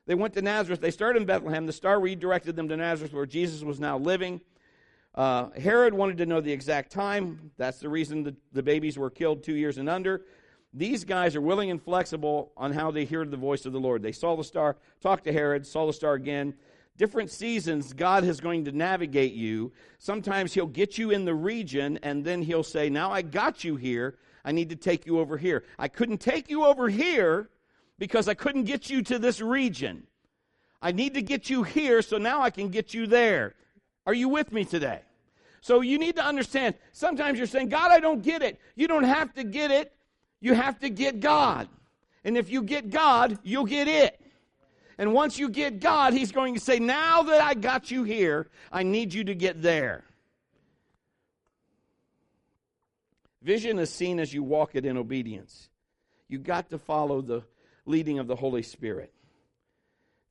They 0.07 0.15
went 0.15 0.33
to 0.33 0.41
Nazareth. 0.41 0.81
They 0.81 0.91
started 0.91 1.21
in 1.21 1.27
Bethlehem. 1.27 1.67
The 1.67 1.73
star 1.75 2.01
redirected 2.01 2.57
them 2.57 2.67
to 2.71 2.79
Nazareth, 2.79 3.13
where 3.13 3.27
Jesus 3.27 3.63
was 3.63 3.79
now 3.79 3.99
living. 3.99 4.41
Uh, 5.15 5.51
Herod 5.51 5.93
wanted 5.93 6.17
to 6.17 6.25
know 6.25 6.41
the 6.41 6.51
exact 6.51 6.93
time. 6.93 7.51
That's 7.59 7.79
the 7.79 7.91
reason 7.91 8.23
the, 8.23 8.35
the 8.55 8.63
babies 8.63 8.97
were 8.97 9.11
killed 9.11 9.43
two 9.43 9.57
years 9.57 9.77
and 9.77 9.87
under. 9.87 10.23
These 10.73 11.05
guys 11.05 11.37
are 11.37 11.43
willing 11.43 11.71
and 11.71 11.83
flexible 11.83 12.53
on 12.57 12.73
how 12.73 12.91
they 12.91 13.05
hear 13.05 13.27
the 13.27 13.37
voice 13.37 13.67
of 13.67 13.75
the 13.75 13.81
Lord. 13.81 14.03
They 14.03 14.13
saw 14.13 14.35
the 14.35 14.45
star, 14.45 14.79
talked 15.03 15.25
to 15.25 15.33
Herod, 15.35 15.67
saw 15.67 15.87
the 15.87 15.93
star 15.93 16.15
again, 16.15 16.55
different 16.99 17.31
seasons, 17.31 17.95
God 17.95 18.25
is 18.25 18.41
going 18.41 18.67
to 18.67 18.73
navigate 18.73 19.33
you. 19.33 19.73
Sometimes 19.99 20.53
He'll 20.53 20.67
get 20.67 20.99
you 20.99 21.11
in 21.11 21.25
the 21.25 21.35
region, 21.35 21.99
and 22.03 22.25
then 22.25 22.43
He'll 22.43 22.65
say, 22.65 22.91
Now 22.91 23.11
I 23.11 23.23
got 23.23 23.65
you 23.65 23.77
here. 23.77 24.19
I 24.45 24.53
need 24.53 24.69
to 24.71 24.77
take 24.77 25.07
you 25.07 25.19
over 25.19 25.39
here. 25.39 25.65
I 25.79 25.89
couldn't 25.89 26.19
take 26.19 26.51
you 26.51 26.65
over 26.65 26.89
here 26.89 27.49
because 27.99 28.29
I 28.29 28.35
couldn't 28.35 28.65
get 28.65 28.91
you 28.91 29.03
to 29.05 29.19
this 29.19 29.41
region. 29.41 30.07
I 30.83 30.93
need 30.93 31.15
to 31.15 31.23
get 31.23 31.49
you 31.49 31.63
here 31.63 32.03
so 32.03 32.19
now 32.19 32.43
I 32.43 32.51
can 32.51 32.69
get 32.69 32.95
you 32.95 33.07
there. 33.07 33.55
Are 34.07 34.15
you 34.15 34.29
with 34.29 34.53
me 34.53 34.65
today? 34.65 35.01
So 35.61 35.81
you 35.81 35.99
need 35.99 36.17
to 36.17 36.25
understand 36.25 36.77
sometimes 36.93 37.39
you're 37.39 37.47
saying, 37.47 37.69
God, 37.69 37.91
I 37.91 38.01
don't 38.01 38.23
get 38.23 38.43
it. 38.43 38.61
You 38.75 38.87
don't 38.89 39.05
have 39.05 39.35
to 39.35 39.45
get 39.45 39.71
it, 39.71 39.93
you 40.41 40.55
have 40.55 40.79
to 40.81 40.89
get 40.89 41.21
God. 41.21 41.69
And 42.25 42.37
if 42.37 42.51
you 42.51 42.63
get 42.63 42.91
God, 42.91 43.39
you'll 43.43 43.65
get 43.65 43.89
it. 43.89 44.21
And 44.99 45.15
once 45.15 45.39
you 45.39 45.49
get 45.49 45.79
God, 45.79 46.13
He's 46.13 46.33
going 46.33 46.55
to 46.55 46.61
say, 46.61 46.81
Now 46.81 47.23
that 47.23 47.41
I 47.41 47.55
got 47.55 47.91
you 47.91 48.03
here, 48.03 48.49
I 48.73 48.83
need 48.83 49.15
you 49.15 49.25
to 49.25 49.35
get 49.35 49.63
there. 49.63 50.05
Vision 53.41 53.79
is 53.79 53.91
seen 53.91 54.19
as 54.19 54.35
you 54.35 54.43
walk 54.43 54.75
it 54.75 54.85
in 54.85 54.97
obedience. 54.97 55.71
You 56.29 56.39
got 56.39 56.71
to 56.71 56.79
follow 56.79 57.23
the 57.23 57.45
leading 57.87 58.19
of 58.19 58.27
the 58.27 58.37
Holy 58.37 58.63
Spirit. 58.63 59.13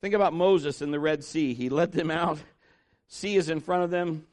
Think 0.00 0.14
about 0.14 0.32
Moses 0.32 0.82
in 0.82 0.90
the 0.90 1.00
Red 1.00 1.24
Sea. 1.24 1.54
He 1.54 1.70
led 1.70 1.90
them 1.90 2.10
out. 2.10 2.38
Sea 3.08 3.36
is 3.36 3.48
in 3.48 3.60
front 3.60 3.82
of 3.82 3.90
them. 3.90 4.26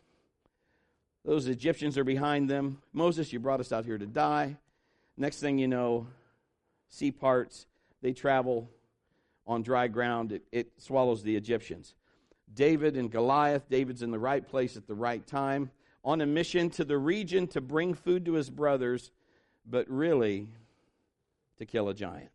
Those 1.23 1.47
Egyptians 1.47 1.97
are 1.97 2.03
behind 2.03 2.49
them. 2.49 2.81
Moses, 2.93 3.33
you 3.33 3.39
brought 3.39 3.61
us 3.61 3.71
out 3.71 3.85
here 3.85 3.97
to 3.97 4.05
die. 4.05 4.57
Next 5.17 5.39
thing 5.39 5.57
you 5.57 5.67
know, 5.67 6.05
sea 6.89 7.11
parts. 7.11 7.65
They 8.01 8.13
travel 8.13 8.69
on 9.47 9.61
dry 9.61 9.87
ground, 9.87 10.31
it, 10.31 10.43
it 10.51 10.71
swallows 10.77 11.23
the 11.23 11.35
Egyptians. 11.35 11.95
David 12.53 12.95
and 12.95 13.11
Goliath, 13.11 13.69
David's 13.69 14.01
in 14.01 14.11
the 14.11 14.19
right 14.19 14.47
place 14.47 14.77
at 14.77 14.87
the 14.87 14.95
right 14.95 15.25
time, 15.25 15.71
on 16.03 16.21
a 16.21 16.25
mission 16.25 16.69
to 16.71 16.85
the 16.85 16.97
region 16.97 17.47
to 17.47 17.61
bring 17.61 17.93
food 17.93 18.25
to 18.25 18.33
his 18.33 18.49
brothers, 18.49 19.11
but 19.65 19.89
really 19.89 20.47
to 21.57 21.65
kill 21.65 21.89
a 21.89 21.93
giant. 21.93 22.29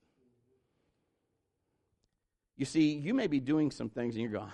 You 2.56 2.66
see, 2.66 2.92
you 2.92 3.14
may 3.14 3.26
be 3.26 3.40
doing 3.40 3.70
some 3.70 3.88
things 3.88 4.16
and 4.16 4.22
you're 4.22 4.32
going, 4.32 4.50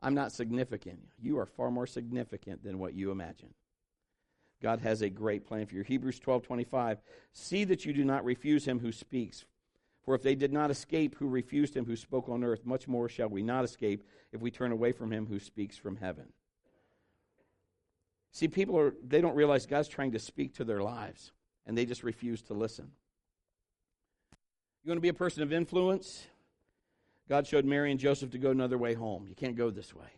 I'm 0.00 0.14
not 0.14 0.32
significant. 0.32 1.00
You 1.20 1.38
are 1.38 1.46
far 1.46 1.70
more 1.70 1.86
significant 1.86 2.62
than 2.62 2.78
what 2.78 2.94
you 2.94 3.10
imagine. 3.10 3.52
God 4.62 4.80
has 4.80 5.02
a 5.02 5.10
great 5.10 5.46
plan 5.46 5.66
for 5.66 5.74
you. 5.74 5.82
Hebrews 5.82 6.20
12:25 6.20 6.98
See 7.32 7.64
that 7.64 7.84
you 7.84 7.92
do 7.92 8.04
not 8.04 8.24
refuse 8.24 8.66
him 8.66 8.78
who 8.78 8.92
speaks. 8.92 9.44
For 10.04 10.14
if 10.14 10.22
they 10.22 10.34
did 10.34 10.52
not 10.52 10.70
escape 10.70 11.16
who 11.16 11.28
refused 11.28 11.74
him 11.74 11.86
who 11.86 11.96
spoke 11.96 12.28
on 12.28 12.44
earth, 12.44 12.66
much 12.66 12.86
more 12.86 13.08
shall 13.08 13.28
we 13.28 13.42
not 13.42 13.64
escape 13.64 14.04
if 14.32 14.40
we 14.40 14.50
turn 14.50 14.70
away 14.70 14.92
from 14.92 15.10
him 15.10 15.26
who 15.26 15.38
speaks 15.38 15.78
from 15.78 15.96
heaven. 15.96 16.26
See, 18.32 18.48
people 18.48 18.78
are 18.78 18.94
they 19.02 19.20
don't 19.20 19.36
realize 19.36 19.64
God's 19.64 19.88
trying 19.88 20.12
to 20.12 20.18
speak 20.18 20.54
to 20.54 20.64
their 20.64 20.82
lives 20.82 21.32
and 21.66 21.78
they 21.78 21.86
just 21.86 22.02
refuse 22.02 22.42
to 22.42 22.54
listen. 22.54 22.90
You 24.84 24.90
want 24.90 24.98
to 24.98 25.02
be 25.02 25.08
a 25.08 25.14
person 25.14 25.42
of 25.42 25.52
influence? 25.52 26.26
God 27.28 27.46
showed 27.46 27.64
Mary 27.64 27.90
and 27.90 27.98
Joseph 27.98 28.30
to 28.32 28.38
go 28.38 28.50
another 28.50 28.76
way 28.76 28.92
home. 28.92 29.26
You 29.26 29.34
can't 29.34 29.56
go 29.56 29.70
this 29.70 29.94
way. 29.94 30.08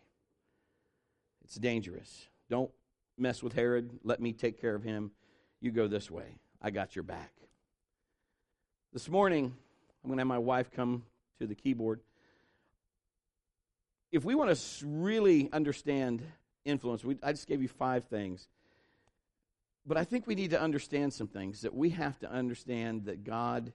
It's 1.45 1.55
dangerous. 1.55 2.27
Don't 2.49 2.71
mess 3.17 3.41
with 3.41 3.53
Herod. 3.53 3.89
Let 4.03 4.19
me 4.19 4.33
take 4.33 4.59
care 4.59 4.75
of 4.75 4.83
him. 4.83 5.11
You 5.61 5.71
go 5.71 5.87
this 5.87 6.11
way. 6.11 6.35
I 6.61 6.71
got 6.71 6.95
your 6.95 7.03
back. 7.03 7.31
This 8.91 9.07
morning, 9.07 9.53
I'm 10.07 10.11
going 10.11 10.19
to 10.19 10.21
have 10.21 10.27
my 10.27 10.37
wife 10.37 10.71
come 10.71 11.03
to 11.37 11.47
the 11.47 11.53
keyboard. 11.53 11.99
If 14.09 14.23
we 14.23 14.35
want 14.35 14.55
to 14.55 14.85
really 14.85 15.49
understand 15.51 16.23
influence, 16.63 17.03
we, 17.03 17.17
I 17.21 17.33
just 17.33 17.45
gave 17.45 17.61
you 17.61 17.67
five 17.67 18.05
things. 18.05 18.47
But 19.85 19.97
I 19.97 20.05
think 20.05 20.25
we 20.25 20.33
need 20.33 20.51
to 20.51 20.61
understand 20.61 21.11
some 21.11 21.27
things 21.27 21.59
that 21.63 21.75
we 21.75 21.89
have 21.89 22.17
to 22.19 22.31
understand 22.31 23.07
that 23.07 23.25
God 23.25 23.73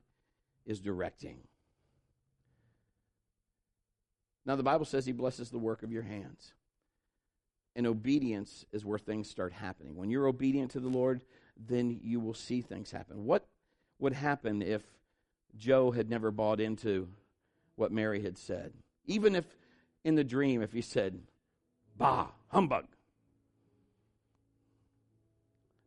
is 0.64 0.80
directing. 0.80 1.36
Now, 4.46 4.56
the 4.56 4.62
Bible 4.62 4.86
says 4.86 5.04
He 5.04 5.12
blesses 5.12 5.50
the 5.50 5.58
work 5.58 5.82
of 5.82 5.92
your 5.92 6.04
hands. 6.04 6.54
And 7.76 7.86
obedience 7.86 8.64
is 8.72 8.86
where 8.86 8.98
things 8.98 9.28
start 9.28 9.52
happening. 9.52 9.96
When 9.96 10.08
you're 10.08 10.28
obedient 10.28 10.70
to 10.70 10.80
the 10.80 10.88
Lord, 10.88 11.20
then 11.58 12.00
you 12.02 12.20
will 12.20 12.32
see 12.32 12.62
things 12.62 12.90
happen. 12.90 13.26
What 13.26 13.46
would 13.98 14.14
happen 14.14 14.62
if 14.62 14.80
Joe 15.56 15.90
had 15.90 16.08
never 16.08 16.30
bought 16.30 16.60
into 16.60 17.08
what 17.76 17.92
Mary 17.92 18.22
had 18.22 18.38
said? 18.38 18.72
Even 19.06 19.34
if 19.34 19.44
in 20.04 20.14
the 20.14 20.24
dream, 20.24 20.62
if 20.62 20.72
he 20.72 20.82
said, 20.82 21.18
Bah, 21.96 22.28
humbug. 22.48 22.86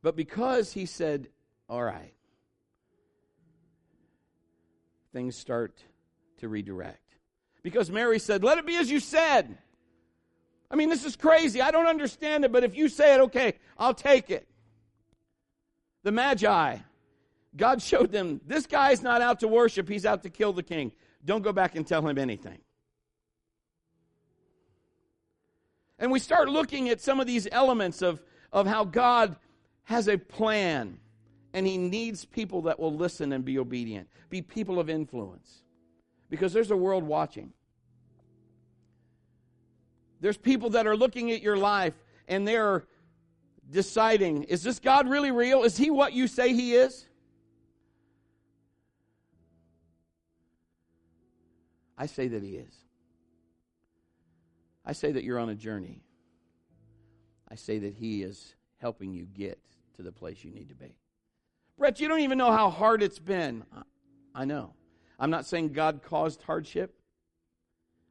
But 0.02 0.16
because 0.16 0.74
he 0.74 0.86
said, 0.86 1.30
All 1.68 1.84
right, 1.84 2.14
things 5.14 5.36
start 5.36 5.84
to 6.40 6.48
redirect. 6.48 7.00
Because 7.64 7.90
Mary 7.90 8.20
said, 8.20 8.44
Let 8.44 8.58
it 8.58 8.66
be 8.66 8.76
as 8.76 8.92
you 8.92 9.00
said. 9.00 9.58
I 10.70 10.76
mean, 10.76 10.90
this 10.90 11.06
is 11.06 11.16
crazy. 11.16 11.62
I 11.62 11.72
don't 11.72 11.88
understand 11.88 12.44
it, 12.44 12.52
but 12.52 12.64
if 12.64 12.76
you 12.76 12.90
say 12.90 13.16
it, 13.16 13.22
okay, 13.22 13.54
I'll 13.78 13.94
take 13.94 14.32
it. 14.32 14.48
The 16.04 16.12
Magi, 16.12 16.78
God 17.56 17.82
showed 17.82 18.12
them 18.12 18.42
this 18.46 18.66
guy's 18.66 19.02
not 19.02 19.22
out 19.22 19.40
to 19.42 19.48
worship, 19.48 19.88
he's 19.88 20.06
out 20.06 20.24
to 20.24 20.30
kill 20.30 20.54
the 20.54 20.64
king. 20.64 20.92
Don't 21.24 21.42
go 21.42 21.54
back 21.54 21.76
and 21.76 21.88
tell 21.88 22.08
him 22.08 22.18
anything. 22.18 22.60
And 25.98 26.12
we 26.12 26.20
start 26.20 26.50
looking 26.50 26.90
at 26.90 27.00
some 27.02 27.20
of 27.20 27.28
these 27.28 27.48
elements 27.52 28.02
of, 28.02 28.22
of 28.52 28.68
how 28.68 28.84
God 28.84 29.38
has 29.84 30.08
a 30.08 30.18
plan, 30.18 30.98
and 31.54 31.66
he 31.66 31.78
needs 31.78 32.26
people 32.26 32.64
that 32.64 32.80
will 32.80 32.94
listen 32.94 33.32
and 33.32 33.46
be 33.46 33.58
obedient, 33.58 34.10
be 34.30 34.42
people 34.42 34.80
of 34.80 34.90
influence. 34.90 35.62
Because 36.30 36.52
there's 36.52 36.72
a 36.72 36.78
world 36.78 37.04
watching. 37.04 37.54
There's 40.20 40.38
people 40.38 40.72
that 40.72 40.88
are 40.88 40.98
looking 40.98 41.32
at 41.32 41.42
your 41.42 41.58
life 41.58 41.94
and 42.28 42.48
they're 42.48 42.86
deciding 43.70 44.44
is 44.44 44.64
this 44.64 44.80
God 44.80 45.08
really 45.08 45.32
real? 45.32 45.64
Is 45.64 45.78
he 45.78 45.90
what 45.90 46.14
you 46.14 46.28
say 46.28 46.54
he 46.54 46.74
is? 46.74 47.08
I 51.98 52.06
say 52.08 52.28
that 52.28 52.44
he 52.44 52.56
is. 52.56 52.74
I 54.86 54.94
say 54.94 55.12
that 55.14 55.24
you're 55.24 55.40
on 55.40 55.50
a 55.50 55.56
journey. 55.56 56.04
I 57.50 57.56
say 57.56 57.80
that 57.80 57.94
he 57.94 58.22
is 58.22 58.56
helping 58.78 59.14
you 59.14 59.26
get 59.26 59.60
to 59.96 60.04
the 60.04 60.12
place 60.12 60.44
you 60.44 60.52
need 60.52 60.70
to 60.70 60.76
be. 60.76 60.96
Brett, 61.78 62.00
you 62.00 62.08
don't 62.08 62.22
even 62.22 62.38
know 62.38 62.52
how 62.52 62.70
hard 62.70 63.02
it's 63.02 63.20
been. 63.20 63.64
Uh, 63.76 63.84
I 64.34 64.46
know. 64.46 64.74
I'm 65.20 65.30
not 65.30 65.46
saying 65.46 65.70
God 65.70 66.02
caused 66.04 66.42
hardship. 66.44 66.94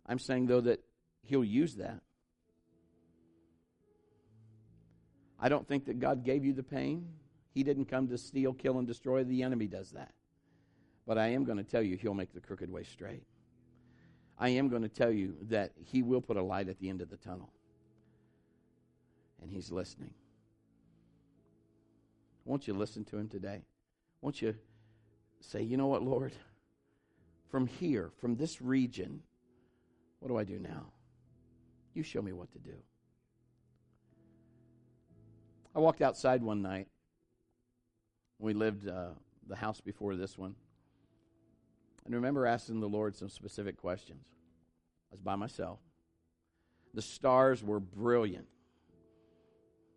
I'm 0.07 0.19
saying, 0.19 0.47
though, 0.47 0.63
that 0.63 0.81
He'll 1.23 1.45
use 1.45 1.77
that. 1.77 2.01
I 5.41 5.49
don't 5.49 5.67
think 5.67 5.87
that 5.87 5.99
God 5.99 6.25
gave 6.25 6.45
you 6.45 6.53
the 6.53 6.63
pain. 6.63 7.09
He 7.53 7.63
didn't 7.63 7.87
come 7.87 8.09
to 8.09 8.19
steal, 8.19 8.53
kill, 8.53 8.79
and 8.79 8.87
destroy. 8.87 9.25
The 9.25 9.43
enemy 9.43 9.67
does 9.67 9.91
that. 9.91 10.13
But 11.07 11.19
I 11.19 11.29
am 11.29 11.45
going 11.45 11.59
to 11.59 11.65
tell 11.65 11.83
you, 11.83 11.97
He'll 11.97 12.15
make 12.15 12.33
the 12.33 12.41
crooked 12.41 12.71
way 12.71 12.83
straight. 12.85 13.25
I 14.39 14.51
am 14.51 14.69
going 14.69 14.83
to 14.83 14.89
tell 14.89 15.13
you 15.13 15.37
that 15.43 15.73
He 15.77 16.03
will 16.03 16.21
put 16.21 16.37
a 16.37 16.43
light 16.43 16.69
at 16.69 16.79
the 16.79 16.89
end 16.89 17.01
of 17.01 17.11
the 17.11 17.17
tunnel. 17.17 17.51
And 19.41 19.51
He's 19.51 19.71
listening. 19.71 20.15
Won't 22.45 22.67
you 22.67 22.75
listen 22.75 23.05
to 23.07 23.17
Him 23.17 23.29
today? 23.29 23.63
Won't 24.21 24.43
you 24.43 24.55
say, 25.41 25.63
you 25.63 25.77
know 25.77 25.87
what, 25.87 26.03
Lord? 26.03 26.33
From 27.51 27.67
here, 27.67 28.11
from 28.21 28.37
this 28.37 28.61
region, 28.61 29.23
what 30.19 30.29
do 30.29 30.37
I 30.37 30.45
do 30.45 30.59
now? 30.59 30.87
You 31.95 32.03
show 32.03 32.23
me 32.23 32.33
what 32.33 32.51
to 32.53 32.59
do. 32.59 32.75
I 35.75 35.79
walked 35.79 36.03
outside 36.03 36.43
one 36.43 36.63
night. 36.63 36.89
We 38.39 38.53
lived 38.55 38.89
uh, 38.89 39.11
the 39.49 39.57
house 39.57 39.81
before 39.81 40.17
this 40.17 40.37
one. 40.37 40.55
And 42.05 42.15
remember 42.15 42.47
asking 42.47 42.81
the 42.81 42.89
Lord 42.89 43.17
some 43.17 43.29
specific 43.29 43.77
questions. 43.77 44.27
I 45.11 45.15
was 45.15 45.21
by 45.21 45.37
myself. 45.37 45.79
The 46.93 47.03
stars 47.03 47.63
were 47.63 47.81
brilliant. 47.81 48.47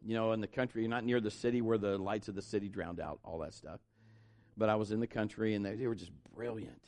You 0.05 0.15
know, 0.15 0.31
in 0.31 0.41
the 0.41 0.47
country, 0.47 0.81
you're 0.81 0.89
not 0.89 1.03
near 1.03 1.19
the 1.19 1.31
city 1.31 1.61
where 1.61 1.77
the 1.77 1.97
lights 1.97 2.27
of 2.27 2.35
the 2.35 2.41
city 2.41 2.69
drowned 2.69 2.99
out 2.99 3.19
all 3.23 3.39
that 3.39 3.53
stuff. 3.53 3.79
But 4.55 4.69
I 4.69 4.75
was 4.75 4.91
in 4.91 4.99
the 4.99 5.07
country 5.07 5.53
and 5.53 5.65
they, 5.65 5.75
they 5.75 5.87
were 5.87 5.95
just 5.95 6.11
brilliant. 6.35 6.81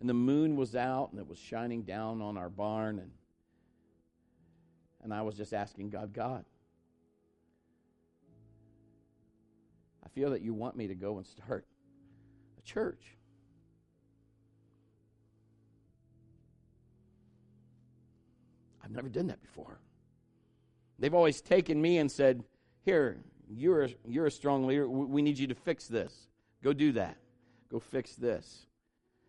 And 0.00 0.08
the 0.08 0.14
moon 0.14 0.56
was 0.56 0.74
out 0.74 1.10
and 1.12 1.20
it 1.20 1.28
was 1.28 1.38
shining 1.38 1.82
down 1.82 2.20
on 2.20 2.36
our 2.36 2.48
barn. 2.48 2.98
And, 2.98 3.10
and 5.02 5.14
I 5.14 5.22
was 5.22 5.36
just 5.36 5.54
asking 5.54 5.90
God, 5.90 6.12
God, 6.12 6.44
I 10.04 10.08
feel 10.08 10.30
that 10.30 10.42
you 10.42 10.52
want 10.54 10.76
me 10.76 10.88
to 10.88 10.94
go 10.94 11.18
and 11.18 11.26
start 11.26 11.66
a 12.58 12.62
church. 12.62 13.16
I've 18.90 18.96
never 18.96 19.08
done 19.08 19.28
that 19.28 19.40
before. 19.40 19.78
They've 20.98 21.14
always 21.14 21.40
taken 21.40 21.80
me 21.80 21.98
and 21.98 22.10
said, 22.10 22.42
Here, 22.82 23.18
you're 23.48 23.84
a, 23.84 23.88
you're 24.04 24.26
a 24.26 24.30
strong 24.30 24.66
leader. 24.66 24.88
We 24.88 25.22
need 25.22 25.38
you 25.38 25.46
to 25.46 25.54
fix 25.54 25.86
this. 25.86 26.26
Go 26.62 26.72
do 26.72 26.90
that. 26.92 27.16
Go 27.70 27.78
fix 27.78 28.16
this. 28.16 28.66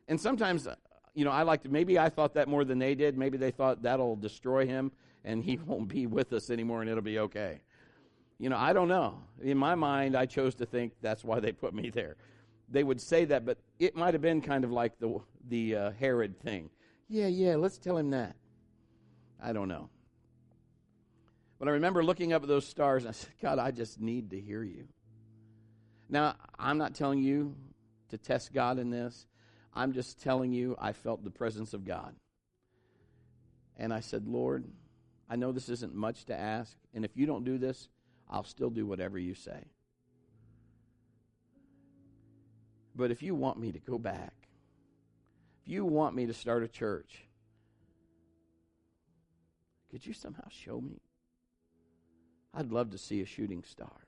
And 0.08 0.20
sometimes, 0.20 0.66
uh, 0.66 0.76
you 1.14 1.26
know, 1.26 1.32
I 1.32 1.44
like 1.44 1.70
maybe 1.70 2.00
I 2.00 2.10
thought 2.10 2.34
that 2.34 2.48
more 2.48 2.66
than 2.66 2.80
they 2.80 2.96
did. 2.96 3.18
Maybe 3.18 3.38
they 3.38 3.52
thought 3.52 3.84
that'll 3.84 4.16
destroy 4.16 4.66
him 4.66 4.92
and 5.24 5.44
he 5.44 5.58
won't 5.66 5.88
be 5.88 6.08
with 6.08 6.34
us 6.34 6.50
anymore 6.50 6.82
and 6.82 6.90
it'll 6.90 7.04
be 7.04 7.20
okay. 7.20 7.62
You 8.40 8.50
know, 8.50 8.58
I 8.58 8.74
don't 8.74 8.88
know. 8.88 9.22
In 9.44 9.60
my 9.60 9.76
mind, 9.76 10.16
I 10.16 10.26
chose 10.26 10.56
to 10.56 10.66
think 10.66 10.94
that's 11.02 11.24
why 11.24 11.40
they 11.40 11.52
put 11.52 11.76
me 11.76 11.92
there. 11.92 12.16
They 12.68 12.84
would 12.84 13.00
say 13.00 13.26
that, 13.26 13.46
but 13.46 13.60
it 13.78 13.96
might 13.96 14.16
have 14.16 14.22
been 14.22 14.42
kind 14.42 14.64
of 14.64 14.72
like 14.72 14.98
the, 14.98 15.20
the 15.48 15.76
uh, 15.76 15.92
Herod 15.92 16.40
thing. 16.40 16.72
Yeah, 17.08 17.28
yeah, 17.28 17.58
let's 17.58 17.78
tell 17.78 17.98
him 17.98 18.10
that. 18.12 18.36
I 19.42 19.54
don't 19.54 19.68
know. 19.68 19.90
But 21.60 21.68
I 21.68 21.72
remember 21.72 22.04
looking 22.04 22.34
up 22.34 22.44
at 22.44 22.48
those 22.48 22.68
stars 22.68 23.04
and 23.04 23.10
I 23.10 23.14
said, 23.14 23.30
God, 23.42 23.60
I 23.60 23.72
just 23.72 24.00
need 24.00 24.32
to 24.32 24.40
hear 24.40 24.64
you. 24.64 24.88
Now, 26.10 26.36
I'm 26.60 26.78
not 26.78 26.96
telling 26.96 27.22
you 27.22 27.56
to 28.10 28.18
test 28.18 28.54
God 28.54 28.80
in 28.80 28.90
this. 28.90 29.28
I'm 29.74 29.94
just 29.94 30.22
telling 30.22 30.52
you 30.52 30.76
I 30.80 30.92
felt 30.92 31.24
the 31.24 31.32
presence 31.32 31.74
of 31.74 31.86
God. 31.86 32.16
And 33.78 33.94
I 33.94 34.02
said, 34.02 34.28
Lord, 34.28 34.66
I 35.30 35.38
know 35.38 35.52
this 35.52 35.70
isn't 35.70 35.96
much 35.96 36.26
to 36.26 36.38
ask, 36.38 36.76
and 36.94 37.06
if 37.06 37.16
you 37.16 37.26
don't 37.26 37.46
do 37.46 37.58
this, 37.58 37.88
I'll 38.30 38.44
still 38.44 38.70
do 38.70 38.86
whatever 38.86 39.18
you 39.18 39.34
say. 39.34 39.66
But 42.96 43.12
if 43.12 43.24
you 43.24 43.34
want 43.34 43.58
me 43.58 43.72
to 43.72 43.80
go 43.80 43.98
back, 43.98 44.34
if 45.62 45.72
you 45.72 45.86
want 45.86 46.16
me 46.16 46.26
to 46.26 46.34
start 46.34 46.64
a 46.64 46.68
church, 46.68 47.24
could 49.92 50.06
you 50.06 50.14
somehow 50.14 50.48
show 50.50 50.80
me? 50.80 51.02
I'd 52.54 52.72
love 52.72 52.92
to 52.92 52.98
see 52.98 53.22
a 53.22 53.26
shooting 53.26 53.64
star. 53.64 54.08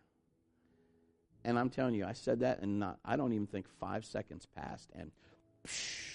And 1.45 1.59
I'm 1.59 1.69
telling 1.69 1.93
you, 1.93 2.05
I 2.05 2.13
said 2.13 2.39
that, 2.39 2.61
and 2.61 2.79
not, 2.79 2.99
I 3.03 3.17
don't 3.17 3.33
even 3.33 3.47
think 3.47 3.67
five 3.79 4.05
seconds 4.05 4.45
passed, 4.45 4.89
and 4.95 5.11
psh, 5.67 6.13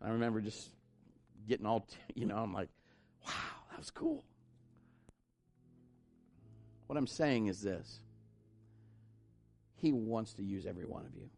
I 0.00 0.10
remember 0.10 0.40
just 0.40 0.70
getting 1.48 1.66
all, 1.66 1.86
you 2.14 2.26
know, 2.26 2.36
I'm 2.36 2.52
like, 2.54 2.68
wow, 3.26 3.32
that 3.70 3.78
was 3.78 3.90
cool. 3.90 4.24
What 6.86 6.96
I'm 6.96 7.06
saying 7.06 7.48
is 7.48 7.60
this 7.60 8.00
He 9.76 9.92
wants 9.92 10.32
to 10.34 10.42
use 10.42 10.64
every 10.64 10.86
one 10.86 11.04
of 11.04 11.14
you. 11.14 11.28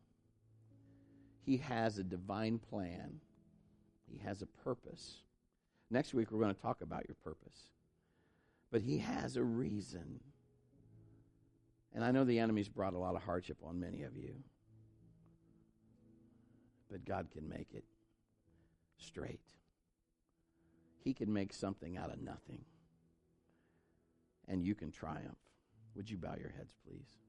He 1.43 1.57
has 1.57 1.99
a 1.99 2.05
divine 2.05 2.59
plan, 2.59 3.21
He 4.11 4.19
has 4.27 4.43
a 4.43 4.47
purpose. 4.47 5.19
Next 5.91 6.15
week, 6.15 6.31
we're 6.31 6.41
going 6.41 6.55
to 6.55 6.61
talk 6.61 6.81
about 6.83 7.07
your 7.09 7.17
purpose. 7.23 7.69
But 8.71 8.83
He 8.83 8.99
has 8.99 9.37
a 9.37 9.43
reason. 9.43 10.21
And 11.95 12.05
I 12.05 12.11
know 12.11 12.25
the 12.25 12.39
enemy's 12.39 12.69
brought 12.69 12.95
a 12.95 12.99
lot 12.99 13.17
of 13.17 13.23
hardship 13.23 13.59
on 13.65 13.81
many 13.81 14.03
of 14.03 14.17
you. 14.17 14.35
But 16.91 17.05
God 17.05 17.29
can 17.33 17.49
make 17.49 17.69
it 17.75 17.85
straight. 18.99 19.41
He 21.03 21.15
can 21.15 21.33
make 21.33 21.53
something 21.53 21.97
out 21.97 22.13
of 22.13 22.21
nothing. 22.21 22.65
And 24.49 24.63
you 24.63 24.75
can 24.75 24.91
triumph. 24.91 25.39
Would 25.95 26.11
you 26.11 26.17
bow 26.17 26.35
your 26.39 26.51
heads, 26.51 26.75
please? 26.87 27.20